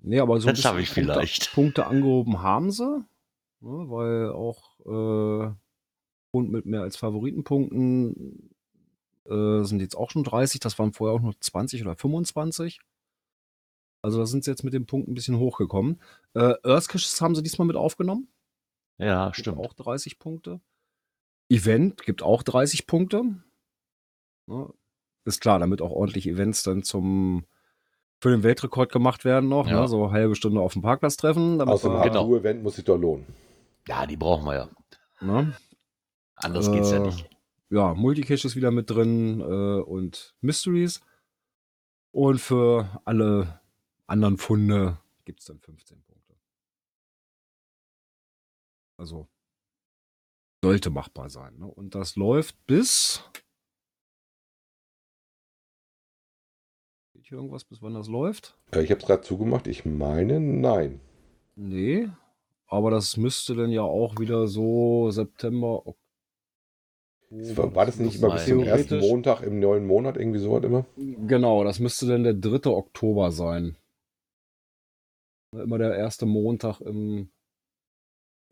Nee, 0.00 0.20
aber 0.20 0.40
so 0.40 0.48
ein 0.48 0.54
Das 0.54 0.62
bisschen 0.62 0.78
ich 0.78 0.94
Punkte, 0.94 1.12
vielleicht. 1.12 1.52
Punkte 1.52 1.86
angehoben 1.86 2.42
haben 2.42 2.70
sie, 2.70 3.04
ne, 3.60 3.84
weil 3.90 4.30
auch 4.30 4.78
äh, 4.86 5.54
und 6.32 6.50
mit 6.50 6.64
mehr 6.66 6.82
als 6.82 6.96
Favoritenpunkten 6.96 8.50
äh, 9.26 9.62
sind 9.64 9.80
jetzt 9.80 9.96
auch 9.96 10.10
schon 10.10 10.24
30. 10.24 10.60
Das 10.60 10.78
waren 10.78 10.92
vorher 10.92 11.16
auch 11.16 11.22
nur 11.22 11.38
20 11.38 11.82
oder 11.82 11.96
25. 11.96 12.80
Also 14.02 14.18
da 14.18 14.26
sind 14.26 14.44
sie 14.44 14.50
jetzt 14.50 14.64
mit 14.64 14.72
den 14.72 14.86
Punkten 14.86 15.10
ein 15.12 15.14
bisschen 15.14 15.38
hochgekommen. 15.38 16.00
Äh, 16.34 16.54
Earthcaches 16.62 17.20
haben 17.20 17.34
sie 17.34 17.42
diesmal 17.42 17.66
mit 17.66 17.76
aufgenommen. 17.76 18.28
Ja, 18.98 19.26
Gibt 19.26 19.36
stimmt. 19.36 19.58
Auch 19.58 19.74
30 19.74 20.18
Punkte. 20.18 20.60
Event 21.50 22.02
gibt 22.02 22.22
auch 22.22 22.42
30 22.42 22.86
Punkte. 22.86 23.24
Ne? 24.46 24.72
Ist 25.24 25.40
klar, 25.40 25.58
damit 25.58 25.82
auch 25.82 25.90
ordentlich 25.90 26.26
Events 26.26 26.62
dann 26.62 26.82
zum 26.82 27.44
für 28.22 28.30
den 28.30 28.42
Weltrekord 28.42 28.92
gemacht 28.92 29.24
werden 29.24 29.48
noch. 29.48 29.66
Ja. 29.66 29.80
Ne? 29.80 29.88
So 29.88 30.04
eine 30.04 30.12
halbe 30.12 30.34
Stunde 30.34 30.60
auf 30.60 30.74
dem 30.74 30.82
Parkplatz 30.82 31.16
treffen. 31.16 31.58
Dem 31.58 31.68
wir, 31.68 31.78
Genau. 31.78 31.98
Hardcore-Event 32.00 32.62
muss 32.62 32.76
sich 32.76 32.84
doch 32.84 32.98
lohnen. 32.98 33.26
Ja, 33.88 34.06
die 34.06 34.16
brauchen 34.16 34.44
wir 34.44 34.54
ja. 34.54 34.68
ne? 35.20 35.56
Anders 36.36 36.70
geht's 36.70 36.90
ja 36.90 36.98
Äh, 36.98 37.06
nicht. 37.06 37.28
Ja, 37.70 37.94
Multicache 37.94 38.46
ist 38.46 38.56
wieder 38.56 38.70
mit 38.70 38.90
drin 38.90 39.40
äh, 39.40 39.80
und 39.80 40.34
Mysteries. 40.40 41.00
Und 42.12 42.40
für 42.40 43.00
alle 43.04 43.60
anderen 44.06 44.36
Funde 44.36 44.98
gibt 45.24 45.40
es 45.40 45.46
dann 45.46 45.60
15 45.60 46.02
Punkte. 46.02 46.34
Also 48.96 49.28
sollte 50.62 50.90
machbar 50.90 51.30
sein. 51.30 51.56
Ne? 51.58 51.66
Und 51.66 51.94
das 51.94 52.16
läuft 52.16 52.66
bis. 52.66 53.22
Hier 57.30 57.38
irgendwas, 57.38 57.64
bis 57.64 57.80
wann 57.80 57.94
das 57.94 58.08
läuft? 58.08 58.58
Ich 58.72 58.90
habe 58.90 59.00
es 59.00 59.06
gerade 59.06 59.22
zugemacht. 59.22 59.68
Ich 59.68 59.84
meine, 59.84 60.40
nein. 60.40 61.00
Nee. 61.54 62.08
Aber 62.66 62.90
das 62.90 63.16
müsste 63.16 63.54
dann 63.54 63.70
ja 63.70 63.82
auch 63.82 64.18
wieder 64.18 64.46
so 64.48 65.10
September, 65.10 65.86
Oktober. 65.86 65.96
War, 67.30 67.74
war 67.76 67.86
das 67.86 67.98
nicht 68.00 68.16
immer 68.16 68.32
bis 68.32 68.46
zum 68.46 68.64
ersten 68.64 68.98
Montag 68.98 69.42
im 69.42 69.60
neuen 69.60 69.86
Monat 69.86 70.16
irgendwie 70.16 70.40
so 70.40 70.50
was 70.50 70.64
immer? 70.64 70.84
Genau, 70.96 71.62
das 71.62 71.78
müsste 71.78 72.06
dann 72.06 72.24
der 72.24 72.34
3. 72.34 72.68
Oktober 72.70 73.30
sein. 73.30 73.76
Immer 75.52 75.78
der 75.78 75.94
erste 75.94 76.26
Montag 76.26 76.80
im 76.80 77.30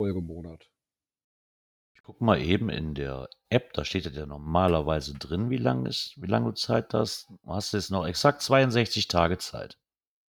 Folgemonat. 0.01 0.69
Guck 2.09 2.21
mal 2.21 2.41
eben 2.41 2.69
in 2.69 2.95
der 2.95 3.29
App, 3.51 3.71
da 3.73 3.85
steht 3.85 4.05
ja 4.11 4.25
normalerweise 4.25 5.13
drin, 5.13 5.51
wie 5.51 5.57
lange 5.57 5.89
ist, 5.89 6.15
wie 6.17 6.25
lange 6.25 6.47
du 6.47 6.53
Zeit 6.53 6.91
hast. 6.95 7.27
Du 7.29 7.37
hast 7.53 7.71
jetzt 7.73 7.91
noch 7.91 8.07
exakt 8.07 8.41
62 8.41 9.07
Tage 9.07 9.37
Zeit. 9.37 9.77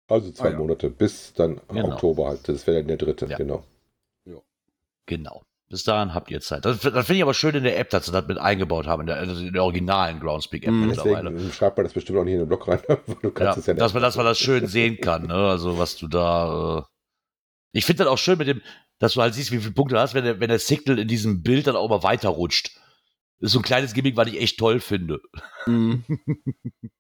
Also 0.09 0.33
zwei 0.33 0.49
Ah, 0.49 0.51
ja. 0.51 0.59
Monate 0.59 0.91
bis 0.91 1.33
dann 1.35 1.61
Genau. 1.69 1.93
Oktober 1.93 2.27
halt. 2.27 2.49
Das 2.49 2.67
wäre 2.67 2.79
dann 2.79 2.89
der 2.89 2.97
dritte, 2.97 3.27
Ja. 3.27 3.37
genau. 3.37 3.63
Genau. 5.07 5.45
Bis 5.71 5.85
dahin 5.85 6.15
habt 6.15 6.33
ihr 6.33 6.41
Zeit. 6.41 6.65
Das, 6.65 6.81
das 6.81 7.07
finde 7.07 7.15
ich 7.15 7.23
aber 7.23 7.33
schön 7.35 7.55
in 7.55 7.63
der 7.63 7.79
App, 7.79 7.91
dass 7.91 8.07
sie 8.07 8.13
das 8.13 8.27
mit 8.27 8.39
eingebaut 8.39 8.89
haben, 8.89 9.03
in 9.03 9.07
der, 9.07 9.19
also 9.19 9.41
in 9.47 9.53
der 9.53 9.63
originalen 9.63 10.19
Groundspeak-App 10.19 10.73
Mhm. 10.73 10.89
mittlerweile. 10.89 11.31
Deswegen 11.31 11.53
schreibt 11.53 11.77
man 11.77 11.85
das 11.85 11.93
bestimmt 11.93 12.19
auch 12.19 12.25
nicht 12.25 12.35
in 12.35 12.41
den 12.41 12.49
Blog 12.49 12.67
rein, 12.67 12.81
weil 12.89 12.99
du 13.23 13.29
Ja, 13.29 13.31
kannst 13.31 13.59
es 13.59 13.67
ja 13.67 13.75
dass, 13.75 13.95
man, 13.95 14.03
dass 14.03 14.17
man 14.17 14.27
das 14.27 14.39
schön 14.41 14.67
sehen 14.67 14.99
kann, 15.01 15.29
ne? 15.29 15.35
Also 15.49 15.79
was 15.79 15.97
du 15.97 16.09
da. 16.09 16.81
Äh 16.81 16.83
ich 17.73 17.85
finde 17.85 18.03
das 18.03 18.13
auch 18.13 18.19
schön 18.19 18.37
mit 18.39 18.49
dem, 18.49 18.63
dass 18.99 19.15
du 19.15 19.23
halt 19.23 19.35
siehst, 19.35 19.53
wie 19.53 19.59
viele 19.59 19.73
Punkte 19.73 19.95
du 19.95 20.01
hast, 20.01 20.15
wenn 20.15 20.25
der, 20.25 20.41
wenn 20.41 20.49
der 20.49 20.59
Signal 20.59 20.99
in 20.99 21.09
diesem 21.09 21.43
Bild 21.43 21.67
dann 21.67 21.77
auch 21.77 21.89
mal 21.89 22.03
weiterrutscht. 22.03 22.77
Das 23.41 23.49
ist 23.49 23.53
so 23.53 23.61
ein 23.61 23.65
kleines 23.65 23.95
Gimmick, 23.95 24.17
was 24.17 24.29
ich 24.29 24.41
echt 24.41 24.59
toll 24.59 24.81
finde. 24.81 25.21
Mhm. 25.67 26.05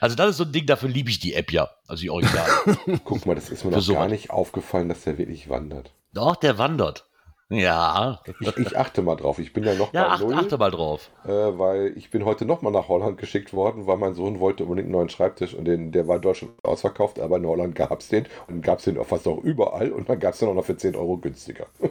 Also 0.00 0.14
das 0.16 0.30
ist 0.30 0.36
so 0.36 0.44
ein 0.44 0.52
Ding, 0.52 0.66
dafür 0.66 0.88
liebe 0.88 1.10
ich 1.10 1.18
die 1.18 1.34
App 1.34 1.52
ja. 1.52 1.68
Also 1.88 2.02
die 2.02 2.10
Original. 2.10 2.48
Guck 3.04 3.26
mal, 3.26 3.34
das 3.34 3.50
ist 3.50 3.64
mir 3.64 3.72
noch 3.72 3.80
sowas. 3.80 3.98
gar 4.02 4.08
nicht 4.08 4.30
aufgefallen, 4.30 4.88
dass 4.88 5.02
der 5.02 5.18
wirklich 5.18 5.48
wandert. 5.48 5.92
Doch, 6.12 6.36
der 6.36 6.58
wandert. 6.58 7.08
Ja. 7.54 8.20
Ich, 8.40 8.56
ich 8.56 8.78
achte 8.78 9.02
mal 9.02 9.16
drauf. 9.16 9.38
Ich 9.38 9.52
bin 9.52 9.64
ja 9.64 9.74
noch 9.74 9.92
Ja, 9.92 10.04
bei 10.04 10.08
acht, 10.10 10.22
Null, 10.22 10.34
achte 10.34 10.58
mal 10.58 10.70
drauf. 10.70 11.10
äh, 11.24 11.28
weil 11.28 11.92
ich 11.96 12.10
bin 12.10 12.24
heute 12.24 12.44
noch 12.44 12.62
mal 12.62 12.70
nach 12.70 12.88
Holland 12.88 13.18
geschickt 13.18 13.52
worden, 13.52 13.86
weil 13.86 13.96
mein 13.98 14.14
Sohn 14.14 14.40
wollte 14.40 14.64
unbedingt 14.64 14.86
einen 14.86 14.92
neuen 14.92 15.08
Schreibtisch 15.08 15.54
und 15.54 15.66
den, 15.66 15.92
der 15.92 16.08
war 16.08 16.16
in 16.16 16.22
Deutschland 16.22 16.52
ausverkauft, 16.64 17.20
aber 17.20 17.36
in 17.36 17.46
Holland 17.46 17.74
gab 17.74 18.00
es 18.00 18.08
den 18.08 18.26
und 18.48 18.62
gab 18.62 18.78
es 18.78 18.84
den 18.84 18.98
auch 18.98 19.06
fast 19.06 19.26
auch 19.28 19.38
überall 19.38 19.92
und 19.92 20.08
dann 20.08 20.18
gab 20.18 20.32
es 20.34 20.40
den 20.40 20.48
auch 20.48 20.54
noch 20.54 20.64
für 20.64 20.76
10 20.76 20.96
Euro 20.96 21.16
günstiger. 21.18 21.66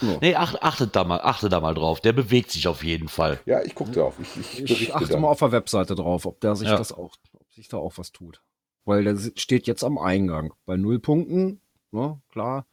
Ja. 0.00 0.18
Nee, 0.20 0.34
acht, 0.36 0.62
achtet, 0.62 0.94
da 0.94 1.02
mal, 1.04 1.20
achtet 1.20 1.52
da 1.52 1.60
mal 1.60 1.74
drauf. 1.74 2.00
Der 2.00 2.12
bewegt 2.12 2.50
sich 2.52 2.68
auf 2.68 2.84
jeden 2.84 3.08
Fall. 3.08 3.40
Ja, 3.44 3.60
ich 3.62 3.74
gucke 3.74 3.90
drauf. 3.90 4.14
Ich, 4.20 4.60
ich, 4.60 4.70
Ich 4.82 4.94
achte 4.94 5.08
dann. 5.08 5.20
mal 5.22 5.28
auf 5.28 5.38
der 5.40 5.50
Webseite 5.52 5.94
drauf, 5.96 6.26
ob 6.26 6.40
der 6.40 6.54
sich 6.54 6.68
Ja. 6.68 6.76
das 6.76 6.92
auch, 6.92 7.12
ob 7.32 7.52
sich 7.52 7.66
da 7.68 7.76
auch 7.78 7.92
was 7.96 8.12
tut. 8.12 8.40
Weil 8.84 9.02
der 9.04 9.16
steht 9.36 9.66
jetzt 9.66 9.82
am 9.82 9.98
Eingang. 9.98 10.52
Bei 10.64 10.76
null 10.76 11.00
Punkten, 11.00 11.60
ne, 11.90 12.20
klar. 12.30 12.66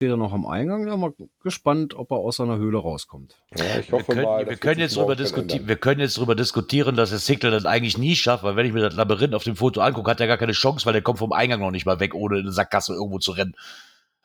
Steht 0.00 0.12
er 0.12 0.16
noch 0.16 0.32
am 0.32 0.46
Eingang, 0.46 0.86
ja, 0.86 0.96
mal 0.96 1.12
gespannt, 1.42 1.92
ob 1.92 2.10
er 2.10 2.16
aus 2.16 2.36
seiner 2.36 2.56
Höhle 2.56 2.78
rauskommt. 2.78 3.36
Ja, 3.54 3.80
ich 3.80 3.92
Wir 3.92 4.02
können, 4.02 4.22
mal, 4.22 4.46
wir, 4.46 4.52
jetzt 4.78 5.20
diskutieren, 5.20 5.68
wir 5.68 5.76
können 5.76 6.08
darüber 6.08 6.34
diskutieren, 6.34 6.96
dass 6.96 7.10
der 7.10 7.18
Signal 7.18 7.52
das 7.52 7.66
eigentlich 7.66 7.98
nie 7.98 8.16
schafft, 8.16 8.42
weil 8.42 8.56
wenn 8.56 8.64
ich 8.64 8.72
mir 8.72 8.80
das 8.80 8.94
Labyrinth 8.94 9.34
auf 9.34 9.44
dem 9.44 9.56
Foto 9.56 9.82
angucke, 9.82 10.10
hat 10.10 10.18
er 10.18 10.26
gar 10.26 10.38
keine 10.38 10.52
Chance, 10.52 10.86
weil 10.86 10.94
der 10.94 11.02
kommt 11.02 11.18
vom 11.18 11.32
Eingang 11.32 11.60
noch 11.60 11.70
nicht 11.70 11.84
mal 11.84 12.00
weg, 12.00 12.14
ohne 12.14 12.36
in 12.36 12.44
eine 12.46 12.52
Sackgasse 12.52 12.94
irgendwo 12.94 13.18
zu 13.18 13.32
rennen. 13.32 13.54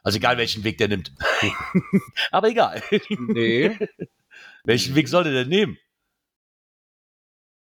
Also 0.01 0.17
egal, 0.17 0.37
welchen 0.37 0.63
Weg 0.63 0.77
der 0.77 0.87
nimmt. 0.87 1.11
Aber 2.31 2.47
egal. 2.47 2.81
Nee, 3.09 3.77
welchen 4.63 4.95
Weg 4.95 5.09
soll 5.09 5.25
der 5.25 5.33
denn 5.33 5.49
nehmen? 5.49 5.77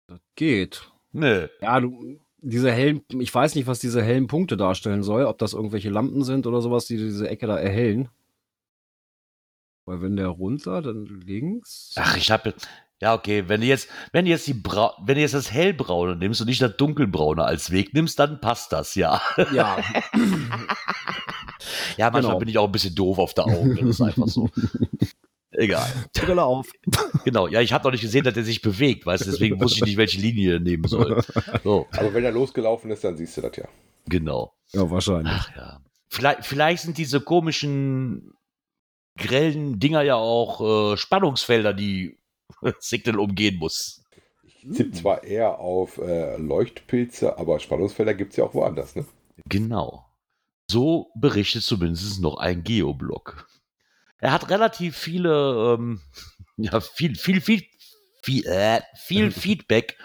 das 0.07 0.19
geht. 0.35 0.91
Nö. 1.13 1.47
Ja, 1.61 1.79
du, 1.79 2.19
diese 2.43 2.71
hellen, 2.71 3.01
ich 3.19 3.34
weiß 3.34 3.56
nicht, 3.56 3.67
was 3.67 3.79
diese 3.79 4.03
hellen 4.03 4.27
Punkte 4.27 4.58
darstellen 4.58 5.01
soll, 5.01 5.25
ob 5.25 5.38
das 5.39 5.53
irgendwelche 5.53 5.89
Lampen 5.89 6.23
sind 6.23 6.45
oder 6.45 6.62
sowas, 6.62 6.86
die 6.86 6.97
diese 6.97 7.27
Ecke 7.29 7.47
da 7.47 7.58
erhellen. 7.58 8.10
Weil 9.86 10.01
wenn 10.01 10.15
der 10.15 10.27
runter, 10.27 10.82
dann 10.82 11.06
links. 11.06 11.93
Ach, 11.97 12.15
ich 12.15 12.32
habe 12.32 12.53
Ja, 13.01 13.13
okay, 13.13 13.45
wenn 13.47 13.62
du 13.62 13.67
jetzt, 13.67 13.89
wenn 14.12 14.25
du 14.25 14.32
jetzt 14.32 14.47
die 14.47 14.53
Bra 14.53 14.93
wenn 15.03 15.15
du 15.15 15.21
jetzt 15.21 15.34
das 15.34 15.51
hellbraune 15.51 16.15
nimmst 16.15 16.41
und 16.41 16.47
nicht 16.47 16.62
das 16.62 16.77
dunkelbraune 16.77 17.43
als 17.43 17.71
Weg 17.71 17.93
nimmst, 17.93 18.17
dann 18.19 18.39
passt 18.39 18.71
das, 18.71 18.95
ja. 18.95 19.21
Ja. 19.53 19.77
ja, 21.97 22.10
manchmal 22.12 22.21
Genau. 22.21 22.39
bin 22.39 22.47
ich 22.49 22.58
auch 22.58 22.65
ein 22.67 22.71
bisschen 22.71 22.95
doof 22.95 23.19
auf 23.19 23.34
der 23.34 23.45
Augen, 23.45 23.75
das 23.75 23.89
ist 23.89 24.01
einfach 24.01 24.27
so. 24.27 24.49
Egal. 25.53 25.87
Brille 26.13 26.43
auf. 26.43 26.71
Genau, 27.23 27.47
ja, 27.47 27.61
ich 27.61 27.73
habe 27.73 27.83
noch 27.85 27.91
nicht 27.91 28.01
gesehen, 28.01 28.23
dass 28.23 28.35
er 28.35 28.43
sich 28.43 28.61
bewegt, 28.61 29.05
weißt 29.05 29.25
du, 29.25 29.31
deswegen 29.31 29.59
wusste 29.59 29.79
ich 29.79 29.85
nicht, 29.85 29.97
welche 29.97 30.19
Linie 30.19 30.55
er 30.55 30.59
nehmen 30.59 30.87
soll. 30.87 31.21
So, 31.63 31.87
Aber 31.91 32.13
wenn 32.13 32.23
er 32.23 32.31
losgelaufen 32.31 32.91
ist, 32.91 33.03
dann 33.03 33.17
siehst 33.17 33.37
du 33.37 33.41
das 33.41 33.55
ja. 33.57 33.65
genau. 34.07 34.53
Ja, 34.71 34.89
wahrscheinlich. 34.89 35.33
Ach 35.33 35.55
ja. 35.55 35.79
Vielleicht, 36.09 36.45
vielleicht 36.45 36.83
sind 36.83 36.97
diese 36.97 37.21
komischen, 37.21 38.33
grellen 39.17 39.79
Dinger 39.79 40.01
ja 40.01 40.15
auch 40.15 40.93
äh, 40.93 40.97
Spannungsfelder, 40.97 41.73
die 41.73 42.17
Signal 42.79 43.19
umgehen 43.19 43.57
muss. 43.57 44.03
Ich 44.43 44.77
tippe 44.77 44.91
zwar 44.91 45.23
eher 45.23 45.59
auf 45.59 45.97
äh, 45.97 46.37
Leuchtpilze, 46.37 47.37
aber 47.37 47.59
Spannungsfelder 47.59 48.13
gibt 48.13 48.31
es 48.31 48.37
ja 48.37 48.45
auch 48.45 48.53
woanders, 48.53 48.95
ne? 48.95 49.05
Genau. 49.49 50.05
So 50.69 51.11
berichtet 51.15 51.63
zumindest 51.63 52.21
noch 52.21 52.37
ein 52.37 52.63
Geoblog. 52.63 53.47
Er 54.23 54.31
hat 54.31 54.49
relativ 54.49 54.95
viele, 54.95 55.75
ähm, 55.77 56.01
ja, 56.57 56.79
viel, 56.79 57.15
viel, 57.15 57.41
viel, 57.41 57.65
viel, 58.21 58.47
äh, 58.47 58.79
viel 58.95 59.31
Feedback 59.43 59.97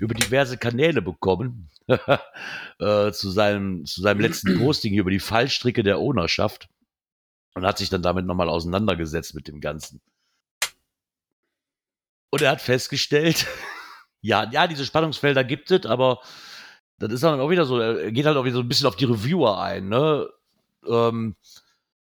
über 0.00 0.12
diverse 0.12 0.58
Kanäle 0.58 1.00
bekommen. 1.00 1.70
äh, 1.86 3.12
zu, 3.12 3.30
seinem, 3.30 3.84
zu 3.84 4.00
seinem 4.00 4.20
letzten 4.20 4.58
Posting 4.58 4.90
hier 4.92 5.02
über 5.02 5.12
die 5.12 5.20
Fallstricke 5.20 5.84
der 5.84 6.00
Ownerschaft 6.00 6.68
und 7.54 7.64
hat 7.64 7.78
sich 7.78 7.90
dann 7.90 8.02
damit 8.02 8.26
nochmal 8.26 8.48
auseinandergesetzt 8.48 9.34
mit 9.36 9.46
dem 9.46 9.60
Ganzen. 9.60 10.00
Und 12.30 12.42
er 12.42 12.50
hat 12.50 12.60
festgestellt, 12.60 13.46
ja, 14.20 14.50
ja, 14.50 14.66
diese 14.66 14.84
Spannungsfelder 14.84 15.44
gibt 15.44 15.70
es, 15.70 15.86
aber 15.86 16.20
das 16.98 17.12
ist 17.12 17.22
dann 17.22 17.38
auch 17.38 17.50
wieder 17.50 17.66
so, 17.66 17.78
er 17.78 18.10
geht 18.10 18.26
halt 18.26 18.36
auch 18.36 18.44
wieder 18.44 18.56
so 18.56 18.62
ein 18.62 18.68
bisschen 18.68 18.88
auf 18.88 18.96
die 18.96 19.04
Reviewer 19.04 19.62
ein, 19.62 19.88
ne? 19.88 20.28
Ähm, 20.88 21.36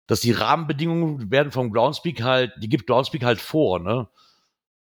dass 0.10 0.22
die 0.22 0.32
Rahmenbedingungen 0.32 1.30
werden 1.30 1.52
vom 1.52 1.72
Groundspeak 1.72 2.24
halt, 2.24 2.52
die 2.58 2.68
gibt 2.68 2.88
Groundspeak 2.88 3.24
halt 3.24 3.40
vor, 3.40 3.80
ne? 3.80 4.10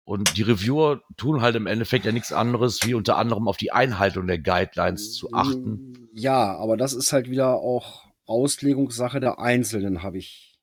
Und 0.04 0.38
die 0.38 0.42
Reviewer 0.42 1.02
tun 1.18 1.42
halt 1.42 1.54
im 1.54 1.66
Endeffekt 1.66 2.06
ja 2.06 2.12
nichts 2.12 2.32
anderes, 2.32 2.80
wie 2.86 2.94
unter 2.94 3.18
anderem 3.18 3.46
auf 3.46 3.58
die 3.58 3.70
Einhaltung 3.70 4.26
der 4.26 4.38
Guidelines 4.38 5.12
zu 5.12 5.30
achten. 5.34 6.08
Ja, 6.14 6.56
aber 6.56 6.78
das 6.78 6.94
ist 6.94 7.12
halt 7.12 7.28
wieder 7.28 7.56
auch 7.56 8.06
Auslegungssache 8.24 9.20
der 9.20 9.38
Einzelnen, 9.38 10.02
habe 10.02 10.16
ich 10.16 10.58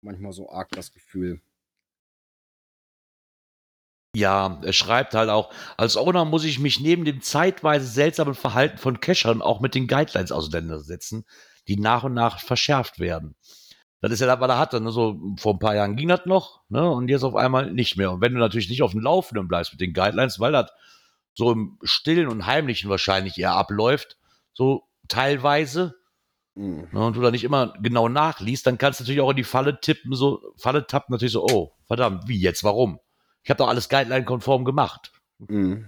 manchmal 0.00 0.32
so 0.32 0.50
arg 0.50 0.70
das 0.70 0.92
Gefühl. 0.92 1.40
Ja, 4.16 4.60
er 4.64 4.72
schreibt 4.72 5.14
halt 5.14 5.30
auch, 5.30 5.52
als 5.76 5.96
Owner 5.96 6.24
muss 6.24 6.42
ich 6.42 6.58
mich 6.58 6.80
neben 6.80 7.04
dem 7.04 7.22
zeitweise 7.22 7.86
seltsamen 7.86 8.34
Verhalten 8.34 8.78
von 8.78 8.98
Cachern 8.98 9.40
auch 9.40 9.60
mit 9.60 9.76
den 9.76 9.86
Guidelines 9.86 10.32
auseinandersetzen, 10.32 11.24
die 11.68 11.76
nach 11.76 12.02
und 12.02 12.14
nach 12.14 12.40
verschärft 12.40 12.98
werden. 12.98 13.36
Das 14.00 14.12
ist 14.12 14.20
ja 14.20 14.26
das, 14.26 14.40
was 14.40 14.48
er 14.48 14.58
hatte. 14.58 14.80
Ne? 14.80 14.90
So, 14.90 15.20
vor 15.36 15.54
ein 15.54 15.58
paar 15.58 15.74
Jahren 15.74 15.96
ging 15.96 16.08
das 16.08 16.24
noch, 16.24 16.62
ne? 16.68 16.90
Und 16.90 17.08
jetzt 17.08 17.22
auf 17.22 17.36
einmal 17.36 17.72
nicht 17.72 17.96
mehr. 17.96 18.12
Und 18.12 18.22
wenn 18.22 18.32
du 18.32 18.38
natürlich 18.38 18.68
nicht 18.70 18.82
auf 18.82 18.92
dem 18.92 19.00
Laufenden 19.00 19.46
bleibst 19.46 19.72
mit 19.72 19.80
den 19.80 19.92
Guidelines, 19.92 20.40
weil 20.40 20.52
das 20.52 20.70
so 21.34 21.52
im 21.52 21.78
Stillen 21.82 22.28
und 22.28 22.46
Heimlichen 22.46 22.88
wahrscheinlich 22.90 23.38
eher 23.38 23.52
abläuft, 23.52 24.16
so 24.52 24.84
teilweise, 25.08 25.96
Hm. 26.56 26.88
ne? 26.92 27.06
und 27.06 27.14
du 27.16 27.20
da 27.20 27.30
nicht 27.30 27.44
immer 27.44 27.74
genau 27.80 28.08
nachliest, 28.08 28.66
dann 28.66 28.78
kannst 28.78 29.00
du 29.00 29.04
natürlich 29.04 29.20
auch 29.20 29.30
in 29.30 29.36
die 29.36 29.44
Falle 29.44 29.80
tippen, 29.80 30.14
so, 30.14 30.42
Falle 30.56 30.86
tappen 30.86 31.12
natürlich 31.12 31.32
so, 31.32 31.44
oh, 31.46 31.72
verdammt, 31.86 32.26
wie 32.26 32.40
jetzt, 32.40 32.64
warum? 32.64 32.98
Ich 33.42 33.50
habe 33.50 33.58
doch 33.58 33.68
alles 33.68 33.88
Guideline-konform 33.88 34.64
gemacht. 34.64 35.12
Hm. 35.46 35.86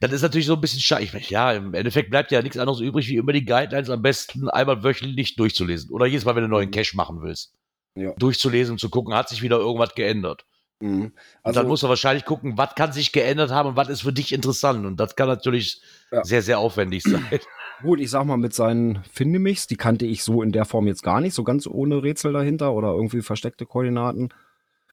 Das 0.00 0.12
ist 0.12 0.22
natürlich 0.22 0.46
so 0.46 0.54
ein 0.54 0.60
bisschen 0.60 0.80
schade. 0.80 1.06
Ja, 1.28 1.52
im 1.52 1.74
Endeffekt 1.74 2.10
bleibt 2.10 2.32
ja 2.32 2.40
nichts 2.42 2.56
anderes 2.56 2.80
übrig, 2.80 3.06
wie 3.08 3.16
immer 3.16 3.32
die 3.32 3.44
Guidelines 3.44 3.90
am 3.90 4.00
besten 4.02 4.48
einmal 4.48 4.82
wöchentlich 4.82 5.36
durchzulesen. 5.36 5.90
Oder 5.90 6.06
jedes 6.06 6.24
Mal, 6.24 6.34
wenn 6.34 6.42
du 6.42 6.46
einen 6.46 6.52
neuen 6.52 6.70
Cache 6.70 6.96
machen 6.96 7.20
willst. 7.22 7.52
Ja. 7.94 8.12
Durchzulesen 8.18 8.72
und 8.72 8.78
zu 8.78 8.88
gucken, 8.88 9.14
hat 9.14 9.28
sich 9.28 9.42
wieder 9.42 9.58
irgendwas 9.58 9.94
geändert. 9.94 10.46
Hm. 10.82 11.02
Und 11.02 11.12
Also, 11.42 11.60
dann 11.60 11.68
musst 11.68 11.82
du 11.82 11.88
wahrscheinlich 11.88 12.24
gucken, 12.24 12.56
was 12.56 12.74
kann 12.74 12.92
sich 12.92 13.12
geändert 13.12 13.50
haben 13.50 13.70
und 13.70 13.76
was 13.76 13.88
ist 13.90 14.00
für 14.02 14.12
dich 14.12 14.32
interessant. 14.32 14.86
Und 14.86 14.98
das 14.98 15.16
kann 15.16 15.28
natürlich 15.28 15.82
Ja. 16.10 16.24
sehr, 16.24 16.40
sehr 16.40 16.58
aufwendig 16.58 17.02
sein. 17.02 17.24
Gut, 17.82 18.00
ich 18.00 18.10
sag 18.10 18.24
mal, 18.24 18.36
mit 18.38 18.54
seinen 18.54 19.02
Findemichs, 19.12 19.66
die 19.66 19.76
kannte 19.76 20.06
ich 20.06 20.22
so 20.24 20.42
in 20.42 20.52
der 20.52 20.64
Form 20.64 20.86
jetzt 20.86 21.02
gar 21.02 21.20
nicht, 21.20 21.34
so 21.34 21.44
ganz 21.44 21.66
ohne 21.66 22.02
Rätsel 22.02 22.32
dahinter 22.32 22.72
oder 22.72 22.88
irgendwie 22.92 23.20
versteckte 23.22 23.66
Koordinaten. 23.66 24.30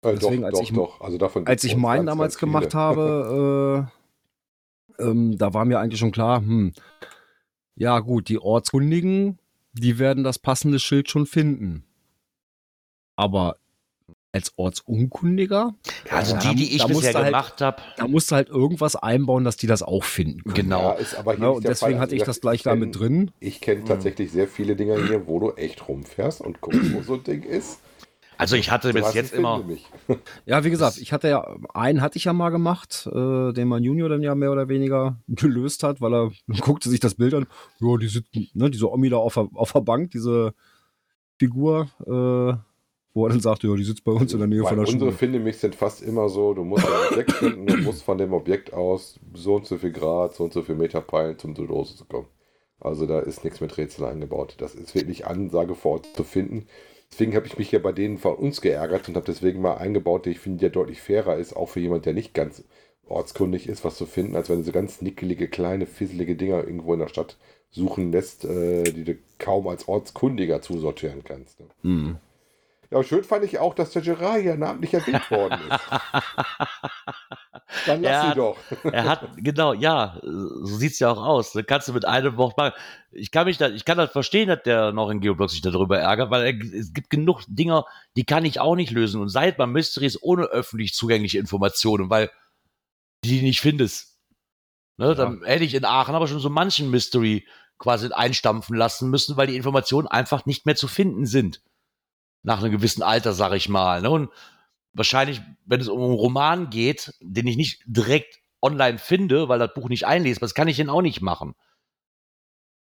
Äh, 0.01 0.13
Deswegen, 0.15 0.41
doch, 0.41 0.47
als 0.47 0.57
doch, 0.57 0.63
ich- 0.63 0.73
doch. 0.73 1.01
Also 1.01 1.17
davon 1.17 1.47
Als 1.47 1.63
ich 1.63 1.75
meinen 1.77 2.05
ganz, 2.05 2.15
damals 2.15 2.33
ganz 2.35 2.39
gemacht 2.39 2.73
habe, 2.75 3.87
äh, 3.89 3.96
ähm, 4.99 5.37
da 5.37 5.53
war 5.53 5.65
mir 5.65 5.79
eigentlich 5.79 5.99
schon 5.99 6.11
klar, 6.11 6.39
hm, 6.39 6.73
ja 7.75 7.99
gut, 7.99 8.29
die 8.29 8.39
Ortskundigen, 8.39 9.37
die 9.73 9.99
werden 9.99 10.23
das 10.23 10.39
passende 10.39 10.79
Schild 10.79 11.09
schon 11.09 11.25
finden. 11.25 11.83
Aber 13.15 13.57
als 14.31 14.53
Ortsunkundiger, 14.57 15.73
Also 16.11 16.35
Ja, 16.35 16.39
die, 16.51 16.55
die 16.55 16.75
ich 16.75 16.81
da 16.81 16.87
musst 16.87 16.99
bisher 16.99 17.13
du 17.13 17.19
halt- 17.19 17.27
gemacht 17.27 17.61
habe, 17.61 17.81
da 17.97 18.07
musst 18.07 18.29
du 18.29 18.35
halt 18.35 18.49
irgendwas 18.49 18.95
einbauen, 18.95 19.43
dass 19.43 19.57
die 19.57 19.65
das 19.67 19.81
auch 19.81 20.03
finden 20.03 20.43
können. 20.43 20.55
genau. 20.55 20.81
Ja, 20.81 20.91
ist 20.93 21.15
aber 21.15 21.33
hier 21.33 21.41
Ja, 21.43 21.47
nicht 21.49 21.57
und 21.57 21.67
deswegen 21.67 21.91
Fall. 21.93 21.99
hatte 22.01 22.15
ich 22.15 22.21
Also, 22.21 22.29
das 22.31 22.41
gleich 22.41 22.61
da 22.63 22.73
kenn- 22.73 22.79
mit 22.79 22.99
drin. 22.99 23.31
Ich 23.39 23.61
kenne 23.61 23.83
tatsächlich 23.85 24.31
sehr 24.31 24.47
viele 24.47 24.75
Dinger 24.75 24.97
hier, 25.07 25.25
wo 25.27 25.39
du 25.39 25.51
echt 25.53 25.87
rumfährst 25.87 26.41
und 26.41 26.61
guckst, 26.61 26.93
wo 26.93 27.01
so 27.01 27.15
ein 27.15 27.23
Ding 27.23 27.43
ist. 27.43 27.79
Also 28.37 28.55
ich 28.55 28.71
hatte 28.71 28.93
Du 28.93 28.99
bis 29.01 29.13
jetzt 29.13 29.33
immer. 29.33 29.63
Ja, 30.45 30.63
wie 30.63 30.69
gesagt, 30.69 30.97
ich 30.99 31.11
hatte 31.11 31.27
ja, 31.27 31.55
einen 31.73 32.01
hatte 32.01 32.17
ich 32.17 32.25
ja 32.25 32.33
mal 32.33 32.49
gemacht, 32.49 33.07
äh, 33.11 33.51
den 33.53 33.67
mein 33.67 33.83
Junior 33.83 34.09
dann 34.09 34.21
ja 34.21 34.35
mehr 34.35 34.51
oder 34.51 34.69
weniger 34.69 35.17
gelöst 35.27 35.83
hat, 35.83 36.01
weil 36.01 36.13
er 36.13 36.31
guckte 36.61 36.89
sich 36.89 36.99
das 36.99 37.15
Bild 37.15 37.33
an. 37.33 37.47
Ja, 37.79 37.97
die 37.97 38.07
sitzt, 38.07 38.29
ne, 38.53 38.69
diese 38.69 38.91
Omi 38.91 39.09
da 39.09 39.17
auf 39.17 39.33
der, 39.33 39.47
auf 39.53 39.71
der 39.71 39.81
Bank, 39.81 40.11
diese 40.11 40.53
Figur, 41.39 41.89
äh, 42.01 42.57
wo 43.13 43.25
er 43.25 43.29
dann 43.29 43.39
sagte, 43.39 43.67
ja, 43.67 43.75
die 43.75 43.83
sitzt 43.83 44.03
bei 44.03 44.11
uns 44.11 44.31
in 44.33 44.39
der 44.39 44.47
Nähe 44.47 44.61
Weil 44.61 44.69
von 44.69 44.77
der 44.77 44.87
unsere 44.87 45.11
Schule. 45.11 45.17
Findemich 45.17 45.57
sind 45.57 45.75
fast 45.75 46.03
immer 46.03 46.29
so, 46.29 46.53
du 46.53 46.63
musst 46.63 46.85
ein 46.85 47.11
Objekt 47.11 47.31
finden, 47.33 47.65
du 47.65 47.77
musst 47.77 48.03
von 48.03 48.17
dem 48.19 48.33
Objekt 48.33 48.73
aus 48.73 49.19
so 49.33 49.55
und 49.55 49.65
so 49.65 49.77
viel 49.77 49.91
Grad, 49.91 50.35
so 50.35 50.43
und 50.43 50.53
so 50.53 50.61
viel 50.61 50.75
Meter 50.75 51.01
peilen, 51.01 51.35
um 51.43 51.55
zur 51.55 51.67
Dose 51.67 51.95
zu 51.95 52.05
kommen. 52.05 52.27
Also 52.79 53.07
da 53.07 53.19
ist 53.19 53.43
nichts 53.43 53.59
mit 53.59 53.75
Rätsel 53.77 54.05
eingebaut. 54.05 54.55
Das 54.59 54.75
ist 54.75 54.93
wirklich 54.93 55.25
Ansage 55.25 55.73
vor 55.73 55.93
Ort 55.93 56.07
zu 56.15 56.23
finden. 56.23 56.67
Deswegen 57.11 57.35
habe 57.35 57.47
ich 57.47 57.57
mich 57.57 57.71
ja 57.71 57.79
bei 57.79 57.91
denen 57.91 58.17
von 58.17 58.35
uns 58.35 58.61
geärgert 58.61 59.07
und 59.07 59.15
habe 59.15 59.25
deswegen 59.25 59.61
mal 59.61 59.77
eingebaut, 59.77 60.25
die 60.25 60.31
ich 60.31 60.39
finde, 60.39 60.59
der 60.59 60.69
deutlich 60.69 61.01
fairer 61.01 61.37
ist, 61.37 61.55
auch 61.55 61.69
für 61.69 61.79
jemand, 61.79 62.05
der 62.05 62.13
nicht 62.13 62.33
ganz 62.33 62.63
ortskundig 63.07 63.67
ist, 63.67 63.85
was 63.85 63.95
zu 63.95 64.05
finden, 64.05 64.35
als 64.35 64.49
wenn 64.49 64.57
du 64.57 64.63
so 64.63 64.71
ganz 64.71 65.01
nickelige, 65.01 65.47
kleine, 65.47 65.85
fisselige 65.85 66.35
Dinger 66.35 66.63
irgendwo 66.63 66.93
in 66.93 66.99
der 66.99 67.07
Stadt 67.07 67.37
suchen 67.69 68.11
lässt, 68.11 68.45
äh, 68.45 68.83
die 68.83 69.03
du 69.03 69.17
kaum 69.39 69.67
als 69.67 69.87
Ortskundiger 69.87 70.61
zusortieren 70.61 71.23
kannst. 71.23 71.59
Ne? 71.59 71.67
Mhm. 71.83 72.17
Ja, 72.89 73.03
schön 73.03 73.23
fand 73.23 73.43
ich 73.43 73.59
auch, 73.59 73.73
dass 73.73 73.91
der 73.91 74.01
Gerard 74.01 74.41
hier 74.41 74.55
namentlich 74.55 74.93
erwähnt 74.93 75.29
worden 75.29 75.59
ist. 75.69 75.79
Dann 77.85 78.01
lass 78.01 78.11
Ja. 78.11 78.29
sie 78.29 78.35
doch. 78.35 78.57
Er 78.93 79.03
hat, 79.03 79.27
genau, 79.37 79.73
ja, 79.73 80.17
so 80.23 80.65
sieht's 80.77 80.99
ja 80.99 81.11
auch 81.11 81.21
aus. 81.21 81.51
Da 81.51 81.63
kannst 81.63 81.87
du 81.89 81.93
mit 81.93 82.05
einem 82.05 82.37
Wort 82.37 82.57
machen. 82.57 82.73
Ich 83.11 83.31
kann 83.31 83.45
mich 83.45 83.57
da, 83.57 83.69
ich 83.69 83.83
kann 83.83 83.97
das 83.97 84.11
verstehen, 84.11 84.47
dass 84.47 84.63
der 84.63 84.93
noch 84.93 85.09
in 85.09 85.19
Geoblock 85.19 85.49
sich 85.49 85.61
darüber 85.61 85.99
ärgert, 85.99 86.31
weil 86.31 86.45
er, 86.45 86.79
es 86.79 86.93
gibt 86.93 87.09
genug 87.09 87.41
Dinger, 87.47 87.85
die 88.15 88.23
kann 88.23 88.45
ich 88.45 88.59
auch 88.61 88.75
nicht 88.75 88.91
lösen. 88.91 89.21
Und 89.21 89.29
seid 89.29 89.57
man 89.57 89.71
Mysteries 89.71 90.21
ohne 90.21 90.43
öffentlich 90.45 90.93
zugängliche 90.93 91.39
Informationen, 91.39 92.09
weil 92.09 92.31
die 93.25 93.41
nicht 93.41 93.59
findest. 93.59 94.17
Ne, 94.97 95.13
Dann 95.13 95.43
hätte 95.43 95.63
ich 95.63 95.73
in 95.75 95.85
Aachen 95.85 96.15
aber 96.15 96.27
schon 96.27 96.39
so 96.39 96.49
manchen 96.49 96.89
Mystery 96.89 97.45
quasi 97.77 98.11
einstampfen 98.11 98.75
lassen 98.75 99.09
müssen, 99.09 99.37
weil 99.37 99.47
die 99.47 99.55
Informationen 99.55 100.07
einfach 100.07 100.45
nicht 100.45 100.65
mehr 100.65 100.75
zu 100.75 100.87
finden 100.87 101.25
sind. 101.25 101.61
Nach 102.43 102.61
einem 102.61 102.71
gewissen 102.71 103.03
Alter, 103.03 103.33
sag 103.33 103.53
ich 103.53 103.67
mal. 103.69 104.01
Ne? 104.01 104.09
Und 104.09 104.29
wahrscheinlich, 104.93 105.41
wenn 105.65 105.81
es 105.81 105.87
um 105.89 106.01
einen 106.01 106.13
Roman 106.13 106.69
geht, 106.69 107.13
den 107.19 107.47
ich 107.47 107.57
nicht 107.57 107.81
direkt 107.85 108.39
online 108.61 108.97
finde, 108.97 109.49
weil 109.49 109.59
das 109.59 109.73
Buch 109.73 109.89
nicht 109.89 110.05
einlesbar 110.05 110.47
ist, 110.47 110.55
kann 110.55 110.67
ich 110.67 110.77
den 110.77 110.89
auch 110.89 111.01
nicht 111.01 111.21
machen. 111.21 111.55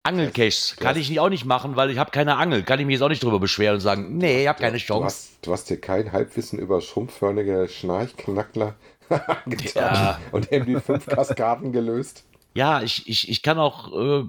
Angelcaches 0.07 0.75
Du 0.79 0.85
kann 0.85 0.99
ich 0.99 1.09
nicht 1.09 1.19
auch 1.21 1.31
nicht 1.31 1.47
machen, 1.47 1.77
weil 1.77 1.91
ich 1.91 1.97
habe 1.99 2.11
keine 2.11 2.37
Angel. 2.37 2.63
Kann 2.63 2.79
ich 2.79 2.85
mich 2.85 2.95
jetzt 2.95 3.03
auch 3.03 3.09
nicht 3.09 3.23
drüber 3.23 3.41
beschweren 3.41 3.77
und 3.77 3.81
sagen, 3.81 4.19
nee, 4.19 4.43
ich 4.43 4.49
habe 4.49 4.61
keine 4.61 4.77
Du 4.77 4.85
Chance. 4.85 5.05
hast, 5.07 5.47
du 5.47 5.53
hast 5.53 5.69
hier 5.69 5.81
kein 5.81 6.13
Halbwissen 6.13 6.59
über 6.59 6.83
schrumpfhörnige 6.83 7.69
Schnarchknackler 7.69 8.75
getan 9.47 9.95
Ja. 9.95 10.21
und 10.31 10.53
eben 10.53 10.67
die 10.67 10.81
fünf 10.81 11.07
Kaskaden 11.07 11.73
gelöst. 11.73 12.25
Ja, 12.55 12.83
ich, 12.83 13.09
ich, 13.09 13.31
ich 13.31 13.43
kann 13.43 13.59
auch, 13.59 13.93
äh, 13.99 14.25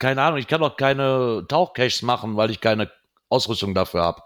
keine 0.00 0.22
Ahnung, 0.22 0.38
ich 0.40 0.48
kann 0.48 0.62
auch 0.62 0.76
keine 0.76 1.44
Tauchcaches 1.48 2.02
machen, 2.02 2.36
weil 2.36 2.50
ich 2.50 2.60
keine 2.60 2.90
Ausrüstung 3.28 3.74
dafür 3.74 4.02
habe. 4.02 4.22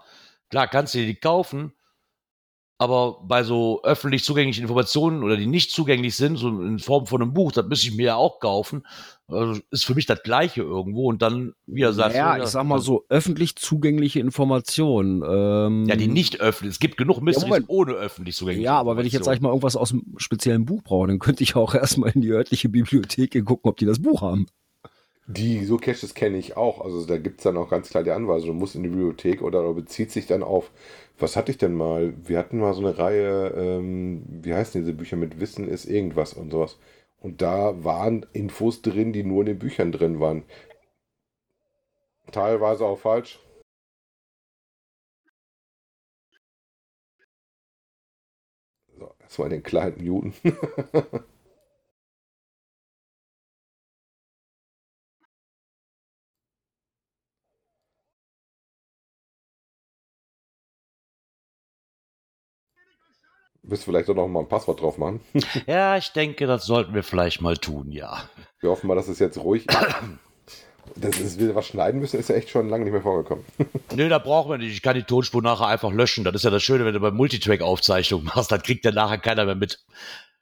Klar, 0.55 0.69
kannst 0.69 0.93
du 0.93 0.99
dir 0.99 1.07
die 1.07 1.15
kaufen, 1.15 1.73
Aber 2.77 3.19
bei 3.23 3.43
so 3.43 3.83
öffentlich 3.83 4.23
zugänglichen 4.23 4.61
Informationen 4.61 5.21
oder 5.21 5.35
die 5.35 5.47
nicht 5.47 5.71
zugänglich 5.71 6.15
sind, 6.15 6.37
so 6.37 6.61
in 6.61 6.79
Form 6.79 7.07
von 7.07 7.21
einem 7.21 7.33
Buch, 7.33 7.51
das 7.51 7.65
müsste 7.65 7.87
ich 7.87 7.95
mir 7.95 8.05
ja 8.05 8.15
auch 8.15 8.39
kaufen. 8.39 8.85
Also 9.27 9.59
ist 9.69 9.85
für 9.85 9.95
mich 9.95 10.05
das 10.05 10.23
Gleiche 10.23 10.61
irgendwo. 10.61 11.09
Und 11.09 11.21
dann, 11.21 11.53
wie 11.65 11.81
er 11.81 11.91
sagt, 11.91 12.15
ja, 12.15 12.37
so, 12.37 12.43
ich 12.43 12.49
sag 12.49 12.63
mal 12.65 12.79
so, 12.79 13.03
öffentlich 13.09 13.57
zugängliche 13.57 14.21
Informationen. 14.21 15.23
Ähm, 15.27 15.89
Ja, 15.89 15.97
die 15.97 16.07
nicht 16.07 16.39
öffentlich. 16.39 16.75
Es 16.75 16.79
gibt 16.79 16.95
genug 16.95 17.21
Mysteries 17.21 17.49
Moment. 17.49 17.65
ohne 17.69 17.91
öffentlich 17.93 18.37
zugängliche 18.37 18.65
Ja, 18.65 18.79
aber 18.79 18.95
wenn 18.95 19.05
ich 19.05 19.11
jetzt, 19.11 19.25
sag 19.25 19.35
ich 19.35 19.41
mal, 19.41 19.49
irgendwas 19.49 19.75
aus 19.75 19.91
einem 19.91 20.15
speziellen 20.17 20.63
Buch 20.63 20.83
brauche, 20.83 21.07
dann 21.07 21.19
könnte 21.19 21.43
ich 21.43 21.57
auch 21.57 21.75
erstmal 21.75 22.11
in 22.11 22.21
die 22.21 22.29
örtliche 22.29 22.69
Bibliothek 22.69 23.31
gehen, 23.31 23.43
gucken, 23.43 23.69
ob 23.69 23.75
die 23.75 23.85
das 23.85 24.01
Buch 24.01 24.21
haben. 24.21 24.47
Die 25.27 25.65
so 25.65 25.77
Caches 25.77 26.13
kenne 26.13 26.37
ich 26.37 26.55
auch. 26.57 26.81
Also 26.81 27.05
da 27.05 27.17
gibt 27.17 27.39
es 27.39 27.43
dann 27.43 27.57
auch 27.57 27.69
ganz 27.69 27.89
klar 27.89 28.03
die 28.03 28.11
Anweisung. 28.11 28.49
Du 28.49 28.53
musst 28.55 28.75
in 28.75 28.83
die 28.83 28.89
Bibliothek 28.89 29.41
oder, 29.41 29.61
oder 29.61 29.73
bezieht 29.73 30.11
sich 30.11 30.27
dann 30.27 30.43
auf, 30.43 30.71
was 31.17 31.35
hatte 31.35 31.51
ich 31.51 31.57
denn 31.57 31.73
mal? 31.73 32.13
Wir 32.27 32.37
hatten 32.37 32.59
mal 32.59 32.73
so 32.73 32.81
eine 32.81 32.97
Reihe, 32.97 33.47
ähm, 33.55 34.23
wie 34.27 34.53
heißen 34.53 34.81
diese 34.81 34.93
Bücher 34.93 35.17
mit 35.17 35.39
Wissen 35.39 35.67
ist 35.67 35.85
irgendwas 35.85 36.33
und 36.33 36.51
sowas. 36.51 36.77
Und 37.21 37.41
da 37.41 37.83
waren 37.83 38.25
Infos 38.33 38.81
drin, 38.83 39.13
die 39.13 39.23
nur 39.23 39.41
in 39.41 39.47
den 39.47 39.59
Büchern 39.59 39.91
drin 39.91 40.19
waren. 40.19 40.43
Teilweise 42.31 42.85
auch 42.85 42.99
falsch. 42.99 43.39
So, 48.97 49.15
erstmal 49.21 49.49
den 49.49 49.63
kleinen 49.63 50.03
Newton. 50.03 50.33
Willst 63.67 63.83
du 63.87 63.91
vielleicht 63.91 64.09
doch 64.09 64.15
noch 64.15 64.27
mal 64.27 64.41
ein 64.41 64.47
Passwort 64.47 64.81
drauf 64.81 64.97
machen? 64.97 65.21
Ja, 65.67 65.97
ich 65.97 66.09
denke, 66.11 66.45
das 66.45 66.65
sollten 66.65 66.93
wir 66.93 67.03
vielleicht 67.03 67.41
mal 67.41 67.57
tun, 67.57 67.91
ja. 67.91 68.29
Wir 68.59 68.69
hoffen 68.69 68.87
mal, 68.87 68.95
dass 68.95 69.07
es 69.07 69.19
jetzt 69.19 69.37
ruhig 69.37 69.67
ist. 69.67 69.77
Dass 70.97 71.19
es 71.19 71.39
wir 71.39 71.55
was 71.55 71.65
schneiden 71.65 71.99
müssen, 71.99 72.19
ist 72.19 72.29
ja 72.29 72.35
echt 72.35 72.49
schon 72.49 72.69
lange 72.69 72.83
nicht 72.83 72.93
mehr 72.93 73.01
vorgekommen. 73.01 73.43
Nö, 73.95 74.07
da 74.07 74.19
brauchen 74.19 74.51
wir 74.51 74.57
nicht. 74.59 74.71
Ich 74.71 74.83
kann 74.83 74.95
die 74.95 75.03
Tonspur 75.03 75.41
nachher 75.41 75.65
einfach 75.65 75.91
löschen. 75.91 76.23
Das 76.23 76.35
ist 76.35 76.43
ja 76.43 76.51
das 76.51 76.61
Schöne, 76.61 76.85
wenn 76.85 76.93
du 76.93 76.99
bei 76.99 77.09
Multitrack-Aufzeichnung 77.09 78.23
machst, 78.23 78.51
dann 78.51 78.61
kriegt 78.61 78.85
ja 78.85 78.91
nachher 78.91 79.17
keiner 79.17 79.45
mehr 79.45 79.55
mit. 79.55 79.83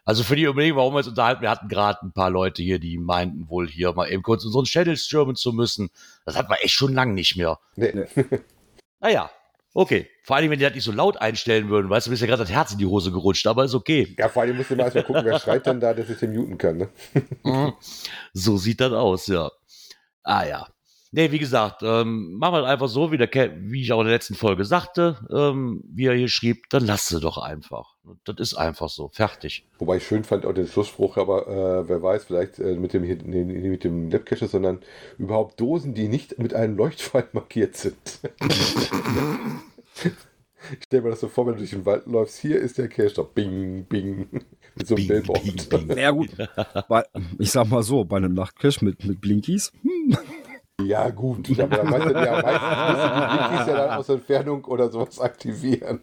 Also 0.06 0.24
für 0.24 0.36
die 0.36 0.44
Überlegung, 0.44 0.78
warum 0.78 0.94
wir 0.94 0.98
uns 0.98 1.08
unterhalten, 1.08 1.42
wir 1.42 1.50
hatten 1.50 1.70
gerade 1.70 2.00
ein 2.06 2.12
paar 2.12 2.30
Leute 2.30 2.62
hier, 2.62 2.78
die 2.78 2.98
meinten 2.98 3.48
wohl 3.48 3.70
hier 3.70 3.94
mal 3.94 4.12
eben 4.12 4.22
kurz 4.22 4.44
unseren 4.44 4.66
Schädel 4.66 4.98
stürmen 4.98 5.36
zu 5.38 5.54
müssen. 5.54 5.90
Das 6.26 6.36
hatten 6.36 6.50
wir 6.50 6.62
echt 6.62 6.74
schon 6.74 6.94
lange 6.94 7.14
nicht 7.14 7.38
mehr. 7.38 7.60
Nee. 7.76 7.94
Naja, 9.00 9.30
okay. 9.74 10.10
Vor 10.24 10.36
allem, 10.36 10.50
wenn 10.52 10.60
die 10.60 10.66
das 10.66 10.74
nicht 10.74 10.84
so 10.84 10.92
laut 10.92 11.18
einstellen 11.18 11.70
würden, 11.70 11.90
weißt 11.90 12.08
du, 12.08 12.12
mir 12.12 12.16
ist 12.16 12.22
ja 12.22 12.28
gerade 12.28 12.44
das 12.44 12.52
Herz 12.52 12.72
in 12.72 12.78
die 12.78 12.86
Hose 12.86 13.12
gerutscht, 13.12 13.46
aber 13.48 13.66
ist 13.66 13.74
okay. 13.74 14.16
Ja, 14.18 14.30
vor 14.30 14.44
allem 14.44 14.58
musst 14.58 14.72
du 14.72 14.76
mal 14.76 14.84
erstmal 14.84 15.04
gucken, 15.04 15.26
wer 15.26 15.40
schreit 15.40 15.66
denn 15.66 15.80
da, 15.80 15.94
dass 15.94 16.10
ich 16.10 16.18
den 16.18 16.34
muten 16.34 16.58
kann. 16.58 16.78
Ne? 16.78 16.90
Mhm. 17.44 17.74
so 18.34 18.58
sieht 18.58 18.80
das 18.80 18.94
aus, 18.94 19.28
ja. 19.28 19.52
Ah 20.24 20.46
ja. 20.46 20.68
Nee, 21.16 21.32
wie 21.32 21.38
gesagt, 21.38 21.84
ähm, 21.84 22.39
machen 22.39 22.55
wir 22.55 22.66
einfach 22.66 22.88
so, 22.88 23.11
wie, 23.11 23.18
der 23.20 23.30
wie 23.59 23.84
ich 23.84 23.93
auch 23.93 23.99
in 23.99 24.07
der 24.07 24.16
letzten 24.16 24.34
Folge 24.34 24.66
sagte, 24.66 25.18
ähm, 25.32 25.84
wie 25.88 26.07
er 26.07 26.16
hier 26.16 26.28
schrieb, 26.28 26.68
dann 26.72 26.88
lass 26.88 27.07
sie 27.07 27.20
doch 27.20 27.38
einfach. 27.38 27.93
Das 28.24 28.38
ist 28.39 28.55
einfach 28.55 28.89
so. 28.89 29.09
Fertig. 29.14 29.64
Wobei 29.78 29.97
ich 29.97 30.07
schön 30.07 30.24
fand 30.24 30.43
auch 30.43 30.53
den 30.53 30.66
Schlussspruch, 30.66 31.18
aber 31.18 31.47
äh, 31.47 31.88
wer 31.88 32.01
weiß, 32.01 32.24
vielleicht 32.24 32.57
äh, 32.57 32.74
mit 32.78 32.93
dem, 32.93 33.03
nee, 33.03 33.43
mit 33.43 33.84
dem 33.84 34.09
Labcache, 34.09 34.47
sondern 34.47 34.80
überhaupt 35.20 35.61
Dosen, 35.61 35.93
die 35.93 36.07
nicht 36.07 36.39
mit 36.39 36.55
einem 36.55 36.76
Leuchtfall 36.78 37.28
markiert 37.34 37.78
sind. 37.78 37.95
ich 40.01 40.84
stelle 40.86 41.03
mir 41.03 41.11
das 41.11 41.20
so 41.20 41.28
vor, 41.28 41.45
wenn 41.45 41.53
du 41.53 41.59
durch 41.59 41.70
den 41.70 41.86
Wald 41.86 42.07
läufst, 42.07 42.39
hier 42.39 42.59
ist 42.59 42.80
der 42.80 42.88
Cache, 42.88 43.14
da 43.14 43.22
bing, 43.22 43.86
bing, 43.86 44.30
mit 44.74 44.88
so 44.88 44.95
einem 44.95 45.07
Bing, 45.07 45.24
Billboard. 45.24 45.43
bing, 45.43 45.88
bing. 45.88 45.95
Ja 45.99 46.09
gut, 46.09 46.30
bei, 46.89 47.05
ich 47.38 47.51
sag 47.51 47.70
mal 47.70 47.84
so, 47.84 48.03
bei 48.03 48.18
einem 48.18 48.34
Nachtcache 48.34 48.84
mit, 48.84 49.05
mit 49.05 49.22
Blinkies, 49.22 49.72
hm, 49.84 50.18
Ja, 50.82 51.10
gut. 51.10 51.50
Aber 51.60 51.78
dann 51.78 51.92
weißt 51.92 52.06
du 52.06 52.14
ja 52.14 52.42
meistens 52.42 53.66
die 53.66 53.72
ja 53.72 53.78
dann 53.78 54.00
aus 54.00 54.10
Entfernung 54.10 54.66
oder 54.66 54.90
sowas 54.90 55.20
aktivieren. 55.20 56.02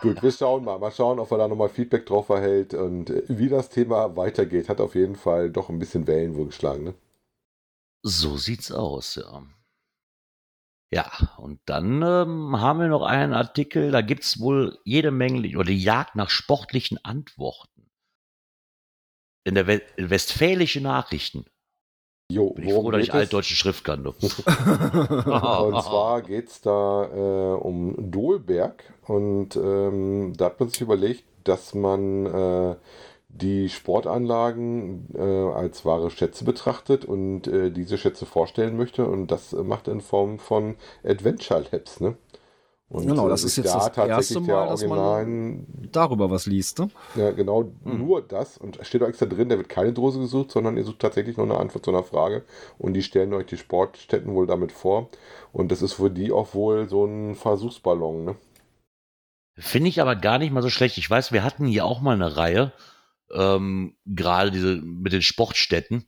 gut, 0.00 0.22
wir 0.22 0.32
schauen 0.32 0.64
mal. 0.64 0.78
Mal 0.78 0.92
schauen, 0.92 1.18
ob 1.18 1.30
er 1.30 1.38
da 1.38 1.48
nochmal 1.48 1.70
Feedback 1.70 2.04
drauf 2.06 2.28
erhält 2.28 2.74
und 2.74 3.10
äh, 3.10 3.24
wie 3.28 3.48
das 3.48 3.70
Thema 3.70 4.16
weitergeht. 4.16 4.68
Hat 4.68 4.80
auf 4.80 4.94
jeden 4.94 5.16
Fall 5.16 5.50
doch 5.50 5.70
ein 5.70 5.78
bisschen 5.78 6.06
Wellen 6.06 6.36
wohl 6.36 6.46
geschlagen. 6.46 6.84
Ne? 6.84 6.94
So 8.02 8.36
sieht's 8.36 8.70
aus, 8.70 9.14
ja. 9.14 9.42
Ja, 10.92 11.10
und 11.38 11.60
dann 11.64 12.02
ähm, 12.02 12.60
haben 12.60 12.78
wir 12.78 12.88
noch 12.88 13.02
einen 13.02 13.32
Artikel, 13.32 13.90
da 13.90 14.00
gibt's 14.00 14.38
wohl 14.38 14.78
jede 14.84 15.10
Menge, 15.10 15.56
oder 15.56 15.64
die 15.64 15.82
Jagd 15.82 16.14
nach 16.14 16.30
sportlichen 16.30 17.04
Antworten. 17.04 17.90
In 19.44 19.56
der 19.56 19.66
We 19.66 19.82
Westfälische 19.96 20.80
Nachrichten. 20.80 21.46
Jo, 22.34 22.50
Bin 22.50 22.64
ich 22.66 22.74
froh, 22.74 22.90
dass 22.90 23.02
ich 23.02 23.14
altdeutsche 23.14 23.54
Schrift 23.54 23.84
kann. 23.84 24.06
Und 24.06 24.14
zwar 25.82 26.22
geht 26.22 26.48
es 26.48 26.60
da 26.60 27.04
äh, 27.04 27.56
um 27.56 28.10
Dolberg 28.10 28.82
und 29.06 29.54
ähm, 29.56 30.32
da 30.36 30.46
hat 30.46 30.58
man 30.58 30.68
sich 30.68 30.80
überlegt, 30.80 31.24
dass 31.44 31.74
man 31.74 32.26
äh, 32.26 32.74
die 33.28 33.68
Sportanlagen 33.68 35.08
äh, 35.14 35.20
als 35.20 35.84
wahre 35.84 36.10
Schätze 36.10 36.44
betrachtet 36.44 37.04
und 37.04 37.46
äh, 37.46 37.70
diese 37.70 37.98
Schätze 37.98 38.26
vorstellen 38.26 38.76
möchte 38.76 39.06
und 39.06 39.28
das 39.30 39.52
macht 39.52 39.88
in 39.88 40.00
Form 40.00 40.38
von 40.38 40.76
Adventure 41.04 41.64
Labs, 41.70 42.00
ne? 42.00 42.16
Und, 42.94 43.08
Genau, 43.08 43.26
äh, 43.26 43.30
das 43.30 43.42
ist 43.42 43.56
jetzt 43.56 43.74
da 43.74 43.88
das 43.88 43.96
erste 44.08 44.38
Mal, 44.40 44.68
dass 44.68 44.86
man- 44.86 45.66
darüber 45.90 46.30
was 46.30 46.46
liest, 46.46 46.78
ne? 46.78 46.90
ja, 47.16 47.32
genau, 47.32 47.72
nur 47.82 48.22
das. 48.22 48.56
Und 48.56 48.78
steht 48.82 49.02
auch 49.02 49.08
extra 49.08 49.26
drin, 49.26 49.48
da 49.48 49.56
wird 49.56 49.68
keine 49.68 49.92
Dose 49.92 50.20
gesucht, 50.20 50.52
sondern 50.52 50.76
ihr 50.76 50.84
sucht 50.84 51.00
tatsächlich 51.00 51.36
nur 51.36 51.46
eine 51.46 51.58
Antwort 51.58 51.84
zu 51.84 51.90
einer 51.90 52.04
Frage. 52.04 52.44
Und 52.78 52.94
die 52.94 53.02
stellen 53.02 53.34
euch 53.34 53.46
die 53.46 53.56
Sportstätten 53.56 54.32
wohl 54.34 54.46
damit 54.46 54.70
vor. 54.70 55.08
Und 55.52 55.72
das 55.72 55.82
ist 55.82 55.94
für 55.94 56.08
die 56.08 56.30
auch 56.30 56.54
wohl 56.54 56.88
so 56.88 57.04
ein 57.04 57.34
Versuchsballon, 57.34 58.24
ne? 58.24 58.36
Finde 59.56 59.88
ich 59.88 60.00
aber 60.00 60.14
gar 60.16 60.38
nicht 60.38 60.52
mal 60.52 60.62
so 60.62 60.70
schlecht. 60.70 60.96
Ich 60.98 61.10
weiß, 61.10 61.32
wir 61.32 61.42
hatten 61.42 61.66
hier 61.66 61.84
auch 61.86 62.00
mal 62.00 62.14
eine 62.14 62.36
Reihe, 62.36 62.72
ähm, 63.32 63.96
gerade 64.06 64.50
diese 64.52 64.76
mit 64.76 65.12
den 65.12 65.22
Sportstätten, 65.22 66.04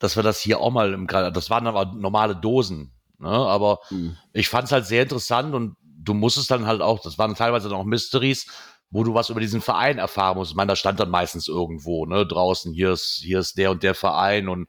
dass 0.00 0.16
wir 0.16 0.22
das 0.24 0.40
hier 0.40 0.58
auch 0.60 0.70
mal, 0.72 0.92
im, 0.92 1.06
das 1.06 1.50
waren 1.50 1.66
aber 1.68 1.86
normale 1.94 2.34
Dosen, 2.34 2.92
ne? 3.18 3.28
aber 3.28 3.80
Hm. 3.88 4.16
ich 4.32 4.48
fand 4.48 4.64
es 4.66 4.72
halt 4.72 4.86
sehr 4.86 5.02
interessant 5.02 5.52
und 5.54 5.76
du 6.02 6.14
musstest 6.14 6.50
dann 6.50 6.66
halt 6.66 6.80
auch, 6.82 7.00
das 7.00 7.18
waren 7.18 7.34
teilweise 7.34 7.68
dann 7.68 7.78
auch 7.78 7.84
Mysteries, 7.84 8.46
wo 8.90 9.04
du 9.04 9.14
was 9.14 9.30
über 9.30 9.40
diesen 9.40 9.60
Verein 9.60 9.98
erfahren 9.98 10.36
musst. 10.36 10.50
Ich 10.50 10.56
meine, 10.56 10.68
da 10.70 10.76
stand 10.76 10.98
dann 10.98 11.10
meistens 11.10 11.46
irgendwo, 11.46 12.06
ne, 12.06 12.26
draußen, 12.26 12.72
hier 12.72 12.92
ist, 12.92 13.20
hier 13.22 13.38
ist 13.38 13.56
der 13.58 13.70
und 13.70 13.82
der 13.82 13.94
Verein 13.94 14.48
und 14.48 14.68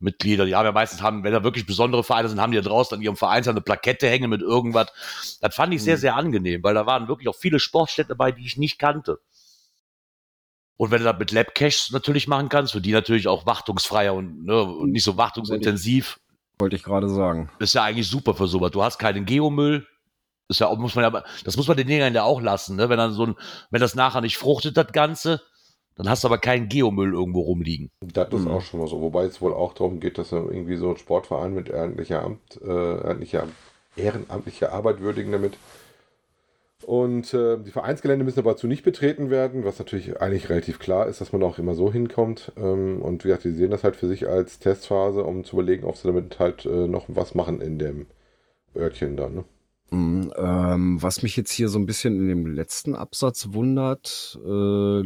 Mitglieder, 0.00 0.46
die 0.46 0.56
haben 0.56 0.64
ja 0.66 0.72
meistens 0.72 1.00
haben, 1.00 1.22
wenn 1.22 1.32
da 1.32 1.44
wirklich 1.44 1.64
besondere 1.64 2.02
Vereine 2.02 2.28
sind, 2.28 2.40
haben 2.40 2.50
die 2.50 2.56
ja 2.56 2.62
draußen 2.62 2.96
an 2.96 3.02
ihrem 3.02 3.16
Verein 3.16 3.46
eine 3.46 3.60
Plakette 3.60 4.08
hängen 4.08 4.30
mit 4.30 4.40
irgendwas. 4.42 5.38
Das 5.40 5.54
fand 5.54 5.72
ich 5.74 5.82
sehr, 5.82 5.94
Hm. 5.94 6.00
sehr 6.00 6.16
angenehm, 6.16 6.62
weil 6.64 6.74
da 6.74 6.86
waren 6.86 7.06
wirklich 7.06 7.28
auch 7.28 7.36
viele 7.36 7.60
Sportstätten 7.60 8.08
dabei, 8.08 8.32
die 8.32 8.44
ich 8.44 8.56
nicht 8.56 8.80
kannte. 8.80 9.20
Und 10.76 10.90
wenn 10.90 10.98
du 10.98 11.04
das 11.04 11.18
mit 11.18 11.30
Labcaches 11.30 11.90
natürlich 11.92 12.26
machen 12.26 12.48
kannst, 12.48 12.72
für 12.72 12.80
die 12.80 12.90
natürlich 12.90 13.28
auch 13.28 13.46
wartungsfreier 13.46 14.14
und, 14.14 14.44
ne, 14.44 14.60
und 14.62 14.90
nicht 14.90 15.04
so 15.04 15.16
wartungsintensiv, 15.16 16.18
Wollte 16.58 16.74
ich 16.76 16.82
gerade 16.82 17.08
sagen. 17.08 17.50
ist 17.60 17.74
ja 17.74 17.84
eigentlich 17.84 18.08
super 18.08 18.34
für 18.34 18.48
sowas. 18.48 18.72
Du 18.72 18.82
hast 18.82 18.98
keinen 18.98 19.24
Geomüll. 19.24 19.86
Ist 20.52 20.60
ja 20.60 20.72
muss 20.74 20.94
man 20.94 21.04
ja, 21.04 21.24
das 21.44 21.56
muss 21.56 21.66
man 21.66 21.76
den 21.76 21.86
Dingern 21.86 22.14
ja 22.14 22.22
auch 22.22 22.40
lassen, 22.40 22.76
ne? 22.76 22.88
Wenn 22.88 22.98
dann 22.98 23.12
so 23.12 23.26
ein, 23.26 23.34
wenn 23.70 23.80
das 23.80 23.94
nachher 23.94 24.20
nicht 24.20 24.38
fruchtet, 24.38 24.76
das 24.76 24.92
Ganze, 24.92 25.40
dann 25.96 26.08
hast 26.08 26.24
du 26.24 26.28
aber 26.28 26.38
keinen 26.38 26.68
Geomüll 26.68 27.12
irgendwo 27.12 27.40
rumliegen. 27.40 27.90
Das 28.00 28.28
ist 28.32 28.44
Mhm. 28.46 28.50
auch 28.50 28.62
schon 28.62 28.80
mal 28.80 28.86
so. 28.88 29.00
Wobei 29.00 29.24
es 29.24 29.40
wohl 29.40 29.52
auch 29.52 29.74
darum 29.74 30.00
geht, 30.00 30.18
dass 30.18 30.32
irgendwie 30.32 30.76
so 30.76 30.90
ein 30.90 30.96
Sportverein 30.96 31.52
mit 31.52 31.68
ehrenamtlicher, 31.68 32.22
Amt, 32.22 32.60
äh, 32.62 32.66
ehrenamtlicher, 32.66 33.46
ehrenamtlicher 33.96 34.72
Arbeit 34.72 35.00
würdigen 35.00 35.32
damit. 35.32 35.54
Und 36.84 37.32
äh, 37.32 37.58
die 37.58 37.70
Vereinsgelände 37.70 38.24
müssen 38.24 38.40
aber 38.40 38.52
dazu 38.52 38.66
nicht 38.66 38.82
betreten 38.82 39.30
werden, 39.30 39.64
was 39.64 39.78
natürlich 39.78 40.20
eigentlich 40.20 40.48
relativ 40.48 40.80
klar 40.80 41.06
ist, 41.06 41.20
dass 41.20 41.32
man 41.32 41.42
auch 41.44 41.58
immer 41.58 41.74
so 41.74 41.92
hinkommt. 41.92 42.52
Ähm, 42.56 43.00
und 43.00 43.22
wie 43.22 43.28
gesagt, 43.28 43.44
die 43.44 43.52
sehen 43.52 43.70
das 43.70 43.84
halt 43.84 43.94
für 43.94 44.08
sich 44.08 44.26
als 44.26 44.58
Testphase, 44.58 45.22
um 45.22 45.44
zu 45.44 45.56
überlegen, 45.56 45.84
ob 45.84 45.96
sie 45.96 46.08
damit 46.08 46.40
halt 46.40 46.66
äh, 46.66 46.88
noch 46.88 47.04
was 47.08 47.36
machen 47.36 47.60
in 47.60 47.78
dem 47.78 48.06
Örtchen 48.74 49.16
dann. 49.16 49.34
Ne? 49.36 49.44
Mm, 49.92 50.30
Ähm, 50.36 51.02
was 51.02 51.22
mich 51.22 51.36
jetzt 51.36 51.52
hier 51.52 51.68
so 51.68 51.78
ein 51.78 51.86
bisschen 51.86 52.16
in 52.16 52.28
dem 52.28 52.46
letzten 52.46 52.94
Absatz 52.94 53.52
wundert, 53.52 54.38
äh, 54.44 55.02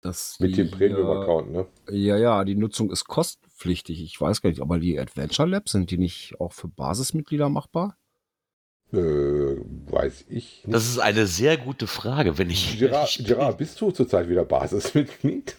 dass 0.00 0.38
Mit 0.38 0.52
die 0.52 0.56
dem 0.56 0.70
Premium-Account, 0.70 1.50
ne? 1.50 1.66
Ja, 1.90 2.16
ja, 2.16 2.44
die 2.44 2.54
Nutzung 2.56 2.90
ist 2.90 3.04
kostenpflichtig. 3.06 4.02
Ich 4.02 4.20
weiß 4.20 4.42
gar 4.42 4.50
nicht, 4.50 4.60
aber 4.60 4.78
die 4.78 4.98
Adventure 4.98 5.48
Labs, 5.48 5.72
sind 5.72 5.90
die 5.90 5.98
nicht 5.98 6.40
auch 6.40 6.52
für 6.52 6.68
Basismitglieder 6.68 7.48
machbar? 7.48 7.96
Äh, 8.92 8.96
weiß 8.98 10.26
ich 10.28 10.64
nicht. 10.64 10.74
Das 10.74 10.86
ist 10.86 10.98
eine 10.98 11.26
sehr 11.26 11.56
gute 11.56 11.86
Frage, 11.86 12.38
wenn 12.38 12.50
ich. 12.50 12.78
Gerard, 12.78 13.16
bin, 13.16 13.26
Gerard, 13.26 13.58
bist 13.58 13.80
du 13.80 13.90
zurzeit 13.90 14.28
wieder 14.28 14.44
Basismitglied? 14.44 15.56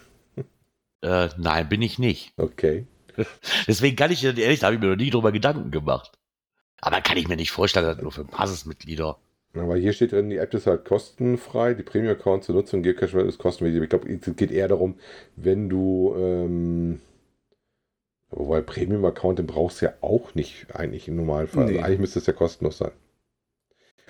Äh, 1.02 1.28
nein, 1.36 1.68
bin 1.68 1.82
ich 1.82 1.98
nicht. 1.98 2.32
Okay. 2.36 2.86
Deswegen 3.66 3.96
kann 3.96 4.10
ich 4.10 4.20
dir 4.20 4.36
ehrlich, 4.36 4.60
da 4.60 4.66
habe 4.66 4.76
ich 4.76 4.82
mir 4.82 4.88
noch 4.88 4.96
nie 4.96 5.10
drüber 5.10 5.32
Gedanken 5.32 5.70
gemacht. 5.70 6.18
Aber 6.80 7.00
kann 7.00 7.16
ich 7.16 7.28
mir 7.28 7.36
nicht 7.36 7.50
vorstellen, 7.52 7.86
dass 7.86 8.00
nur 8.00 8.12
für 8.12 8.24
Basismitglieder. 8.24 9.16
Aber 9.54 9.76
hier 9.76 9.92
steht 9.94 10.12
drin, 10.12 10.28
die 10.28 10.36
App 10.36 10.52
ist 10.52 10.66
halt 10.66 10.84
kostenfrei, 10.84 11.72
die 11.72 11.82
Premium-Account 11.82 12.44
zur 12.44 12.54
Nutzung 12.54 12.82
Geocache 12.82 13.20
ist 13.20 13.38
kostenfrei. 13.38 13.74
Ich 13.82 13.88
glaube, 13.88 14.08
es 14.12 14.36
geht 14.36 14.50
eher 14.50 14.68
darum, 14.68 14.98
wenn 15.36 15.70
du, 15.70 16.14
ähm, 16.18 17.00
wobei 18.30 18.60
Premium-Account, 18.60 19.38
den 19.38 19.46
brauchst 19.46 19.80
du 19.80 19.86
ja 19.86 19.94
auch 20.02 20.34
nicht 20.34 20.66
eigentlich 20.74 21.08
im 21.08 21.16
Normalfall. 21.16 21.62
Also 21.64 21.74
Nee. 21.74 21.82
eigentlich 21.82 22.00
müsste 22.00 22.18
es 22.18 22.26
ja 22.26 22.34
kostenlos 22.34 22.76
sein. 22.78 22.92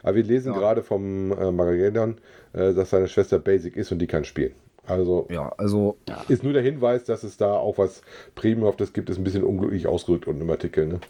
Aber 0.02 0.16
wir 0.16 0.24
lesen 0.24 0.52
Ja. 0.52 0.58
gerade 0.58 0.82
vom 0.82 1.30
äh, 1.32 1.52
Magadan, 1.52 2.18
äh, 2.52 2.74
dass 2.74 2.90
seine 2.90 3.06
Schwester 3.08 3.38
Basic 3.38 3.76
ist 3.76 3.92
und 3.92 4.00
die 4.00 4.06
kann 4.08 4.24
spielen. 4.24 4.54
Also 4.84 5.26
Ja, 5.30 5.48
also 5.58 5.96
ist 6.28 6.42
nur 6.44 6.52
der 6.52 6.62
Hinweis, 6.62 7.04
dass 7.04 7.22
es 7.24 7.36
da 7.36 7.54
auch 7.54 7.78
was 7.78 8.02
Premiumhaftes 8.34 8.92
gibt, 8.92 9.10
ist 9.10 9.18
ein 9.18 9.24
bisschen 9.24 9.42
unglücklich 9.44 9.86
ausgedrückt 9.86 10.26
unten 10.26 10.42
im 10.42 10.50
Artikel. 10.50 10.86
Ne? 10.86 11.00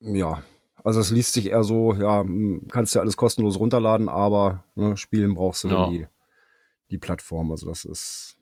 Ja, 0.00 0.42
also 0.86 1.00
es 1.00 1.10
liest 1.10 1.32
sich 1.32 1.46
eher 1.46 1.64
so, 1.64 1.94
ja, 1.94 2.20
hm, 2.22 2.68
kannst 2.68 2.94
ja 2.94 3.00
alles 3.00 3.16
kostenlos 3.16 3.58
runterladen, 3.58 4.08
aber 4.08 4.62
ne, 4.76 4.96
spielen 4.96 5.34
brauchst 5.34 5.64
du 5.64 5.68
Ja. 5.68 5.84
dann 5.86 5.90
die, 5.92 6.06
die 6.90 6.98
Plattform. 6.98 7.50
Also 7.50 7.66
das 7.66 7.84
ist 7.84 8.36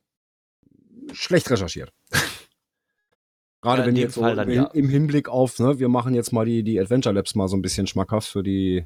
schlecht 1.13 1.51
recherchiert. 1.51 1.93
Gerade 3.63 3.81
Ja, 3.81 3.87
wenn 3.87 3.97
jetzt 3.97 4.15
so 4.15 4.21
dann 4.23 4.47
im, 4.51 4.55
ja. 4.55 4.65
im 4.65 4.91
Hinblick 4.91 5.31
auf, 5.31 5.59
ne, 5.59 5.79
wir 5.79 5.89
machen 5.89 6.15
jetzt 6.15 6.33
mal 6.33 6.45
die, 6.45 6.63
die 6.63 6.79
Adventure 6.79 7.15
Labs 7.15 7.35
mal 7.35 7.49
so 7.49 7.57
ein 7.57 7.63
bisschen 7.63 7.87
schmackhaft 7.87 8.29
für 8.29 8.43
die, 8.43 8.85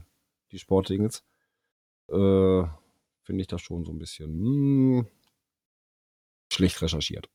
die 0.52 0.60
Sportdingens, 0.60 1.24
äh, 2.08 2.62
finde 3.24 3.40
ich 3.40 3.48
das 3.48 3.60
schon 3.60 3.84
so 3.84 3.90
ein 3.90 3.98
bisschen 3.98 4.30
hm, 4.30 5.06
schlecht 6.52 6.80
recherchiert. 6.80 7.28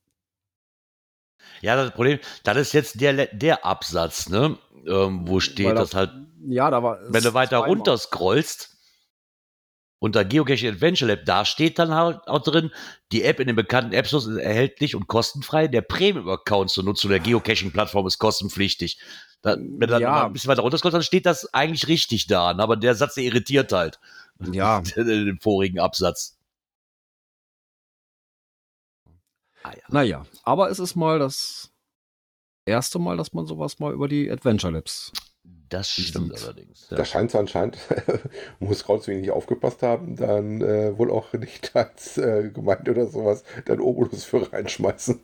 Ja, 1.62 1.76
das 1.76 1.92
Problem, 1.92 2.18
das 2.42 2.56
ist 2.58 2.72
jetzt 2.72 3.00
der, 3.00 3.26
der 3.26 3.64
Absatz, 3.64 4.28
ne? 4.28 4.58
Ähm, 4.86 5.26
wo 5.26 5.40
steht 5.40 5.66
Weil 5.66 5.74
da- 5.74 5.80
das 5.82 5.94
halt, 5.94 6.10
Ja, 6.46 6.70
da 6.70 6.82
war 6.82 6.98
wenn 7.08 7.22
du 7.24 7.32
weiter 7.34 7.58
runter 7.58 7.96
scrollst, 7.96 8.70
unter 9.98 10.24
Geocaching 10.24 10.68
Adventure 10.74 11.10
Lab, 11.14 11.24
da 11.24 11.44
steht 11.46 11.78
dann 11.78 11.94
halt 11.94 12.18
auch 12.28 12.42
drin, 12.42 12.70
die 13.10 13.22
App 13.22 13.40
in 13.40 13.46
den 13.46 13.56
bekannten 13.56 13.94
App 13.94 14.06
Stores 14.06 14.26
ist 14.26 14.36
erhältlich 14.36 14.94
und 14.94 15.06
kostenfrei. 15.06 15.66
Der 15.66 15.80
Premium-Account 15.80 16.70
zur 16.70 16.84
Nutzung 16.84 17.08
der 17.10 17.20
Geocaching-Plattform 17.20 18.06
ist 18.06 18.18
kostenpflichtig. 18.18 18.98
Da, 19.40 19.56
wenn 19.56 19.80
du 19.80 19.86
dann 19.86 20.02
Ja. 20.02 20.26
ein 20.26 20.32
bisschen 20.34 20.48
weiter 20.48 20.60
runter 20.62 20.76
scrollst, 20.76 20.94
dann 20.96 21.02
steht 21.02 21.24
das 21.24 21.52
eigentlich 21.54 21.88
richtig 21.88 22.26
da. 22.26 22.52
ne? 22.52 22.62
Aber 22.62 22.76
der 22.76 22.94
Satz, 22.94 23.14
der 23.14 23.24
irritiert 23.24 23.72
halt 23.72 23.98
Ja, 24.52 24.80
den 24.96 25.38
vorigen 25.40 25.78
Absatz. 25.80 26.36
Ah, 29.64 29.72
ja. 29.72 29.82
Naja, 29.88 30.26
aber 30.44 30.70
es 30.70 30.78
ist 30.78 30.94
mal 30.94 31.18
das 31.18 31.72
erste 32.66 32.98
Mal, 32.98 33.16
dass 33.16 33.32
man 33.32 33.46
sowas 33.46 33.78
mal 33.78 33.92
über 33.92 34.08
die 34.08 34.30
Adventure 34.30 34.72
Labs. 34.72 35.10
Das 35.68 35.90
stimmt 35.90 36.08
Stimmt. 36.08 36.42
allerdings. 36.42 36.88
Ja. 36.90 36.98
Da 36.98 37.04
scheint 37.04 37.30
es 37.30 37.36
anscheinend, 37.36 37.78
muss 38.60 38.84
zu 38.84 39.06
wenig 39.08 39.30
aufgepasst 39.30 39.82
haben, 39.82 40.16
dann 40.16 40.60
äh, 40.60 40.96
wohl 40.96 41.10
auch 41.10 41.32
nicht 41.32 41.74
als 41.74 42.18
äh, 42.18 42.50
Gemeinde 42.50 42.90
oder 42.92 43.06
sowas 43.06 43.42
dann 43.64 43.80
Obolus 43.80 44.24
für 44.24 44.52
reinschmeißen. 44.52 45.20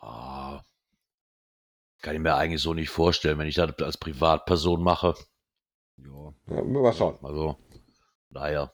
Ah, 0.00 0.62
kann 2.02 2.14
ich 2.14 2.20
mir 2.20 2.34
eigentlich 2.34 2.60
so 2.60 2.74
nicht 2.74 2.90
vorstellen, 2.90 3.38
wenn 3.38 3.48
ich 3.48 3.54
das 3.54 3.72
als 3.80 3.96
Privatperson 3.96 4.82
mache. 4.82 5.14
Ja. 5.96 6.34
Ja, 6.48 6.62
mal 6.62 6.92
schauen. 6.92 7.18
Also, 7.22 7.56
naja. 8.28 8.70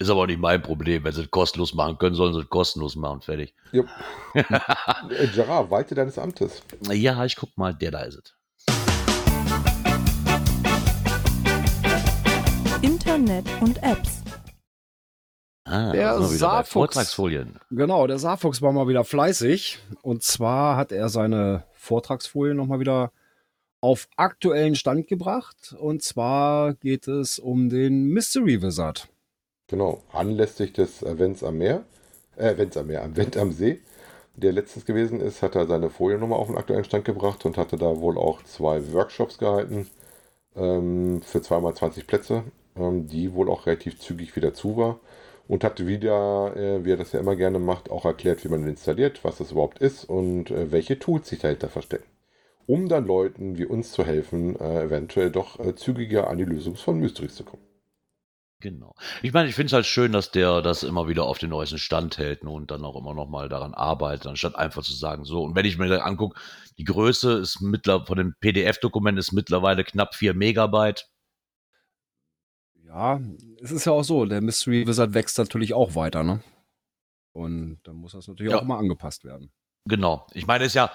Ist 0.00 0.10
aber 0.10 0.20
auch 0.22 0.26
nicht 0.26 0.38
mein 0.38 0.62
Problem. 0.62 1.02
Wenn 1.02 1.12
sie 1.12 1.22
es 1.22 1.30
kostenlos 1.30 1.74
machen 1.74 1.98
können, 1.98 2.14
sollen 2.14 2.32
sie 2.32 2.38
es 2.40 2.48
kostenlos 2.48 2.94
machen. 2.94 3.20
Fertig. 3.20 3.52
Jupp. 3.72 3.88
Äh, 4.34 5.26
Gerard, 5.34 5.70
walte 5.70 5.94
deines 5.96 6.18
Amtes. 6.18 6.62
ja, 6.92 7.24
ich 7.24 7.34
guck 7.34 7.56
mal, 7.58 7.74
der 7.74 7.90
da 7.90 8.02
ist 8.02 8.14
es. 8.22 8.34
Internet 12.82 13.46
und 13.60 13.82
Apps. 13.82 14.22
Ah, 15.64 15.90
Der 15.92 16.22
Saarfuchs. 16.22 16.72
Vortragsfolien. 16.72 17.58
Genau, 17.70 18.06
der 18.06 18.18
Saarfuchs 18.20 18.62
war 18.62 18.70
mal 18.72 18.86
wieder 18.86 19.02
fleißig. 19.04 19.80
Und 20.02 20.22
zwar 20.22 20.76
hat 20.76 20.92
er 20.92 21.08
seine 21.08 21.64
Vortragsfolien 21.74 22.56
nochmal 22.56 22.78
wieder 22.80 23.10
auf 23.80 24.08
aktuellen 24.16 24.76
Stand 24.76 25.08
gebracht. 25.08 25.74
Und 25.78 26.02
zwar 26.02 26.74
geht 26.74 27.08
es 27.08 27.38
um 27.40 27.68
den 27.68 28.04
Mystery 28.04 28.62
Wizard. 28.62 29.08
Genau, 29.68 30.02
anlässlich 30.12 30.72
des 30.72 31.02
Events 31.02 31.44
am 31.44 31.58
Meer, 31.58 31.84
äh, 32.36 32.52
Events 32.52 32.76
am 32.78 32.86
Meer, 32.86 33.04
Event 33.04 33.36
am 33.36 33.52
See, 33.52 33.80
der 34.34 34.52
letztens 34.52 34.86
gewesen 34.86 35.20
ist, 35.20 35.42
hat 35.42 35.56
er 35.56 35.66
seine 35.66 35.90
Foliennummer 35.90 36.36
auf 36.36 36.46
den 36.48 36.56
aktuellen 36.56 36.84
Stand 36.84 37.04
gebracht 37.04 37.44
und 37.44 37.58
hatte 37.58 37.76
da 37.76 38.00
wohl 38.00 38.16
auch 38.18 38.42
zwei 38.44 38.92
Workshops 38.92 39.38
gehalten 39.38 39.90
ähm, 40.56 41.22
für 41.22 41.42
zweimal 41.42 41.74
20 41.74 42.06
Plätze, 42.06 42.44
ähm, 42.76 43.06
die 43.08 43.34
wohl 43.34 43.50
auch 43.50 43.66
relativ 43.66 44.00
zügig 44.00 44.36
wieder 44.36 44.54
zu 44.54 44.76
war 44.78 45.00
und 45.48 45.64
hat 45.64 45.86
wieder, 45.86 46.56
äh, 46.56 46.84
wie 46.84 46.92
er 46.92 46.96
das 46.96 47.12
ja 47.12 47.20
immer 47.20 47.36
gerne 47.36 47.58
macht, 47.58 47.90
auch 47.90 48.06
erklärt, 48.06 48.44
wie 48.44 48.48
man 48.48 48.66
installiert, 48.66 49.24
was 49.24 49.38
das 49.38 49.52
überhaupt 49.52 49.80
ist 49.80 50.04
und 50.04 50.50
äh, 50.50 50.72
welche 50.72 50.98
Tools 50.98 51.28
sich 51.28 51.40
dahinter 51.40 51.68
verstecken. 51.68 52.06
Um 52.66 52.88
dann 52.88 53.06
Leuten 53.06 53.58
wie 53.58 53.66
uns 53.66 53.92
zu 53.92 54.04
helfen, 54.04 54.58
äh, 54.60 54.84
eventuell 54.84 55.30
doch 55.30 55.60
äh, 55.60 55.74
zügiger 55.74 56.28
an 56.30 56.38
die 56.38 56.44
Lösung 56.44 56.76
von 56.76 56.98
Mysteries 57.00 57.34
zu 57.36 57.44
kommen. 57.44 57.67
Genau. 58.60 58.92
Ich 59.22 59.32
meine, 59.32 59.48
ich 59.48 59.54
finde 59.54 59.66
es 59.68 59.72
halt 59.72 59.86
schön, 59.86 60.10
dass 60.10 60.32
der 60.32 60.62
das 60.62 60.82
immer 60.82 61.06
wieder 61.06 61.22
auf 61.24 61.38
den 61.38 61.50
neuesten 61.50 61.78
Stand 61.78 62.18
hält 62.18 62.42
ne, 62.42 62.50
und 62.50 62.72
dann 62.72 62.84
auch 62.84 62.96
immer 62.96 63.14
noch 63.14 63.28
mal 63.28 63.48
daran 63.48 63.72
arbeitet, 63.72 64.26
anstatt 64.26 64.56
einfach 64.56 64.82
zu 64.82 64.92
sagen, 64.94 65.24
so. 65.24 65.44
Und 65.44 65.54
wenn 65.54 65.64
ich 65.64 65.78
mir 65.78 66.04
angucke, 66.04 66.40
die 66.76 66.82
Größe 66.84 67.34
ist 67.34 67.60
mittlerweile 67.60 68.06
von 68.06 68.18
dem 68.18 68.34
PDF-Dokument 68.40 69.16
ist 69.16 69.30
mittlerweile 69.32 69.84
knapp 69.84 70.16
4 70.16 70.34
Megabyte. 70.34 71.08
Ja, 72.84 73.20
es 73.62 73.70
ist 73.70 73.84
ja 73.84 73.92
auch 73.92 74.02
so, 74.02 74.24
der 74.24 74.40
Mystery 74.40 74.86
Wizard 74.86 75.14
wächst 75.14 75.38
natürlich 75.38 75.74
auch 75.74 75.94
weiter, 75.94 76.22
ne? 76.22 76.40
Und 77.32 77.80
dann 77.84 77.96
muss 77.96 78.12
das 78.12 78.28
natürlich 78.28 78.52
Ja. 78.52 78.58
auch 78.60 78.64
mal 78.64 78.78
angepasst 78.78 79.24
werden. 79.24 79.50
Genau. 79.88 80.26
Ich 80.34 80.46
meine, 80.46 80.64
es 80.64 80.72
ist 80.72 80.74
ja, 80.74 80.90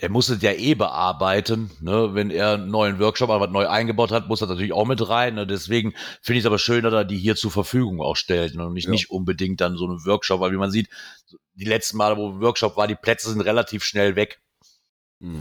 er 0.00 0.10
muss 0.10 0.28
es 0.28 0.42
ja 0.42 0.52
eh 0.52 0.74
bearbeiten, 0.74 1.70
ne? 1.80 2.10
Wenn 2.12 2.30
er 2.30 2.52
einen 2.54 2.70
neuen 2.70 2.98
Workshop 3.00 3.30
aber 3.30 3.46
neu 3.46 3.66
eingebaut 3.66 4.12
hat, 4.12 4.28
muss 4.28 4.42
er 4.42 4.48
natürlich 4.48 4.74
auch 4.74 4.86
mit 4.86 5.08
rein. 5.08 5.34
Ne? 5.34 5.46
Deswegen 5.46 5.94
finde 6.20 6.38
ich 6.38 6.44
es 6.44 6.46
aber 6.46 6.58
schön, 6.58 6.84
dass 6.84 6.92
er 6.92 7.04
die 7.06 7.16
hier 7.16 7.36
zur 7.36 7.50
Verfügung 7.50 8.02
auch 8.02 8.16
stellt 8.16 8.54
ne? 8.54 8.66
und 8.66 8.74
nicht, 8.74 8.84
Ja. 8.84 8.90
nicht 8.90 9.10
unbedingt 9.10 9.62
dann 9.62 9.76
so 9.76 9.86
einen 9.86 10.04
Workshop, 10.04 10.40
weil 10.40 10.52
wie 10.52 10.56
man 10.58 10.70
sieht, 10.70 10.90
die 11.54 11.64
letzten 11.64 11.96
Male, 11.96 12.18
wo 12.18 12.28
ein 12.30 12.40
Workshop 12.42 12.76
war, 12.76 12.86
die 12.86 12.96
Plätze 12.96 13.30
sind 13.30 13.40
relativ 13.40 13.82
schnell 13.82 14.14
weg. 14.14 14.40
Hm. 15.20 15.40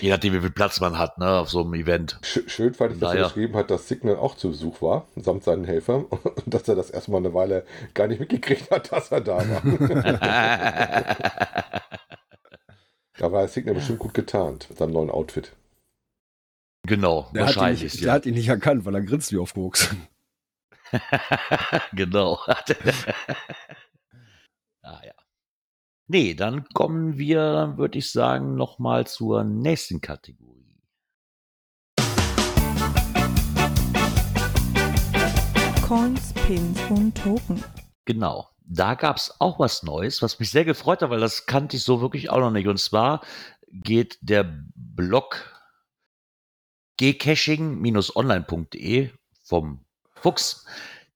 Je 0.00 0.08
nachdem, 0.08 0.32
wie 0.32 0.40
viel 0.40 0.50
Platz 0.50 0.80
man 0.80 0.98
hat, 0.98 1.18
ne, 1.18 1.28
auf 1.40 1.50
so 1.50 1.60
einem 1.60 1.74
Event. 1.74 2.18
Sch- 2.22 2.48
Schön 2.48 2.72
fand 2.72 2.94
ich, 2.94 3.00
dass 3.00 3.10
Naja. 3.10 3.24
er 3.24 3.28
geschrieben 3.28 3.54
hat, 3.54 3.70
dass 3.70 3.86
Signal 3.86 4.16
auch 4.16 4.34
zu 4.34 4.48
Besuch 4.48 4.80
war, 4.80 5.06
samt 5.14 5.44
seinen 5.44 5.64
Helfern, 5.66 6.04
und 6.04 6.22
dass 6.46 6.66
er 6.68 6.74
das 6.74 6.88
erstmal 6.88 7.20
eine 7.20 7.34
Weile 7.34 7.66
gar 7.92 8.06
nicht 8.08 8.18
mitgekriegt 8.18 8.70
hat, 8.70 8.90
dass 8.92 9.12
er 9.12 9.20
da 9.20 9.36
war. 9.46 9.62
da 13.20 13.30
war 13.30 13.46
Signal 13.48 13.74
bestimmt 13.74 13.98
gut 13.98 14.14
getarnt 14.14 14.66
mit 14.70 14.78
seinem 14.78 14.92
neuen 14.94 15.10
Outfit. 15.10 15.54
genau, 16.88 17.30
Der, 17.34 17.42
hat 17.44 17.50
ihn 17.50 17.56
wahrscheinlich. 17.56 17.82
nicht, 17.82 18.02
der 18.02 18.12
hat 18.12 18.24
ihn 18.24 18.32
nicht 18.32 18.48
erkannt, 18.48 18.86
weil 18.86 18.94
er 18.94 19.02
grinst 19.02 19.30
wie 19.30 19.36
auf 19.36 19.52
Koks. 19.52 19.94
genau. 21.92 22.38
ah, 24.82 25.00
ja. 25.04 25.12
Nee, 26.08 26.32
dann 26.32 26.64
kommen 26.70 27.18
wir, 27.18 27.74
würde 27.76 27.98
ich 27.98 28.10
sagen, 28.10 28.56
nochmal 28.56 29.06
zur 29.06 29.44
nächsten 29.44 30.00
Kategorie. 30.00 30.80
Coins, 35.86 36.32
Pins 36.32 36.80
und 36.88 37.14
Token. 37.18 37.62
Genau. 38.06 38.48
Da 38.72 38.94
gab 38.94 39.16
es 39.16 39.34
auch 39.40 39.58
was 39.58 39.82
Neues, 39.82 40.22
was 40.22 40.38
mich 40.38 40.52
sehr 40.52 40.64
gefreut 40.64 41.02
hat, 41.02 41.10
weil 41.10 41.18
das 41.18 41.46
kannte 41.46 41.76
ich 41.76 41.82
so 41.82 42.00
wirklich 42.00 42.30
auch 42.30 42.38
noch 42.38 42.52
nicht. 42.52 42.68
Und 42.68 42.78
zwar 42.78 43.20
geht 43.72 44.16
der 44.20 44.44
Blog 44.74 45.52
gcaching-online.de 46.98 49.10
vom 49.42 49.84
Fuchs, 50.14 50.64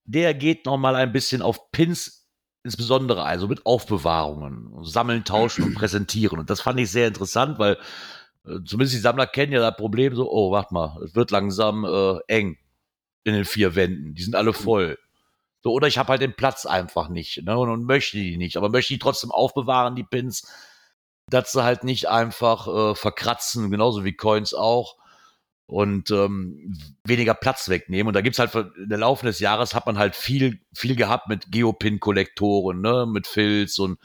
der 0.04 0.34
geht 0.34 0.66
nochmal 0.66 0.96
ein 0.96 1.12
bisschen 1.12 1.42
auf 1.42 1.70
Pins 1.70 2.26
insbesondere, 2.64 3.22
also 3.22 3.46
mit 3.46 3.64
Aufbewahrungen, 3.66 4.72
Sammeln, 4.82 5.24
Tauschen 5.24 5.62
und 5.64 5.74
Präsentieren. 5.74 6.40
Und 6.40 6.50
das 6.50 6.60
fand 6.60 6.80
ich 6.80 6.90
sehr 6.90 7.06
interessant, 7.06 7.60
weil 7.60 7.74
äh, 8.46 8.58
zumindest 8.64 8.94
die 8.94 9.00
Sammler 9.00 9.28
kennen 9.28 9.52
ja 9.52 9.60
das 9.60 9.76
Problem 9.76 10.16
so, 10.16 10.28
oh, 10.28 10.50
warte 10.50 10.74
mal, 10.74 11.00
es 11.04 11.14
wird 11.14 11.30
langsam 11.30 11.84
äh, 11.84 12.18
eng 12.26 12.58
in 13.22 13.34
den 13.34 13.44
vier 13.44 13.76
Wänden. 13.76 14.14
Die 14.14 14.22
sind 14.22 14.34
alle 14.34 14.52
voll. 14.52 14.98
So, 15.64 15.72
oder 15.72 15.88
ich 15.88 15.96
habe 15.96 16.10
halt 16.10 16.20
den 16.20 16.36
Platz 16.36 16.66
einfach 16.66 17.08
nicht 17.08 17.42
ne, 17.42 17.58
und, 17.58 17.70
und 17.70 17.84
möchte 17.84 18.18
die 18.18 18.36
nicht, 18.36 18.58
aber 18.58 18.68
möchte 18.68 18.92
die 18.92 18.98
trotzdem 18.98 19.30
aufbewahren, 19.30 19.96
die 19.96 20.04
Pins, 20.04 20.46
dass 21.30 21.52
sie 21.52 21.64
halt 21.64 21.84
nicht 21.84 22.08
einfach 22.08 22.68
äh, 22.68 22.94
verkratzen, 22.94 23.70
genauso 23.70 24.04
wie 24.04 24.14
Coins 24.14 24.52
auch 24.52 24.96
und 25.66 26.10
ähm, 26.10 26.76
weniger 27.06 27.32
Platz 27.34 27.70
wegnehmen. 27.70 28.08
Und 28.08 28.14
da 28.14 28.20
gibt's 28.20 28.38
halt 28.38 28.54
in 28.54 28.90
der 28.90 28.98
Laufe 28.98 29.24
des 29.24 29.40
Jahres 29.40 29.74
hat 29.74 29.86
man 29.86 29.98
halt 29.98 30.14
viel, 30.16 30.60
viel 30.76 30.96
gehabt 30.96 31.28
mit 31.28 31.50
Geopin-Kollektoren, 31.50 32.82
ne, 32.82 33.06
mit 33.06 33.26
Filz 33.26 33.78
und 33.78 33.98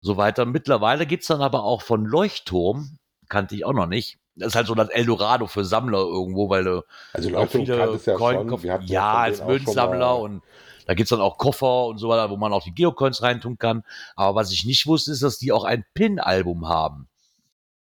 so 0.00 0.16
weiter. 0.16 0.44
Mittlerweile 0.44 1.06
gibt's 1.06 1.26
dann 1.26 1.42
aber 1.42 1.64
auch 1.64 1.82
von 1.82 2.04
Leuchtturm, 2.04 2.98
kannte 3.28 3.56
ich 3.56 3.64
auch 3.64 3.72
noch 3.72 3.86
nicht, 3.86 4.18
das 4.36 4.48
ist 4.48 4.54
halt 4.56 4.66
so 4.66 4.74
das 4.74 4.88
Eldorado 4.88 5.46
für 5.46 5.64
Sammler 5.64 5.98
irgendwo, 5.98 6.48
weil 6.48 6.64
du 6.64 6.82
Also 7.12 7.28
auch 7.30 7.32
Leuchtturm 7.32 7.64
viele 7.66 7.76
ja 8.06 8.14
Coin 8.16 8.48
schon. 8.48 8.62
Wir 8.62 8.80
ja, 8.84 9.14
als 9.14 9.44
Münzsammler 9.44 10.18
und 10.18 10.42
da 10.86 10.94
gibt's 10.94 11.10
dann 11.10 11.20
auch 11.20 11.38
Koffer 11.38 11.86
und 11.86 11.98
so 11.98 12.08
weiter, 12.08 12.28
wo 12.30 12.36
man 12.36 12.52
auch 12.52 12.62
die 12.62 12.74
Geocoins 12.74 13.22
reintun 13.22 13.56
kann. 13.58 13.84
Aber 14.16 14.34
was 14.34 14.50
ich 14.52 14.64
nicht 14.66 14.86
wusste, 14.86 15.12
ist, 15.12 15.22
dass 15.22 15.38
die 15.38 15.50
auch 15.52 15.64
ein 15.64 15.84
Pin-Album 15.94 16.68
haben. 16.68 17.08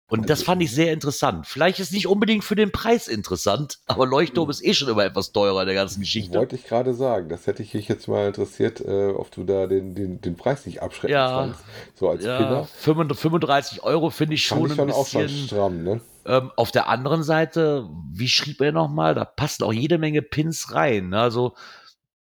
Und 0.08 0.28
das 0.28 0.40
Also- 0.40 0.44
fand 0.44 0.62
ich 0.62 0.70
sehr 0.72 0.92
interessant. 0.92 1.46
Vielleicht 1.46 1.80
ist 1.80 1.90
nicht 1.90 2.06
unbedingt 2.06 2.44
für 2.44 2.54
den 2.54 2.70
Preis 2.70 3.08
interessant, 3.08 3.78
aber 3.86 4.04
Leuchtturm 4.06 4.50
ist 4.50 4.62
eh 4.62 4.74
schon 4.74 4.88
immer 4.88 5.04
etwas 5.06 5.32
teurer 5.32 5.60
in 5.62 5.66
der 5.66 5.74
ganzen 5.74 6.00
Geschichte. 6.00 6.36
Wollte 6.38 6.56
ich 6.56 6.64
gerade 6.64 6.92
sagen. 6.92 7.30
Das 7.30 7.46
hätte 7.46 7.62
ich 7.62 7.72
mich 7.72 7.88
jetzt 7.88 8.08
mal 8.08 8.26
interessiert, 8.26 8.82
äh, 8.82 9.08
ob 9.08 9.30
du 9.30 9.44
da 9.44 9.66
den, 9.66 9.94
den, 9.94 10.20
den 10.20 10.36
Preis 10.36 10.66
nicht 10.66 10.82
abschrecken 10.82 11.14
Ja. 11.14 11.30
kannst. 11.46 11.60
So 11.94 12.10
als 12.10 12.22
Ja, 12.22 12.36
Pinner. 12.36 12.64
35 12.64 13.84
Euro 13.84 14.10
finde 14.10 14.34
ich 14.34 14.46
Fand 14.48 14.60
schon 14.60 14.70
ich 14.70 14.76
schon 14.76 14.88
ein 14.90 14.94
auch 14.94 15.06
schon 15.06 15.22
bisschen. 15.22 15.46
stramm, 15.46 15.82
ne? 15.82 16.00
Ähm, 16.24 16.50
auf 16.56 16.70
der 16.70 16.88
anderen 16.88 17.22
Seite, 17.22 17.88
wie 18.12 18.28
schrieb 18.28 18.60
er 18.60 18.72
nochmal, 18.72 19.14
da 19.14 19.24
passen 19.24 19.64
auch 19.64 19.72
jede 19.72 19.98
Menge 19.98 20.22
Pins 20.22 20.74
rein. 20.74 21.08
Ne? 21.10 21.20
Also 21.20 21.54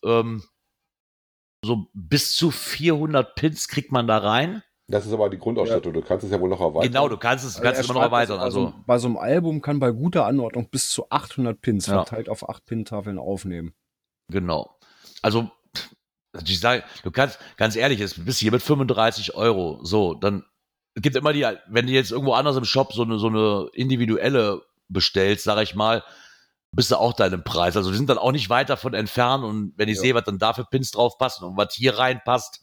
ähm, 0.04 0.42
so 1.64 1.86
bis 1.92 2.36
zu 2.36 2.50
400 2.50 3.34
Pins 3.34 3.68
kriegt 3.68 3.90
man 3.92 4.06
da 4.06 4.18
rein. 4.18 4.62
Das 4.90 5.04
ist 5.04 5.12
aber 5.12 5.28
die 5.28 5.38
Grundausstattung. 5.38 5.92
Du 5.92 6.00
kannst 6.00 6.24
es 6.24 6.30
ja 6.30 6.40
wohl 6.40 6.48
noch 6.48 6.60
erweitern. 6.60 6.90
Genau, 6.92 7.08
du 7.08 7.18
kannst 7.18 7.44
es, 7.44 7.56
du 7.56 7.62
kannst 7.62 7.78
es 7.80 7.86
er 7.86 7.90
immer 7.90 8.00
noch 8.00 8.06
erweitern. 8.06 8.38
also, 8.38 8.66
Also, 8.68 8.74
bei 8.86 8.96
so 8.98 9.08
einem 9.08 9.16
Album 9.18 9.60
kann 9.60 9.80
bei 9.80 9.90
guter 9.90 10.24
Anordnung 10.24 10.70
bis 10.70 10.90
zu 10.90 11.10
800 11.10 11.60
Pins 11.60 11.86
Ja. 11.86 11.94
verteilt 12.04 12.28
auf 12.30 12.48
8 12.48 12.64
Pin-Tafeln 12.64 13.18
aufnehmen. 13.18 13.74
genau. 14.30 14.78
Also, 15.20 15.50
ich 16.46 16.60
sage, 16.60 16.84
du 17.02 17.10
kannst, 17.10 17.38
ganz 17.56 17.74
ehrlich, 17.74 17.98
jetzt 17.98 18.24
bist 18.24 18.40
du 18.40 18.44
hier 18.44 18.52
mit 18.52 18.62
35 18.62 19.34
Euro. 19.34 19.80
So, 19.82 20.14
dann 20.14 20.44
es 20.98 21.02
gibt 21.02 21.14
immer 21.14 21.32
die, 21.32 21.46
wenn 21.68 21.86
du 21.86 21.92
jetzt 21.92 22.10
irgendwo 22.10 22.32
anders 22.32 22.56
im 22.56 22.64
Shop 22.64 22.92
so 22.92 23.02
eine, 23.02 23.18
so 23.20 23.28
eine 23.28 23.68
individuelle 23.72 24.62
bestellst, 24.88 25.44
sage 25.44 25.62
ich 25.62 25.76
mal, 25.76 26.02
bist 26.72 26.90
du 26.90 26.96
auch 26.96 27.12
deinem 27.12 27.44
Preis. 27.44 27.76
Also, 27.76 27.90
wir 27.92 27.96
sind 27.96 28.10
dann 28.10 28.18
auch 28.18 28.32
nicht 28.32 28.50
weit 28.50 28.68
davon 28.68 28.94
entfernt 28.94 29.44
und 29.44 29.74
wenn 29.76 29.88
ich 29.88 29.94
Ja. 29.96 30.00
sehe, 30.02 30.14
was 30.16 30.24
dann 30.24 30.38
da 30.40 30.54
für 30.54 30.64
Pins 30.64 30.90
drauf 30.90 31.16
passen 31.16 31.44
und 31.44 31.56
was 31.56 31.72
hier 31.72 31.96
reinpasst, 31.96 32.60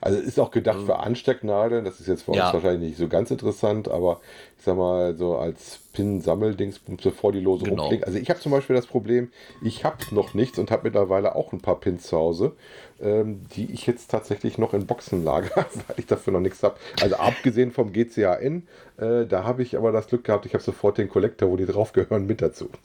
Also 0.00 0.18
ist 0.18 0.38
auch 0.38 0.50
gedacht 0.50 0.80
für 0.86 0.98
Anstecknadeln. 0.98 1.84
Das 1.84 2.00
ist 2.00 2.06
jetzt 2.06 2.22
für 2.22 2.32
Ja. 2.32 2.44
uns 2.44 2.54
wahrscheinlich 2.54 2.90
nicht 2.90 2.98
so 2.98 3.08
ganz 3.08 3.30
interessant, 3.30 3.88
aber 3.88 4.20
ich 4.58 4.64
sag 4.64 4.76
mal, 4.76 5.16
so 5.16 5.36
als 5.36 5.80
Pin-Sammeldings, 5.92 6.80
bevor 7.02 7.32
die 7.32 7.40
Lose 7.40 7.64
Genau. 7.64 7.82
rumfliegen. 7.82 8.04
Also 8.04 8.18
ich 8.18 8.30
habe 8.30 8.40
zum 8.40 8.52
Beispiel 8.52 8.76
das 8.76 8.86
Problem, 8.86 9.30
ich 9.62 9.84
habe 9.84 9.96
noch 10.12 10.34
nichts 10.34 10.58
und 10.58 10.70
habe 10.70 10.84
mittlerweile 10.84 11.34
auch 11.34 11.52
ein 11.52 11.60
paar 11.60 11.80
Pins 11.80 12.04
zu 12.04 12.16
Hause, 12.16 12.52
ähm, 13.00 13.42
die 13.54 13.72
ich 13.72 13.86
jetzt 13.86 14.10
tatsächlich 14.10 14.58
noch 14.58 14.74
in 14.74 14.86
Boxen 14.86 15.24
lager, 15.24 15.50
weil 15.74 15.96
ich 15.98 16.06
dafür 16.06 16.32
noch 16.32 16.40
nichts 16.40 16.62
habe. 16.62 16.76
Also 17.00 17.16
abgesehen 17.16 17.72
vom 17.72 17.92
GCAN, 17.92 18.66
äh, 18.96 19.26
da 19.26 19.44
habe 19.44 19.62
ich 19.62 19.76
aber 19.76 19.92
das 19.92 20.06
Glück 20.08 20.24
gehabt, 20.24 20.46
ich 20.46 20.54
habe 20.54 20.62
sofort 20.62 20.98
den 20.98 21.08
Kollektor, 21.08 21.50
wo 21.50 21.56
die 21.56 21.66
draufgehören, 21.66 22.26
mit 22.26 22.42
dazu. 22.42 22.68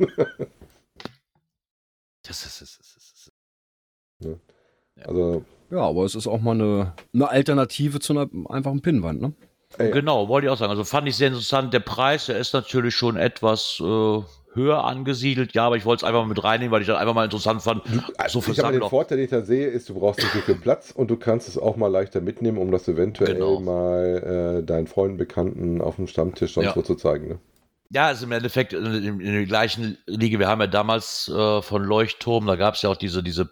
das 2.24 2.46
ist, 2.46 2.62
das 2.62 2.80
ist, 2.80 2.96
das 2.96 3.12
ist 3.14 3.32
Also 5.06 5.44
Ja, 5.74 5.80
aber 5.82 6.06
es 6.06 6.14
ist 6.14 6.28
auch 6.28 6.40
mal 6.40 6.52
eine, 6.52 6.94
eine 7.14 7.30
Alternative 7.30 8.00
zu 8.00 8.14
einer 8.14 8.30
einfachen 8.50 8.82
Pinnwand, 8.82 9.22
ne? 9.22 9.34
Ey. 9.80 9.90
Genau, 9.90 10.28
wollte 10.28 10.46
ich 10.46 10.52
auch 10.54 10.58
sagen. 10.58 10.70
Also 10.70 10.84
fand 10.84 11.08
ich 11.08 11.16
sehr 11.16 11.30
interessant. 11.30 11.74
Der 11.74 11.80
Preis, 11.80 12.28
der 12.28 12.38
ist 12.38 12.54
natürlich 12.54 12.94
schon 12.96 13.18
etwas 13.18 13.80
äh, 13.82 14.20
höher 14.54 14.84
angesiedelt. 14.84 15.56
Ja, 15.56 15.66
aber 15.66 15.78
ich 15.78 15.86
wollte 15.86 16.06
es 16.06 16.08
einfach 16.08 16.22
mal 16.22 16.28
mit 16.28 16.44
reinnehmen, 16.44 16.72
weil 16.72 16.82
ich 16.82 16.88
das 16.88 17.00
einfach 17.00 17.16
mal 17.16 17.24
interessant 17.26 17.64
fand. 17.64 17.82
So 18.28 18.40
für 18.40 18.52
ich 18.52 18.60
habe 18.60 18.78
den. 18.80 18.88
Vorteil, 18.88 19.18
den 19.18 19.24
ich 19.24 19.32
da 19.32 19.42
sehe, 19.42 19.66
ist, 19.66 19.90
du 19.90 19.96
brauchst 19.96 20.20
nicht 20.20 20.32
so 20.32 20.42
viel 20.42 20.54
Platz 20.56 20.92
und 20.92 21.10
du 21.10 21.16
kannst 21.18 21.48
es 21.48 21.58
auch 21.58 21.76
mal 21.76 21.88
leichter 21.88 22.22
mitnehmen, 22.22 22.60
um 22.60 22.70
das 22.72 22.88
eventuell 22.88 23.34
Genau. 23.34 23.60
mal 23.62 24.60
äh, 24.62 24.64
deinen 24.64 24.86
Freunden, 24.86 25.18
Bekannten 25.18 25.82
auf 25.82 25.96
dem 25.96 26.06
Stammtisch 26.06 26.54
sonst 26.54 26.68
Ja. 26.68 26.76
wo 26.76 26.84
zu 26.84 26.94
zeigen. 26.94 27.30
Ne? 27.30 27.40
Ja, 27.90 28.12
ist 28.12 28.22
im 28.22 28.32
Endeffekt 28.32 28.74
in, 28.74 28.86
in, 28.86 29.20
in 29.22 29.34
der 29.34 29.46
gleichen 29.46 29.98
Liga. 30.06 30.38
Wir 30.38 30.48
haben 30.50 30.62
ja 30.62 30.68
damals 30.68 31.32
äh, 31.36 31.62
von 31.64 31.84
Leuchtturm, 31.84 32.46
da 32.46 32.58
gab 32.58 32.76
es 32.76 32.84
ja 32.84 32.92
auch 32.92 32.96
diese, 32.98 33.24
diese 33.24 33.50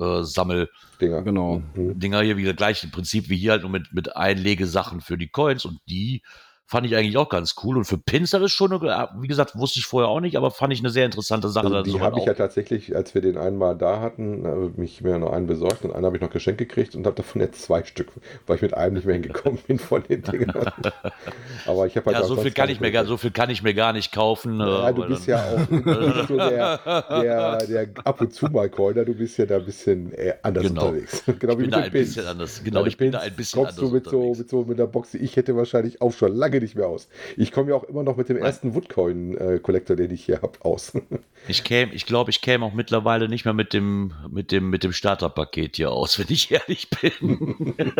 äh, 0.00 0.22
Coin-Sammel. 0.22 0.70
Dinger. 1.00 1.22
Genau. 1.22 1.62
Mhm. 1.74 1.98
Dinger 1.98 2.22
hier, 2.22 2.36
wie 2.36 2.44
das 2.44 2.56
gleiche 2.56 2.88
Prinzip 2.88 3.28
wie 3.28 3.36
hier 3.36 3.52
halt 3.52 3.62
nur 3.62 3.70
mit, 3.70 3.92
mit 3.92 4.16
Einlegesachen 4.16 5.00
für 5.00 5.18
die 5.18 5.28
Coins 5.28 5.64
und 5.64 5.80
die 5.88 6.22
fand 6.66 6.86
ich 6.86 6.96
eigentlich 6.96 7.16
auch 7.16 7.28
ganz 7.28 7.54
cool. 7.62 7.76
Und 7.76 7.84
für 7.84 7.98
Pins, 7.98 8.30
das 8.30 8.42
ist 8.42 8.52
schon, 8.52 8.72
eine, 8.72 9.08
wie 9.20 9.28
gesagt, 9.28 9.56
wusste 9.56 9.78
ich 9.78 9.86
vorher 9.86 10.08
auch 10.08 10.20
nicht, 10.20 10.36
aber 10.36 10.50
fand 10.50 10.72
ich 10.72 10.80
eine 10.80 10.90
sehr 10.90 11.06
interessante 11.06 11.48
Sache. 11.48 11.66
Also 11.66 11.82
die 11.82 12.00
habe 12.00 12.18
ich 12.18 12.26
ja 12.26 12.34
tatsächlich, 12.34 12.94
als 12.96 13.14
wir 13.14 13.22
den 13.22 13.36
einmal 13.38 13.76
da 13.76 14.00
hatten, 14.00 14.46
habe 14.46 14.72
mich 14.76 15.00
mir 15.00 15.18
noch 15.18 15.32
einen 15.32 15.46
besorgt 15.46 15.84
und 15.84 15.92
einen 15.92 16.04
habe 16.04 16.16
ich 16.16 16.22
noch 16.22 16.30
geschenkt 16.30 16.58
gekriegt 16.58 16.94
und 16.94 17.06
habe 17.06 17.16
davon 17.16 17.40
jetzt 17.40 17.62
zwei 17.62 17.84
Stück, 17.84 18.08
weil 18.46 18.56
ich 18.56 18.62
mit 18.62 18.74
einem 18.74 18.94
nicht 18.94 19.06
mehr 19.06 19.14
hingekommen 19.14 19.60
bin 19.66 19.78
von 19.78 20.02
den 20.02 20.22
Dingern. 20.22 20.72
Aber 21.66 21.86
ich 21.86 21.96
habe 21.96 22.06
halt 22.06 22.18
ja, 22.18 22.24
so 22.24 22.36
viel 22.36 22.50
kann 22.52 22.68
ich 22.68 22.80
mir 22.80 22.90
gar, 22.90 23.04
so 23.04 23.16
viel 23.16 23.30
kann 23.30 23.50
ich 23.50 23.62
mir 23.62 23.74
gar 23.74 23.92
nicht 23.92 24.12
kaufen. 24.12 24.58
Ja, 24.58 24.88
äh, 24.88 24.94
du 24.94 25.06
bist 25.06 25.26
ja 25.26 25.44
auch 25.44 25.66
bist 25.68 26.28
so 26.28 26.36
der, 26.36 26.80
der, 27.10 27.58
der 27.66 27.88
ab 28.04 28.20
und 28.20 28.32
zu 28.32 28.46
mal 28.46 28.68
Coiner, 28.68 29.04
du 29.04 29.14
bist 29.14 29.38
ja 29.38 29.46
da 29.46 29.56
ein 29.56 29.64
bisschen 29.64 30.12
äh, 30.12 30.34
anders 30.42 30.64
Genau. 30.64 30.86
unterwegs. 30.86 31.22
genau 31.38 31.52
Ich 31.52 31.58
bin 31.58 31.70
da 31.70 31.78
ein 31.78 31.92
bisschen 31.92 32.26
anders. 32.26 32.60
Genau, 32.64 32.84
ich 32.86 32.96
bin 32.96 33.12
da 33.12 33.18
Pins 33.18 33.30
ein 33.30 33.36
bisschen 33.36 33.62
kommst 33.62 33.78
anders 33.78 33.90
du 33.90 33.94
mit 33.94 34.04
so, 34.08 34.16
unterwegs. 34.18 34.38
mit 34.38 34.50
so 34.50 34.64
mit 34.64 34.78
der 34.78 34.86
Box, 34.86 35.14
ich 35.14 35.36
hätte 35.36 35.56
wahrscheinlich 35.56 36.00
auch 36.02 36.12
schon 36.12 36.34
lange 36.34 36.55
nicht 36.60 36.74
mehr 36.74 36.88
aus. 36.88 37.08
Ich 37.36 37.52
komme 37.52 37.70
ja 37.70 37.76
auch 37.76 37.84
immer 37.84 38.02
noch 38.02 38.16
mit 38.16 38.28
dem 38.28 38.36
ersten 38.36 38.74
Woodcoin-Kollektor, 38.74 39.96
den 39.96 40.10
ich 40.10 40.24
hier 40.24 40.42
habe, 40.42 40.58
aus. 40.64 40.92
Ich 41.48 41.62
käme, 41.62 41.92
ich 41.92 42.06
glaube, 42.06 42.30
ich 42.30 42.40
käme 42.40 42.64
auch 42.64 42.72
mittlerweile 42.72 43.28
nicht 43.28 43.44
mehr 43.44 43.54
mit 43.54 43.72
dem, 43.72 44.12
mit 44.28 44.50
dem, 44.50 44.68
mit 44.68 44.82
dem 44.82 44.92
Starterpaket 44.92 45.76
hier 45.76 45.92
aus, 45.92 46.18
wenn 46.18 46.26
ich 46.28 46.50
ehrlich 46.50 46.90
bin. 46.90 47.74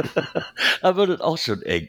da 0.83 0.97
wird 0.97 1.11
es 1.11 1.21
auch 1.21 1.39
schon 1.39 1.63
eng. 1.63 1.89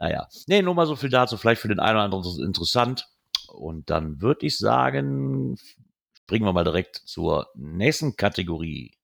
Naja. 0.00 0.26
Nee, 0.48 0.62
nur 0.62 0.74
mal 0.74 0.86
so 0.86 0.96
viel 0.96 1.10
dazu. 1.10 1.36
Vielleicht 1.36 1.60
für 1.60 1.68
den 1.68 1.78
einen 1.78 1.96
oder 1.96 2.04
anderen 2.04 2.24
ist 2.24 2.38
es 2.38 2.44
interessant. 2.44 3.06
Und 3.48 3.90
dann 3.90 4.20
würde 4.20 4.46
ich 4.46 4.58
sagen, 4.58 5.56
springen 6.14 6.44
wir 6.44 6.52
mal 6.52 6.64
direkt 6.64 6.96
zur 6.96 7.48
nächsten 7.54 8.16
Kategorie. 8.16 8.96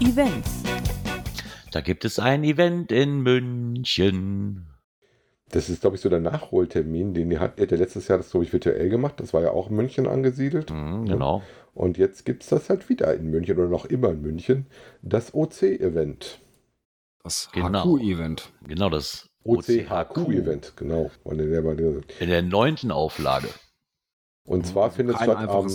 Events. 0.00 0.63
Da 1.74 1.80
gibt 1.80 2.04
es 2.04 2.20
ein 2.20 2.44
Event 2.44 2.92
in 2.92 3.22
München. 3.22 4.68
Das 5.50 5.68
ist, 5.68 5.80
glaube 5.80 5.96
ich, 5.96 6.02
so 6.02 6.08
der 6.08 6.20
Nachholtermin, 6.20 7.14
den 7.14 7.32
ihr 7.32 7.40
hat, 7.40 7.58
ja 7.58 7.66
letztes 7.76 8.06
Jahr 8.06 8.16
das, 8.18 8.30
glaube 8.30 8.44
ich, 8.44 8.52
virtuell 8.52 8.88
gemacht. 8.88 9.14
Das 9.18 9.34
war 9.34 9.42
ja 9.42 9.50
auch 9.50 9.70
in 9.70 9.74
München 9.74 10.06
angesiedelt. 10.06 10.70
Mhm, 10.70 11.06
genau. 11.06 11.42
Und 11.74 11.98
jetzt 11.98 12.24
gibt 12.24 12.44
es 12.44 12.50
das 12.50 12.70
halt 12.70 12.88
wieder 12.88 13.12
in 13.12 13.28
München 13.28 13.58
oder 13.58 13.66
noch 13.66 13.86
immer 13.86 14.10
in 14.10 14.22
München. 14.22 14.66
Das 15.02 15.34
OC-Event. 15.34 16.38
Das 17.24 17.50
Genau. 17.50 17.96
HQ-Event. 17.98 18.52
Genau, 18.68 18.88
das 18.88 19.28
OCHQ-Event, 19.42 20.74
genau. 20.76 21.10
In 21.24 21.38
der, 21.38 21.92
In 22.20 22.28
der 22.28 22.42
neunten 22.42 22.92
Auflage. 22.92 23.48
und 24.44 24.64
zwar 24.64 24.92
findet 24.92 25.16
es 25.16 25.22
statt 25.24 25.38
am, 25.38 25.66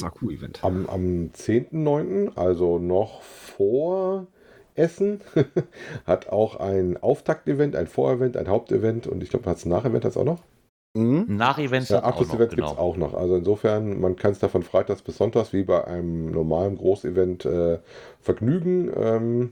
am, 0.62 0.90
am 0.90 1.32
10.9., 1.34 2.38
also 2.38 2.80
noch 2.80 3.22
vor 3.22 4.28
Essen, 4.80 5.22
hat 6.06 6.30
auch 6.30 6.56
ein 6.60 6.98
Auftakt-Event, 6.98 7.76
ein 7.76 7.88
Vorevent, 7.88 8.38
ein 8.38 8.48
Hauptevent 8.48 9.08
und 9.08 9.22
ich 9.24 9.30
glaube, 9.30 9.50
hat 9.50 9.58
es 9.58 9.66
ein 9.66 9.70
Nachevent 9.70 10.06
das 10.06 10.18
auch 10.18 10.26
noch? 10.26 10.44
Mhm. 10.96 11.26
Nach-Events 11.28 11.90
Ja, 11.90 11.98
hat 11.98 12.04
auch 12.04 12.28
noch, 12.28 12.40
Abschlussevents 12.40 12.56
gibt 12.56 12.68
es 12.68 12.72
genau. 12.72 12.82
auch 12.82 12.98
noch. 12.98 13.14
Also 13.14 13.36
insofern, 13.36 14.00
man 14.02 14.16
kann 14.16 14.32
es 14.32 14.40
da 14.40 14.48
von 14.48 14.64
Freitags 14.64 15.02
bis 15.02 15.18
Sonntags 15.18 15.54
wie 15.54 15.64
bei 15.64 15.86
einem 15.86 16.32
normalen 16.32 16.78
Großevent 16.78 17.46
äh, 17.46 17.80
vergnügen 18.20 18.92
ähm, 18.96 19.52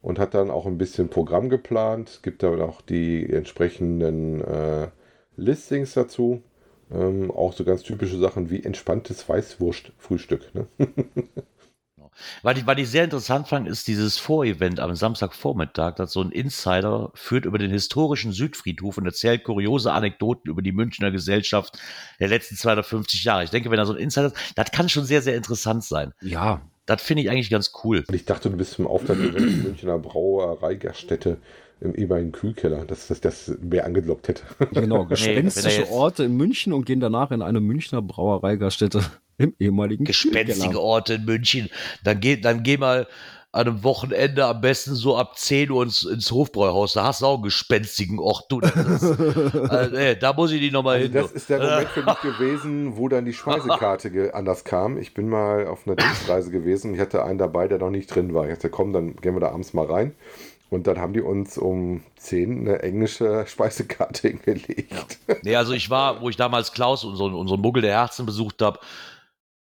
und 0.00 0.18
hat 0.18 0.34
dann 0.34 0.50
auch 0.50 0.66
ein 0.66 0.78
bisschen 0.78 1.08
Programm 1.08 1.48
geplant. 1.48 2.08
Es 2.10 2.22
gibt 2.22 2.42
da 2.42 2.50
auch 2.62 2.80
die 2.80 3.28
entsprechenden 3.28 4.40
äh, 4.42 4.88
Listings 5.36 5.94
dazu. 5.94 6.42
Ähm, 6.90 7.30
auch 7.30 7.52
so 7.52 7.64
ganz 7.64 7.82
typische 7.82 8.18
Sachen 8.18 8.50
wie 8.50 8.64
entspanntes 8.64 9.28
Weißwurst-Frühstück. 9.28 10.54
Ne? 10.54 10.66
Was 12.42 12.58
ich, 12.58 12.66
was 12.66 12.78
ich 12.78 12.88
sehr 12.90 13.04
interessant 13.04 13.48
fand, 13.48 13.68
ist 13.68 13.86
dieses 13.88 14.18
Vorevent 14.18 14.80
am 14.80 14.94
Samstagvormittag, 14.94 15.96
dass 15.96 16.12
so 16.12 16.20
ein 16.22 16.30
Insider 16.30 17.10
führt 17.14 17.44
über 17.44 17.58
den 17.58 17.70
historischen 17.70 18.32
Südfriedhof 18.32 18.98
und 18.98 19.06
erzählt 19.06 19.44
kuriose 19.44 19.92
Anekdoten 19.92 20.50
über 20.50 20.62
die 20.62 20.72
Münchner 20.72 21.10
Gesellschaft 21.10 21.78
der 22.20 22.28
letzten 22.28 22.56
250 22.56 23.24
Jahre. 23.24 23.44
Ich 23.44 23.50
denke, 23.50 23.70
wenn 23.70 23.78
da 23.78 23.86
so 23.86 23.92
ein 23.94 23.98
Insider 23.98 24.26
ist, 24.28 24.36
das 24.56 24.70
kann 24.70 24.88
schon 24.88 25.04
sehr, 25.04 25.22
sehr 25.22 25.36
interessant 25.36 25.84
sein. 25.84 26.12
Ja, 26.22 26.60
Das 26.86 27.02
finde 27.02 27.22
ich 27.22 27.30
eigentlich 27.30 27.50
ganz 27.50 27.72
cool. 27.84 28.04
Und 28.08 28.14
ich 28.14 28.24
dachte, 28.24 28.48
du 28.50 28.56
bist 28.56 28.72
zum 28.72 28.86
Auftakt 28.86 29.20
der 29.20 29.40
Münchner 29.40 29.98
Brauereigaststätte 29.98 31.38
im 31.80 31.94
ehemaligen 31.94 32.32
Kühlkeller, 32.32 32.84
dass 32.84 33.06
das, 33.06 33.20
das 33.20 33.52
mehr 33.60 33.84
angelockt 33.84 34.28
hätte. 34.28 34.42
genau. 34.72 35.04
Gespenstische 35.06 35.82
jetzt- 35.82 35.92
Orte 35.92 36.24
in 36.24 36.36
München 36.36 36.72
und 36.72 36.86
gehen 36.86 36.98
danach 37.00 37.30
in 37.30 37.42
eine 37.42 37.60
Münchner 37.60 38.02
Brauereigaststätte 38.02 39.02
im 39.38 39.54
ehemaligen 39.58 40.04
Gespenstige. 40.04 40.80
Orte 40.80 41.14
in 41.14 41.24
München. 41.24 41.70
Dann 42.04 42.20
geh, 42.20 42.36
dann 42.36 42.62
geh 42.62 42.76
mal 42.76 43.06
an 43.50 43.66
einem 43.66 43.82
Wochenende 43.82 44.44
am 44.44 44.60
besten 44.60 44.94
so 44.94 45.16
ab 45.16 45.38
10 45.38 45.70
Uhr 45.70 45.82
ins, 45.82 46.02
ins 46.04 46.30
Hofbräuhaus. 46.30 46.92
Da 46.92 47.04
hast 47.04 47.22
du 47.22 47.26
auch 47.26 47.34
einen 47.34 47.44
gespenstigen 47.44 48.18
Ort. 48.18 48.44
Du, 48.50 48.60
das 48.60 48.74
ist, 48.74 49.20
also, 49.70 49.96
ey, 49.96 50.18
da 50.18 50.34
muss 50.34 50.52
ich 50.52 50.60
die 50.60 50.70
nochmal 50.70 50.96
Also 50.96 51.04
hin. 51.06 51.12
das 51.14 51.32
ist 51.32 51.48
der 51.48 51.58
Moment 51.58 51.88
für 51.88 52.02
mich 52.02 52.20
gewesen, 52.38 52.96
wo 52.98 53.08
dann 53.08 53.24
die 53.24 53.32
Speisekarte 53.32 54.34
anders 54.34 54.64
kam. 54.64 54.98
Ich 54.98 55.14
bin 55.14 55.28
mal 55.30 55.66
auf 55.66 55.86
einer 55.86 55.96
Dienstreise 55.96 56.50
gewesen. 56.50 56.94
Ich 56.94 57.00
hatte 57.00 57.24
einen 57.24 57.38
dabei, 57.38 57.68
der 57.68 57.78
noch 57.78 57.90
nicht 57.90 58.14
drin 58.14 58.34
war. 58.34 58.44
Ich 58.46 58.54
dachte, 58.54 58.68
komm, 58.68 58.92
dann 58.92 59.16
gehen 59.16 59.34
wir 59.34 59.40
da 59.40 59.48
abends 59.48 59.72
mal 59.72 59.86
rein. 59.86 60.14
Und 60.70 60.86
dann 60.86 60.98
haben 60.98 61.14
die 61.14 61.22
uns 61.22 61.56
um 61.56 62.02
10 62.18 62.68
eine 62.68 62.82
englische 62.82 63.44
Speisekarte 63.48 64.28
hingelegt. 64.28 65.18
Nee, 65.42 65.56
also 65.56 65.72
ich 65.72 65.88
war, 65.88 66.20
wo 66.20 66.28
ich 66.28 66.36
damals 66.36 66.72
Klaus, 66.72 67.02
unseren, 67.04 67.32
unseren 67.34 67.60
Muggel 67.60 67.80
der 67.80 67.92
Herzen 67.94 68.26
besucht 68.26 68.60
habe, 68.60 68.78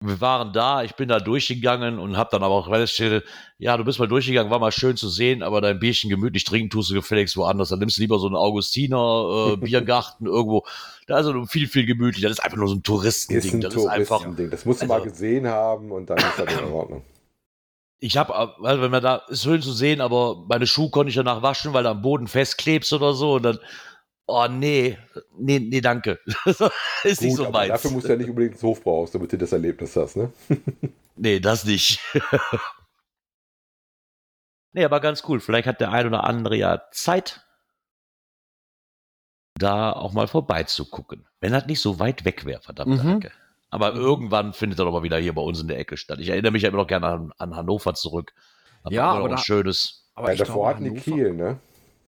wir 0.02 0.20
waren 0.22 0.52
da, 0.54 0.82
ich 0.82 0.94
bin 0.94 1.08
da 1.08 1.20
durchgegangen 1.20 1.98
und 1.98 2.16
habe 2.16 2.30
dann 2.32 2.42
aber 2.42 2.54
auch 2.54 2.68
festgestellt, 2.68 3.24
ja, 3.58 3.76
du 3.76 3.84
bist 3.84 3.98
mal 3.98 4.08
durchgegangen, 4.08 4.50
war 4.50 4.58
mal 4.58 4.72
schön 4.72 4.96
zu 4.96 5.10
sehen, 5.10 5.42
aber 5.42 5.60
dein 5.60 5.78
Bierchen 5.78 6.08
gemütlich 6.08 6.44
trinken 6.44 6.70
tust 6.70 6.90
du 6.90 6.94
gefälligst 6.94 7.36
woanders. 7.36 7.68
Dann 7.68 7.80
nimmst 7.80 7.98
du 7.98 8.00
lieber 8.00 8.18
so 8.18 8.26
einen 8.26 8.36
Augustiner 8.36 9.52
äh, 9.52 9.56
Biergarten 9.64 10.26
irgendwo. 10.26 10.64
Da 11.06 11.18
ist 11.20 11.26
es 11.26 11.50
viel, 11.50 11.68
viel 11.68 11.84
gemütlicher. 11.84 12.28
Das 12.28 12.38
ist 12.38 12.44
einfach 12.44 12.56
nur 12.56 12.68
so 12.68 12.76
ein 12.76 12.82
Touristending. 12.82 13.46
Ist 13.48 13.54
ein 13.54 13.60
das 13.60 13.74
ist 13.74 13.86
einfach. 13.86 14.22
Touristending. 14.22 14.50
Das 14.50 14.64
musst 14.64 14.80
du 14.80 14.84
Also- 14.84 14.94
mal 14.94 15.02
gesehen 15.02 15.46
haben 15.46 15.92
und 15.92 16.08
dann 16.08 16.16
ist 16.16 16.38
das 16.38 16.52
in 16.58 16.72
Ordnung. 16.72 17.02
Ich 18.02 18.16
habe, 18.16 18.34
also 18.34 18.80
wenn 18.80 18.90
man 18.90 19.02
da 19.02 19.16
ist 19.28 19.42
schön 19.42 19.60
zu 19.60 19.72
sehen, 19.74 20.00
aber 20.00 20.46
meine 20.48 20.66
Schuhe 20.66 20.88
konnte 20.88 21.10
ich 21.10 21.16
danach 21.16 21.42
waschen, 21.42 21.74
weil 21.74 21.82
du 21.82 21.90
am 21.90 22.00
Boden 22.00 22.26
festklebst 22.26 22.94
oder 22.94 23.12
so 23.12 23.34
und 23.34 23.42
dann, 23.42 23.58
oh 24.30 24.46
nee, 24.48 24.96
nee, 25.36 25.58
nee, 25.58 25.80
danke. 25.80 26.18
ist 27.04 27.20
nicht 27.20 27.30
Gut, 27.30 27.36
so 27.36 27.42
aber 27.46 27.58
meins. 27.58 27.68
dafür 27.72 27.90
musst 27.90 28.06
du 28.06 28.12
ja 28.12 28.16
nicht 28.16 28.28
unbedingt 28.30 28.54
ins 28.54 28.62
Hofbrauhaus, 28.62 29.10
damit 29.10 29.32
du 29.32 29.38
das 29.38 29.52
Erlebnis 29.52 29.96
hast, 29.96 30.16
ne? 30.16 30.32
Nee, 31.16 31.38
das 31.40 31.64
nicht. 31.66 32.00
nee, 34.72 34.84
aber 34.84 35.00
ganz 35.00 35.22
cool. 35.28 35.40
Vielleicht 35.40 35.66
hat 35.68 35.80
der 35.80 35.90
ein 35.92 36.06
oder 36.06 36.24
andere 36.24 36.56
ja 36.56 36.82
Zeit, 36.92 37.44
da 39.54 39.92
auch 39.92 40.12
mal 40.12 40.28
vorbeizugucken. 40.28 41.26
Wenn 41.40 41.52
das 41.52 41.66
nicht 41.66 41.80
so 41.80 41.98
weit 41.98 42.24
weg 42.24 42.46
wäre, 42.46 42.62
verdammte 42.62 43.02
Mhm. 43.04 43.14
Hacke. 43.16 43.32
Aber 43.68 43.94
irgendwann 43.94 44.52
findet 44.52 44.78
er 44.78 44.84
doch 44.86 44.92
mal 44.92 45.02
wieder 45.02 45.18
hier 45.18 45.34
bei 45.34 45.42
uns 45.42 45.60
in 45.60 45.68
der 45.68 45.78
Ecke 45.78 45.96
statt. 45.96 46.18
Ich 46.20 46.28
erinnere 46.30 46.52
mich 46.52 46.62
ja 46.62 46.68
immer 46.70 46.78
noch 46.78 46.86
gerne 46.88 47.06
an, 47.06 47.32
an 47.38 47.54
Hannover 47.54 47.94
zurück. 47.94 48.32
Da 48.84 48.90
Ja, 48.90 49.10
aber 49.12 49.28
da- 49.28 49.36
ein 49.36 49.42
schönes. 49.42 50.10
Aber 50.14 50.28
ja, 50.28 50.32
ich 50.34 50.38
davor 50.40 50.54
glaube, 50.54 50.68
hatten 50.68 50.94
die 50.94 51.00
Kiel, 51.00 51.34
ne? 51.34 51.60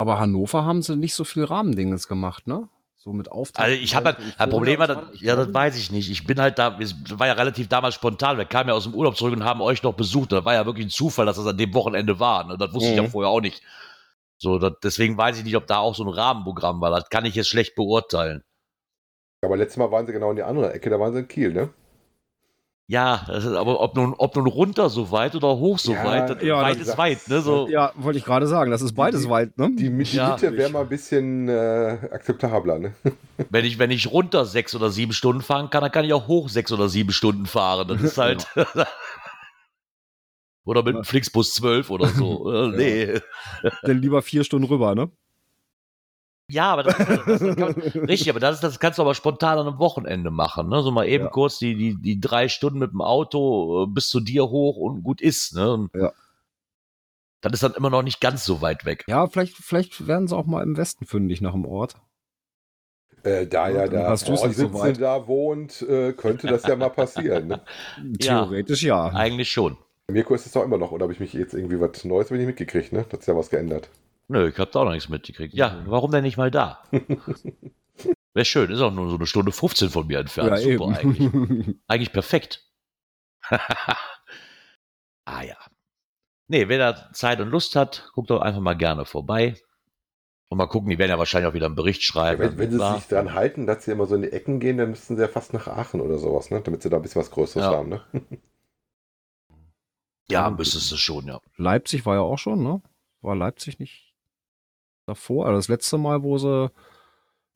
Aber 0.01 0.19
Hannover 0.19 0.65
haben 0.65 0.83
sie 0.83 0.97
nicht 0.97 1.15
so 1.15 1.25
viel 1.25 1.45
Rahmendinges 1.45 2.09
gemacht, 2.09 2.47
ne? 2.47 2.69
So 2.97 3.13
mit 3.13 3.31
Auftrag. 3.31 3.65
Also 3.67 3.77
ich 3.81 3.95
habe 3.95 4.07
halt, 4.07 4.19
ein 4.39 4.51
Problem 4.51 4.79
war, 4.79 4.87
das, 4.87 4.99
ja, 5.21 5.35
das 5.37 5.53
weiß 5.53 5.77
ich 5.77 5.91
nicht. 5.91 6.11
Ich 6.11 6.27
bin 6.27 6.41
halt 6.41 6.59
da, 6.59 6.79
es 6.79 6.95
war 7.19 7.27
ja 7.27 7.33
relativ 7.35 7.69
damals 7.69 7.95
spontan. 7.95 8.37
Wir 8.37 8.45
kamen 8.45 8.69
ja 8.69 8.75
aus 8.75 8.85
dem 8.85 8.95
Urlaub 8.95 9.17
zurück 9.17 9.33
und 9.33 9.45
haben 9.45 9.61
euch 9.63 9.83
noch 9.83 9.95
besucht. 9.95 10.33
Da 10.33 10.45
war 10.45 10.55
ja 10.55 10.67
wirklich 10.67 10.87
ein 10.87 10.91
Zufall, 10.91 11.25
dass 11.27 11.37
das 11.37 11.47
an 11.47 11.57
dem 11.57 11.73
Wochenende 11.73 12.19
war. 12.21 12.45
Ne? 12.45 12.59
Das 12.59 12.73
wusste 12.75 12.91
ich 12.91 12.97
ja 12.97 13.03
Mhm. 13.03 13.09
vorher 13.11 13.31
auch 13.31 13.41
nicht. 13.41 13.63
So, 14.39 14.59
das, 14.59 14.73
deswegen 14.83 15.17
weiß 15.17 15.39
ich 15.39 15.45
nicht, 15.45 15.57
ob 15.57 15.67
da 15.67 15.79
auch 15.79 15.95
so 15.95 16.03
ein 16.05 16.09
Rahmenprogramm 16.09 16.81
war. 16.81 16.91
Das 16.91 17.09
kann 17.09 17.25
ich 17.25 17.35
jetzt 17.35 17.49
schlecht 17.49 17.75
beurteilen. 17.75 18.43
Aber 19.43 19.57
letztes 19.57 19.79
Mal 19.79 19.91
waren 19.91 20.07
sie 20.07 20.13
genau 20.13 20.31
in 20.31 20.37
die 20.37 20.43
andere 20.43 20.73
Ecke, 20.73 20.91
da 20.91 21.01
waren 21.01 21.13
sie 21.15 21.21
in 21.21 21.29
Kiel, 21.29 21.53
ne? 21.53 21.71
Ja, 22.93 23.25
aber 23.57 23.79
ob 23.81 23.95
nun, 23.95 24.15
ob 24.19 24.35
nun 24.35 24.49
runter 24.49 24.91
so 24.91 25.13
weit 25.13 25.37
oder 25.37 25.57
hoch 25.57 25.79
so 25.79 25.93
Ja, 25.93 26.05
weit, 26.05 26.31
das 26.31 26.43
ja, 26.43 26.61
weit 26.61 26.81
das 26.81 26.89
ist 26.89 26.99
weit, 26.99 27.29
ne? 27.29 27.41
So, 27.41 27.69
Ja, 27.69 27.93
wollte 27.95 28.19
ich 28.19 28.25
gerade 28.25 28.49
sagen, 28.49 28.73
das 28.73 28.83
ist 28.83 28.95
beides 28.97 29.23
Die- 29.23 29.31
weit, 29.31 29.57
ne? 29.57 29.71
Die, 29.77 29.89
die 29.97 30.17
Ja. 30.17 30.31
Mitte 30.31 30.57
wäre 30.57 30.71
mal 30.71 30.81
ein 30.81 30.89
bisschen 30.89 31.49
äh, 31.49 31.99
akzeptabler, 32.11 32.81
ne? 32.81 32.93
wenn 33.51 33.65
ich, 33.65 33.79
wenn 33.79 33.93
ich 33.93 34.11
runter 34.11 34.45
sechs 34.45 34.75
oder 34.75 34.91
sieben 34.91 35.13
Stunden 35.13 35.41
fahren 35.41 35.71
kann, 35.71 35.83
dann 35.83 35.93
kann 35.93 36.05
ich 36.05 36.13
auch 36.13 36.27
hoch 36.27 36.49
sechs 36.49 36.73
oder 36.73 36.89
sieben 36.89 37.13
Stunden 37.13 37.47
fahren. 37.47 37.87
Das 37.87 38.03
ist 38.03 38.19
halt. 38.19 38.45
oder 40.65 40.83
mit 40.83 40.97
dem 40.97 41.05
Flixbus 41.05 41.55
12 41.55 41.91
oder 41.91 42.09
so. 42.09 42.53
Äh, 42.53 42.69
nee. 42.77 43.21
Denn 43.87 44.03
lieber 44.03 44.21
vier 44.21 44.43
Stunden 44.43 44.67
rüber, 44.67 44.97
ne? 44.97 45.13
Ja, 46.51 46.73
aber 46.73 46.83
das, 46.85 46.99
ist, 46.99 47.09
das, 47.09 47.41
das 47.57 47.95
richtig, 47.95 48.31
aber 48.31 48.41
das, 48.41 48.57
ist, 48.57 48.65
das 48.65 48.79
kannst 48.81 48.99
du 48.99 49.03
aber 49.03 49.15
spontan 49.15 49.59
an 49.59 49.67
einem 49.67 49.79
Wochenende 49.79 50.31
machen. 50.31 50.69
Ne? 50.69 50.83
So 50.83 50.91
mal 50.91 51.07
eben 51.07 51.25
Ja. 51.25 51.31
kurz 51.31 51.59
die, 51.59 51.75
die, 51.77 51.95
die 52.01 52.21
drei 52.21 52.49
Stunden 52.49 52.79
mit 52.79 52.93
dem 52.93 53.01
Auto 53.03 53.85
äh, 53.85 53.87
bis 53.87 54.09
zu 54.09 54.21
dir 54.21 54.49
hoch 54.51 54.77
und 54.77 55.03
gut 55.03 55.21
ist. 55.21 55.55
Ne? 55.55 55.73
Und 55.73 55.91
Ja. 55.95 56.13
Das 57.43 57.53
ist 57.55 57.63
dann 57.63 57.73
immer 57.73 57.89
noch 57.89 58.03
nicht 58.03 58.21
ganz 58.21 58.45
so 58.45 58.61
weit 58.61 58.85
weg. 58.85 59.05
Ja, 59.09 59.27
vielleicht, 59.27 59.57
vielleicht 59.57 60.07
werden 60.07 60.29
sie 60.29 60.37
auch 60.37 60.45
mal 60.45 60.63
im 60.63 60.77
Westen 60.77 61.07
fündig 61.07 61.41
nach 61.41 61.53
dem 61.53 61.65
Ort. 61.65 61.95
Äh, 63.23 63.47
da 63.47 63.69
Ja, 63.69 63.75
ja 63.77 63.81
dann 63.85 63.91
der 63.91 64.09
hast 64.09 64.29
nicht 64.29 64.55
so 64.57 64.75
weit. 64.75 65.01
da 65.01 65.27
wohnt, 65.27 65.83
äh, 65.83 66.13
könnte 66.13 66.47
das 66.49 66.65
ja 66.65 66.77
mal 66.77 66.91
passieren. 66.91 67.49
Ne? 67.49 67.61
Ja. 68.21 68.45
Theoretisch 68.45 68.83
ja. 68.83 69.07
Eigentlich 69.09 69.51
schon. 69.51 69.77
Mirko 70.09 70.35
ist 70.35 70.45
es 70.47 70.53
doch 70.53 70.65
immer 70.65 70.77
noch, 70.79 70.93
oder 70.93 71.05
habe 71.05 71.13
ich 71.13 71.21
mich 71.21 71.33
jetzt 71.33 71.55
irgendwie 71.55 71.81
was 71.81 72.05
Neues 72.05 72.31
ich 72.31 72.47
mitgekriegt, 72.47 72.93
ne? 72.93 73.07
Das 73.09 73.21
ist 73.21 73.27
ja 73.27 73.37
was 73.37 73.49
geändert. 73.49 73.89
Nö, 74.31 74.49
ich 74.49 74.59
habe 74.59 74.71
da 74.71 74.79
auch 74.81 74.85
noch 74.85 74.93
nichts 74.93 75.09
mitgekriegt. 75.09 75.55
Ja, 75.55 75.83
warum 75.87 76.13
denn 76.13 76.23
nicht 76.23 76.37
mal 76.37 76.53
da? 76.53 76.85
Wäre 78.33 78.45
schön, 78.45 78.71
ist 78.71 78.81
auch 78.81 78.93
nur 78.93 79.09
so 79.11 79.17
eine 79.17 79.27
Stunde 79.27 79.51
15 79.51 79.91
von 79.91 80.07
mir 80.07 80.21
entfernt. 80.21 80.51
Ja, 80.51 80.57
Super 80.57 80.97
eigentlich. 80.99 81.21
eben. 81.21 81.83
Eigentlich 81.89 82.13
perfekt. 82.13 82.65
ah 83.51 85.43
ja. 85.43 85.57
Nee, 86.47 86.69
wer 86.69 86.79
da 86.79 87.13
Zeit 87.13 87.41
und 87.41 87.49
Lust 87.51 87.75
hat, 87.75 88.09
guckt 88.15 88.31
doch 88.31 88.41
einfach 88.41 88.61
mal 88.61 88.75
gerne 88.75 89.05
vorbei. 89.05 89.57
Und 90.49 90.59
mal 90.59 90.67
gucken, 90.67 90.91
die 90.91 90.99
werden 90.99 91.11
ja 91.11 91.19
wahrscheinlich 91.19 91.49
auch 91.51 91.55
wieder 91.55 91.67
einen 91.67 91.75
Bericht 91.75 92.03
Ja, 92.03 92.07
schreiben. 92.07 92.41
wenn, 92.43 92.59
wenn 92.59 92.71
sie 92.71 92.79
War- 92.79 92.99
sich 92.99 93.09
daran 93.09 93.35
halten, 93.35 93.67
dass 93.67 93.85
sie 93.85 93.91
immer 93.91 94.07
so 94.07 94.15
in 94.15 94.23
die 94.23 94.33
Ecken 94.33 94.61
gehen, 94.61 94.79
dann 94.79 94.91
müssten 94.91 95.17
sie 95.17 95.23
ja 95.23 95.29
fast 95.29 95.53
nach 95.53 95.67
Aachen 95.67 96.01
oder 96.01 96.19
sowas, 96.19 96.51
ne? 96.51 96.61
Damit 96.61 96.83
sie 96.83 96.91
da 96.91 96.97
ein 96.97 97.03
bisschen 97.03 97.21
was 97.21 97.31
Größeres 97.33 97.65
Ja. 97.67 97.73
haben, 97.79 97.89
ne? 97.89 98.01
ja, 100.31 100.49
müsstest 100.51 100.91
du 100.93 100.97
schon, 100.97 101.27
ja. 101.27 101.41
Leipzig 101.57 102.07
war 102.07 102.15
ja 102.15 102.21
auch 102.21 102.39
schon, 102.39 102.63
ne? 102.63 102.81
War 103.23 103.35
Leipzig 103.37 103.79
nicht 103.81 104.10
davor? 105.11 105.47
Also 105.47 105.59
das 105.59 105.69
letzte 105.69 105.99
Mal, 105.99 106.23
wo 106.23 106.39
sie 106.39 106.71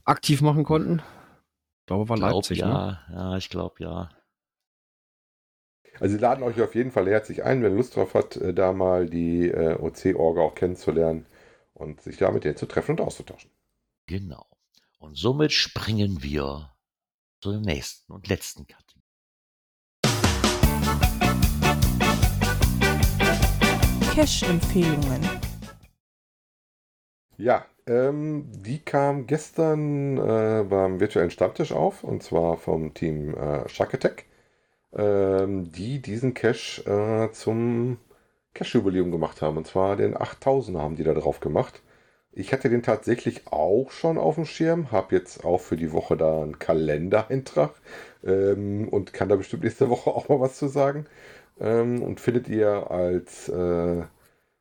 aktiv 0.04 0.42
machen 0.42 0.64
konnten? 0.64 1.02
Ich 1.80 1.86
glaube, 1.86 2.08
war 2.08 2.16
Glaub, 2.16 2.32
Leipzig, 2.32 2.60
ne? 2.60 2.98
ja, 3.08 3.14
ja, 3.14 3.36
ich 3.36 3.48
glaube 3.48 3.76
ja. 3.78 4.10
Also 6.00 6.16
sie 6.16 6.20
laden 6.20 6.42
euch 6.42 6.60
auf 6.60 6.74
jeden 6.74 6.90
Fall 6.90 7.08
herzlich 7.08 7.44
ein, 7.44 7.62
wenn 7.62 7.72
ihr 7.72 7.76
Lust 7.76 7.96
drauf 7.96 8.14
hat, 8.14 8.36
äh, 8.36 8.52
da 8.52 8.72
mal 8.72 9.08
die 9.08 9.48
äh, 9.48 9.78
OC-Orga 9.78 10.40
auch 10.40 10.54
kennenzulernen 10.54 11.26
und 11.72 12.00
sich 12.00 12.16
da 12.16 12.30
mit 12.30 12.44
denen 12.44 12.56
zu 12.56 12.66
treffen 12.66 12.92
und 12.92 13.00
auszutauschen. 13.00 13.50
Genau. 14.06 14.46
Und 14.98 15.16
somit 15.16 15.52
springen 15.52 16.22
wir 16.22 16.70
zur 17.40 17.60
nächsten 17.60 18.12
und 18.12 18.28
letzten 18.28 18.66
Kategorie. 18.66 19.02
Cash-Empfehlungen. 24.14 25.43
Ja, 27.36 27.66
ähm, 27.86 28.46
die 28.52 28.78
kam 28.80 29.26
gestern 29.26 30.16
äh, 30.18 30.64
beim 30.68 31.00
virtuellen 31.00 31.30
Stammtisch 31.30 31.72
auf 31.72 32.04
und 32.04 32.22
zwar 32.22 32.56
vom 32.56 32.94
Team 32.94 33.34
äh, 33.34 33.68
Shark 33.68 33.94
Attack, 33.94 34.24
ähm, 34.94 35.72
die 35.72 36.00
diesen 36.00 36.34
Cache 36.34 36.82
äh, 37.30 37.32
zum 37.32 37.98
Cache-Jubiläum 38.54 39.10
gemacht 39.10 39.42
haben. 39.42 39.56
Und 39.58 39.66
zwar 39.66 39.96
den 39.96 40.16
8000 40.20 40.78
haben 40.78 40.96
die 40.96 41.04
da 41.04 41.14
drauf 41.14 41.40
gemacht. 41.40 41.82
Ich 42.32 42.52
hatte 42.52 42.70
den 42.70 42.82
tatsächlich 42.82 43.48
auch 43.48 43.90
schon 43.90 44.18
auf 44.18 44.36
dem 44.36 44.46
Schirm, 44.46 44.92
habe 44.92 45.16
jetzt 45.16 45.44
auch 45.44 45.60
für 45.60 45.76
die 45.76 45.92
Woche 45.92 46.16
da 46.16 46.42
einen 46.42 46.58
Kalendereintrag 46.58 47.74
ähm, 48.24 48.88
und 48.88 49.12
kann 49.12 49.28
da 49.28 49.36
bestimmt 49.36 49.64
nächste 49.64 49.90
Woche 49.90 50.10
auch 50.10 50.28
mal 50.28 50.40
was 50.40 50.56
zu 50.58 50.68
sagen. 50.68 51.06
Ähm, 51.60 52.02
und 52.02 52.20
findet 52.20 52.48
ihr 52.48 52.90
als 52.90 53.48
äh, 53.48 54.04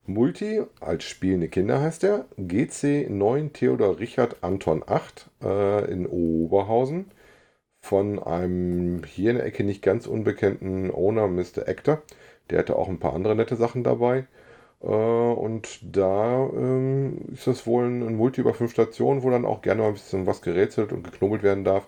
Multi, 0.05 0.61
als 0.81 1.05
spielende 1.05 1.47
Kinder 1.47 1.81
heißt 1.81 2.03
der, 2.03 2.25
GC 2.37 3.09
9 3.09 3.53
Theodor 3.53 3.99
Richard 3.99 4.37
Anton 4.41 4.83
8 4.85 5.29
äh, 5.41 5.91
in 5.91 6.05
Oberhausen 6.07 7.05
von 7.79 8.19
einem 8.19 9.03
hier 9.05 9.31
in 9.31 9.37
der 9.37 9.45
Ecke 9.45 9.63
nicht 9.63 9.81
ganz 9.81 10.07
unbekannten 10.07 10.91
Owner, 10.91 11.27
Mr. 11.27 11.67
Actor. 11.67 12.01
Der 12.49 12.59
hatte 12.59 12.75
auch 12.77 12.89
ein 12.89 12.99
paar 12.99 13.13
andere 13.13 13.35
nette 13.35 13.55
Sachen 13.55 13.83
dabei. 13.83 14.25
Äh, 14.81 14.87
und 14.87 15.79
da 15.95 16.49
ähm, 16.53 17.19
ist 17.33 17.47
das 17.47 17.65
wohl 17.65 17.85
ein, 17.85 18.03
ein 18.03 18.15
Multi 18.17 18.41
über 18.41 18.53
fünf 18.53 18.71
Stationen, 18.71 19.23
wo 19.23 19.29
dann 19.29 19.45
auch 19.45 19.61
gerne 19.61 19.83
mal 19.83 19.89
ein 19.89 19.93
bisschen 19.93 20.27
was 20.27 20.41
gerätselt 20.41 20.91
und 20.93 21.03
geknobelt 21.03 21.43
werden 21.43 21.63
darf. 21.63 21.87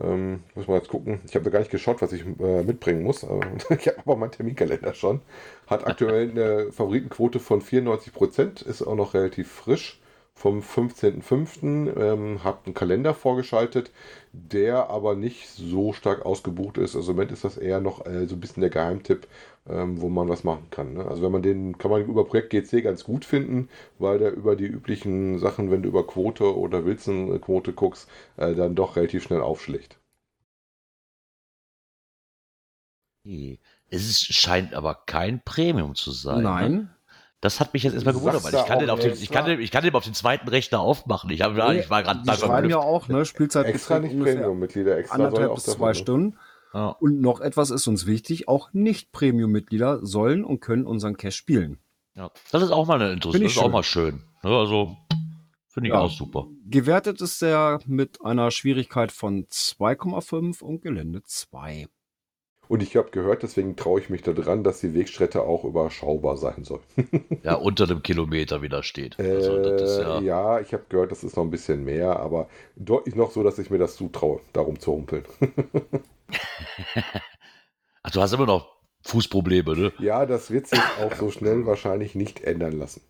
Ähm, 0.00 0.42
muss 0.54 0.68
man 0.68 0.78
jetzt 0.78 0.88
gucken. 0.88 1.20
Ich 1.28 1.34
habe 1.34 1.50
gar 1.50 1.58
nicht 1.58 1.70
geschaut, 1.70 2.00
was 2.00 2.12
ich 2.12 2.24
äh, 2.40 2.62
mitbringen 2.62 3.02
muss. 3.02 3.22
Ich 3.70 3.88
habe 3.88 3.98
aber 3.98 4.16
meinen 4.16 4.30
Terminkalender 4.32 4.94
schon. 4.94 5.20
Hat 5.66 5.86
aktuell 5.86 6.30
eine 6.30 6.72
Favoritenquote 6.72 7.40
von 7.40 7.60
94%, 7.60 8.66
ist 8.66 8.82
auch 8.82 8.94
noch 8.96 9.14
relativ 9.14 9.50
frisch. 9.50 9.98
Vom 10.34 10.62
15.05. 10.62 11.94
Ähm, 11.96 12.40
habt 12.42 12.66
einen 12.66 12.74
Kalender 12.74 13.12
vorgeschaltet, 13.14 13.90
der 14.32 14.88
aber 14.88 15.14
nicht 15.14 15.48
so 15.50 15.92
stark 15.92 16.24
ausgebucht 16.24 16.78
ist. 16.78 16.96
Also 16.96 17.10
im 17.12 17.16
Moment 17.16 17.32
ist 17.32 17.44
das 17.44 17.58
eher 17.58 17.80
noch 17.80 18.06
äh, 18.06 18.26
so 18.26 18.36
ein 18.36 18.40
bisschen 18.40 18.62
der 18.62 18.70
Geheimtipp, 18.70 19.26
ähm, 19.68 20.00
wo 20.00 20.08
man 20.08 20.28
was 20.28 20.44
machen 20.44 20.68
kann. 20.70 20.94
Ne? 20.94 21.06
Also 21.06 21.22
wenn 21.22 21.32
man 21.32 21.42
den, 21.42 21.78
kann 21.78 21.90
man 21.90 22.04
über 22.04 22.24
Projekt 22.24 22.50
GC 22.50 22.82
ganz 22.82 23.04
gut 23.04 23.24
finden, 23.24 23.68
weil 23.98 24.18
der 24.18 24.32
über 24.32 24.56
die 24.56 24.66
üblichen 24.66 25.38
Sachen, 25.38 25.70
wenn 25.70 25.82
du 25.82 25.88
über 25.88 26.06
Quote 26.06 26.56
oder 26.56 26.84
Wilson-Quote 26.84 27.72
guckst, 27.72 28.08
äh, 28.36 28.54
dann 28.54 28.74
doch 28.74 28.96
relativ 28.96 29.22
schnell 29.22 29.40
aufschlägt. 29.40 29.98
Okay. 33.24 33.60
Es 33.88 34.08
ist, 34.08 34.34
scheint 34.34 34.74
aber 34.74 35.02
kein 35.06 35.42
Premium 35.44 35.94
zu 35.94 36.10
sein. 36.10 36.38
Ne? 36.38 36.42
Nein. 36.42 36.90
Das 37.40 37.58
hat 37.58 37.74
mich 37.74 37.82
jetzt 37.82 37.94
erstmal 37.94 38.14
gewundert, 38.14 38.44
weil 38.44 38.54
ich 38.54 38.66
kann, 38.66 38.78
den 38.78 38.88
auf 38.88 39.00
den, 39.00 39.14
ich, 39.14 39.30
kann 39.30 39.44
den, 39.44 39.60
ich 39.60 39.72
kann 39.72 39.82
den 39.82 39.92
auf 39.94 40.04
den 40.04 40.14
zweiten 40.14 40.48
Rechner 40.48 40.78
aufmachen. 40.78 41.28
Ich, 41.30 41.42
hab, 41.42 41.52
ich 41.72 41.90
war 41.90 42.02
gerade 42.04 42.22
Die 42.22 42.32
schreiben 42.32 42.70
ja 42.70 42.78
auch, 42.78 43.08
ne? 43.08 43.24
Spielzeit 43.24 43.66
Extra 43.66 43.98
nicht 43.98 44.18
Premium-Mitglieder, 44.18 44.96
extra 44.96 45.16
anderthalb 45.16 45.50
auch 45.50 45.54
bis 45.56 45.64
zwei 45.64 45.88
ne? 45.88 45.94
Stunden. 45.96 46.38
Ja. 46.74 46.88
Und 46.88 47.20
noch 47.20 47.40
etwas 47.40 47.70
ist 47.70 47.86
uns 47.86 48.06
wichtig, 48.06 48.48
auch 48.48 48.72
Nicht-Premium-Mitglieder 48.72 50.04
sollen 50.04 50.44
und 50.44 50.60
können 50.60 50.86
unseren 50.86 51.16
Cash 51.16 51.36
spielen. 51.36 51.78
Ja, 52.14 52.30
das 52.50 52.62
ist 52.62 52.70
auch 52.70 52.86
mal 52.86 53.00
eine 53.00 53.12
interessante, 53.12 53.44
das 53.44 53.52
ist 53.52 53.58
auch 53.58 53.62
schön. 53.64 53.72
mal 53.72 53.82
schön. 53.82 54.22
Ja, 54.42 54.50
also, 54.58 54.96
finde 55.68 55.88
ich 55.88 55.94
Ja. 55.94 56.00
auch 56.00 56.10
super. 56.10 56.46
Gewertet 56.66 57.20
ist 57.20 57.42
er 57.42 57.80
mit 57.86 58.24
einer 58.24 58.50
Schwierigkeit 58.50 59.12
von 59.12 59.46
2,5 59.48 60.62
und 60.62 60.82
Gelände 60.82 61.22
2. 61.24 61.88
Und 62.68 62.82
ich 62.82 62.96
habe 62.96 63.10
gehört, 63.10 63.42
deswegen 63.42 63.76
traue 63.76 64.00
ich 64.00 64.08
mich 64.08 64.22
da 64.22 64.32
dran, 64.32 64.64
dass 64.64 64.80
die 64.80 64.94
Wegstrecke 64.94 65.42
auch 65.42 65.64
überschaubar 65.64 66.36
sein 66.38 66.64
soll. 66.64 66.80
Ja, 67.42 67.54
unter 67.56 67.84
einem 67.84 68.02
Kilometer 68.02 68.62
wieder 68.62 68.82
steht. 68.82 69.18
Also, 69.18 69.56
Äh, 69.58 70.02
ja, 70.02 70.20
ja, 70.20 70.60
ich 70.60 70.72
habe 70.72 70.84
gehört, 70.88 71.10
das 71.10 71.24
ist 71.24 71.36
noch 71.36 71.42
ein 71.44 71.50
bisschen 71.50 71.84
mehr, 71.84 72.18
aber 72.20 72.48
deutlich 72.76 73.14
noch 73.14 73.30
so, 73.30 73.42
dass 73.42 73.58
ich 73.58 73.68
mir 73.68 73.78
das 73.78 73.96
zutraue, 73.96 74.40
darum 74.52 74.78
zu 74.78 74.92
humpeln. 74.92 75.24
Ach, 78.02 78.10
du 78.12 78.20
hast 78.20 78.32
immer 78.32 78.46
noch 78.46 78.76
Fußprobleme, 79.04 79.76
ne? 79.76 79.92
ja, 79.98 80.26
das 80.26 80.50
wird 80.50 80.66
sich 80.68 80.80
auch 81.00 81.14
so 81.14 81.30
schnell 81.30 81.66
wahrscheinlich 81.66 82.14
nicht 82.14 82.40
ändern 82.42 82.72
lassen. 82.72 83.02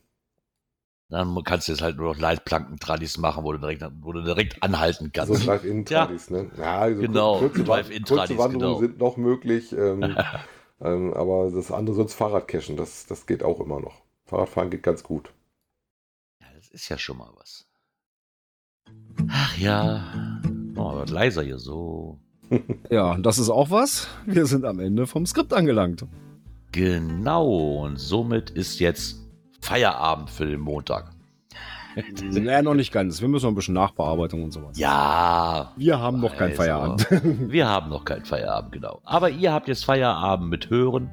Dann 1.10 1.44
kannst 1.44 1.68
du 1.68 1.72
jetzt 1.72 1.82
halt 1.82 1.96
nur 1.98 2.14
noch 2.14 2.18
Leitplanken-Tradis 2.18 3.18
machen, 3.18 3.44
wo 3.44 3.52
du 3.52 3.58
direkt, 3.58 3.84
wo 4.00 4.12
du 4.12 4.22
direkt 4.22 4.62
anhalten 4.62 5.12
So 5.14 5.34
kannst. 5.34 5.46
Drive-In-Tradis, 5.46 6.30
ne? 6.30 6.50
Ja, 6.56 6.78
also 6.78 7.02
Genau, 7.02 7.38
kurze, 7.38 7.64
Drive-In-Tradis, 7.64 8.06
kurze 8.06 8.38
Wanderungen 8.38 8.60
genau. 8.60 8.80
sind 8.80 8.98
noch 8.98 9.16
möglich, 9.18 9.72
ähm, 9.72 10.16
ähm, 10.80 11.12
aber 11.12 11.50
das 11.50 11.70
andere 11.70 11.96
sonst 11.96 12.14
Fahrradcachen, 12.14 12.78
das, 12.78 13.04
das 13.06 13.26
geht 13.26 13.42
auch 13.42 13.60
immer 13.60 13.78
noch. 13.80 14.00
Fahrradfahren 14.24 14.70
geht 14.70 14.82
ganz 14.82 15.02
gut. 15.02 15.30
Ja, 16.40 16.46
das 16.54 16.68
ist 16.70 16.88
ja 16.88 16.96
schon 16.96 17.18
mal 17.18 17.30
was. 17.36 17.66
Ach 19.28 19.58
ja. 19.58 20.40
Oh, 20.76 20.88
aber 20.88 21.06
leiser 21.06 21.42
hier 21.42 21.58
so. 21.58 22.18
Ja, 22.90 23.16
das 23.18 23.38
ist 23.38 23.50
auch 23.50 23.70
was. 23.70 24.08
Wir 24.26 24.46
sind 24.46 24.64
am 24.64 24.80
Ende 24.80 25.06
vom 25.06 25.26
Skript 25.26 25.52
angelangt. 25.52 26.04
Genau. 26.72 27.84
Und 27.84 27.98
somit 27.98 28.50
ist 28.50 28.80
jetzt 28.80 29.20
Feierabend 29.60 30.30
für 30.30 30.46
den 30.46 30.60
Montag. 30.60 31.10
Naja, 32.22 32.62
noch 32.62 32.72
nicht 32.72 32.90
ganz. 32.90 33.20
Wir 33.20 33.28
müssen 33.28 33.44
noch 33.44 33.52
ein 33.52 33.54
bisschen 33.54 33.74
Nachbearbeitung 33.74 34.44
und 34.44 34.50
sowas. 34.50 34.78
Ja. 34.78 35.72
Wir 35.76 36.00
haben 36.00 36.20
noch 36.20 36.34
keinen 36.34 36.52
weiß, 36.52 36.56
Feierabend. 36.56 37.06
Wir 37.52 37.68
haben 37.68 37.90
noch 37.90 38.06
keinen 38.06 38.24
Feierabend, 38.24 38.72
genau. 38.72 39.02
Aber 39.04 39.28
ihr 39.28 39.52
habt 39.52 39.68
jetzt 39.68 39.84
Feierabend 39.84 40.48
mit 40.48 40.70
Hören. 40.70 41.10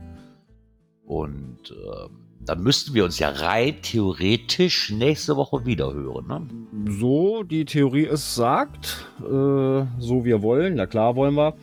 Und 1.04 1.72
ähm, 1.72 2.29
dann 2.50 2.64
müssten 2.64 2.96
wir 2.96 3.06
uns 3.06 3.20
ja 3.20 3.30
rein 3.30 3.76
theoretisch 3.84 4.90
nächste 4.90 5.36
Woche 5.38 5.68
wieder 5.68 5.94
hören. 5.94 6.26
Ne? 6.28 6.92
So, 7.00 7.44
die 7.44 7.64
Theorie 7.64 8.08
es 8.08 8.34
sagt, 8.34 9.06
äh, 9.20 9.24
so 9.24 10.26
wir 10.26 10.42
wollen, 10.42 10.74
na 10.74 10.88
klar 10.88 11.16
wollen 11.16 11.36
wir. 11.36 11.54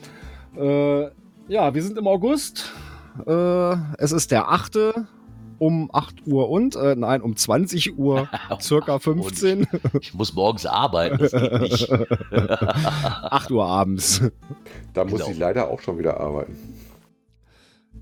Äh, 0.57 1.11
ja, 1.53 1.74
wir 1.74 1.82
sind 1.82 1.99
im 1.99 2.07
August. 2.07 2.72
Äh, 3.26 3.72
es 3.99 4.12
ist 4.12 4.30
der 4.30 4.49
8. 4.49 4.78
um 5.59 5.91
8 5.93 6.24
Uhr 6.26 6.51
und, 6.51 6.76
äh, 6.76 6.95
nein, 6.95 7.20
um 7.20 7.34
20 7.34 7.99
Uhr, 7.99 8.28
circa 8.61 9.01
15. 9.01 9.66
Ich 10.01 10.14
muss 10.14 10.34
morgens 10.34 10.66
arbeiten, 10.66 11.18
das 11.18 11.32
geht 11.32 11.61
nicht. 11.62 11.91
8 12.30 13.51
Uhr 13.51 13.66
abends. 13.66 14.22
Da 14.95 15.03
muss 15.03 15.14
Genau. 15.20 15.30
ich 15.32 15.39
leider 15.39 15.68
auch 15.68 15.80
schon 15.80 15.99
wieder 15.99 16.20
arbeiten. 16.20 16.57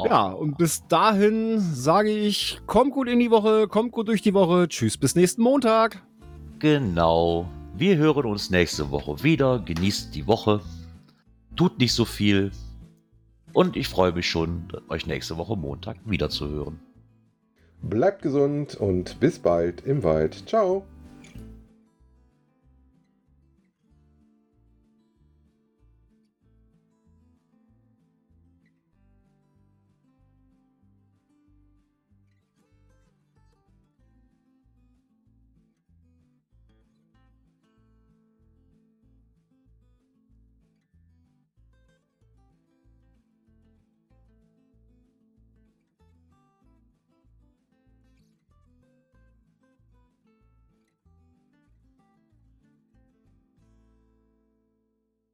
Ja, 0.02 0.26
und 0.26 0.58
bis 0.58 0.86
dahin 0.88 1.60
sage 1.60 2.10
ich, 2.10 2.60
kommt 2.66 2.92
gut 2.92 3.08
in 3.08 3.20
die 3.20 3.30
Woche, 3.30 3.68
kommt 3.68 3.92
gut 3.92 4.08
durch 4.08 4.22
die 4.22 4.34
Woche. 4.34 4.68
Tschüss, 4.68 4.96
bis 4.96 5.14
nächsten 5.14 5.42
Montag. 5.42 6.02
Genau. 6.58 7.46
Wir 7.76 7.96
hören 7.96 8.26
uns 8.26 8.50
nächste 8.50 8.90
Woche 8.90 9.22
wieder. 9.22 9.60
Genießt 9.60 10.14
die 10.14 10.26
Woche. 10.26 10.60
Tut 11.56 11.78
nicht 11.78 11.92
so 11.92 12.04
viel. 12.04 12.50
Und 13.52 13.76
ich 13.76 13.88
freue 13.88 14.12
mich 14.12 14.28
schon, 14.28 14.66
euch 14.88 15.06
nächste 15.06 15.36
Woche 15.36 15.56
Montag 15.56 15.96
wieder 16.04 16.28
zu 16.28 16.48
hören. 16.48 16.80
Bleibt 17.82 18.22
gesund 18.22 18.74
und 18.74 19.20
bis 19.20 19.38
bald 19.38 19.82
im 19.86 20.02
Wald. 20.02 20.48
Ciao. 20.48 20.84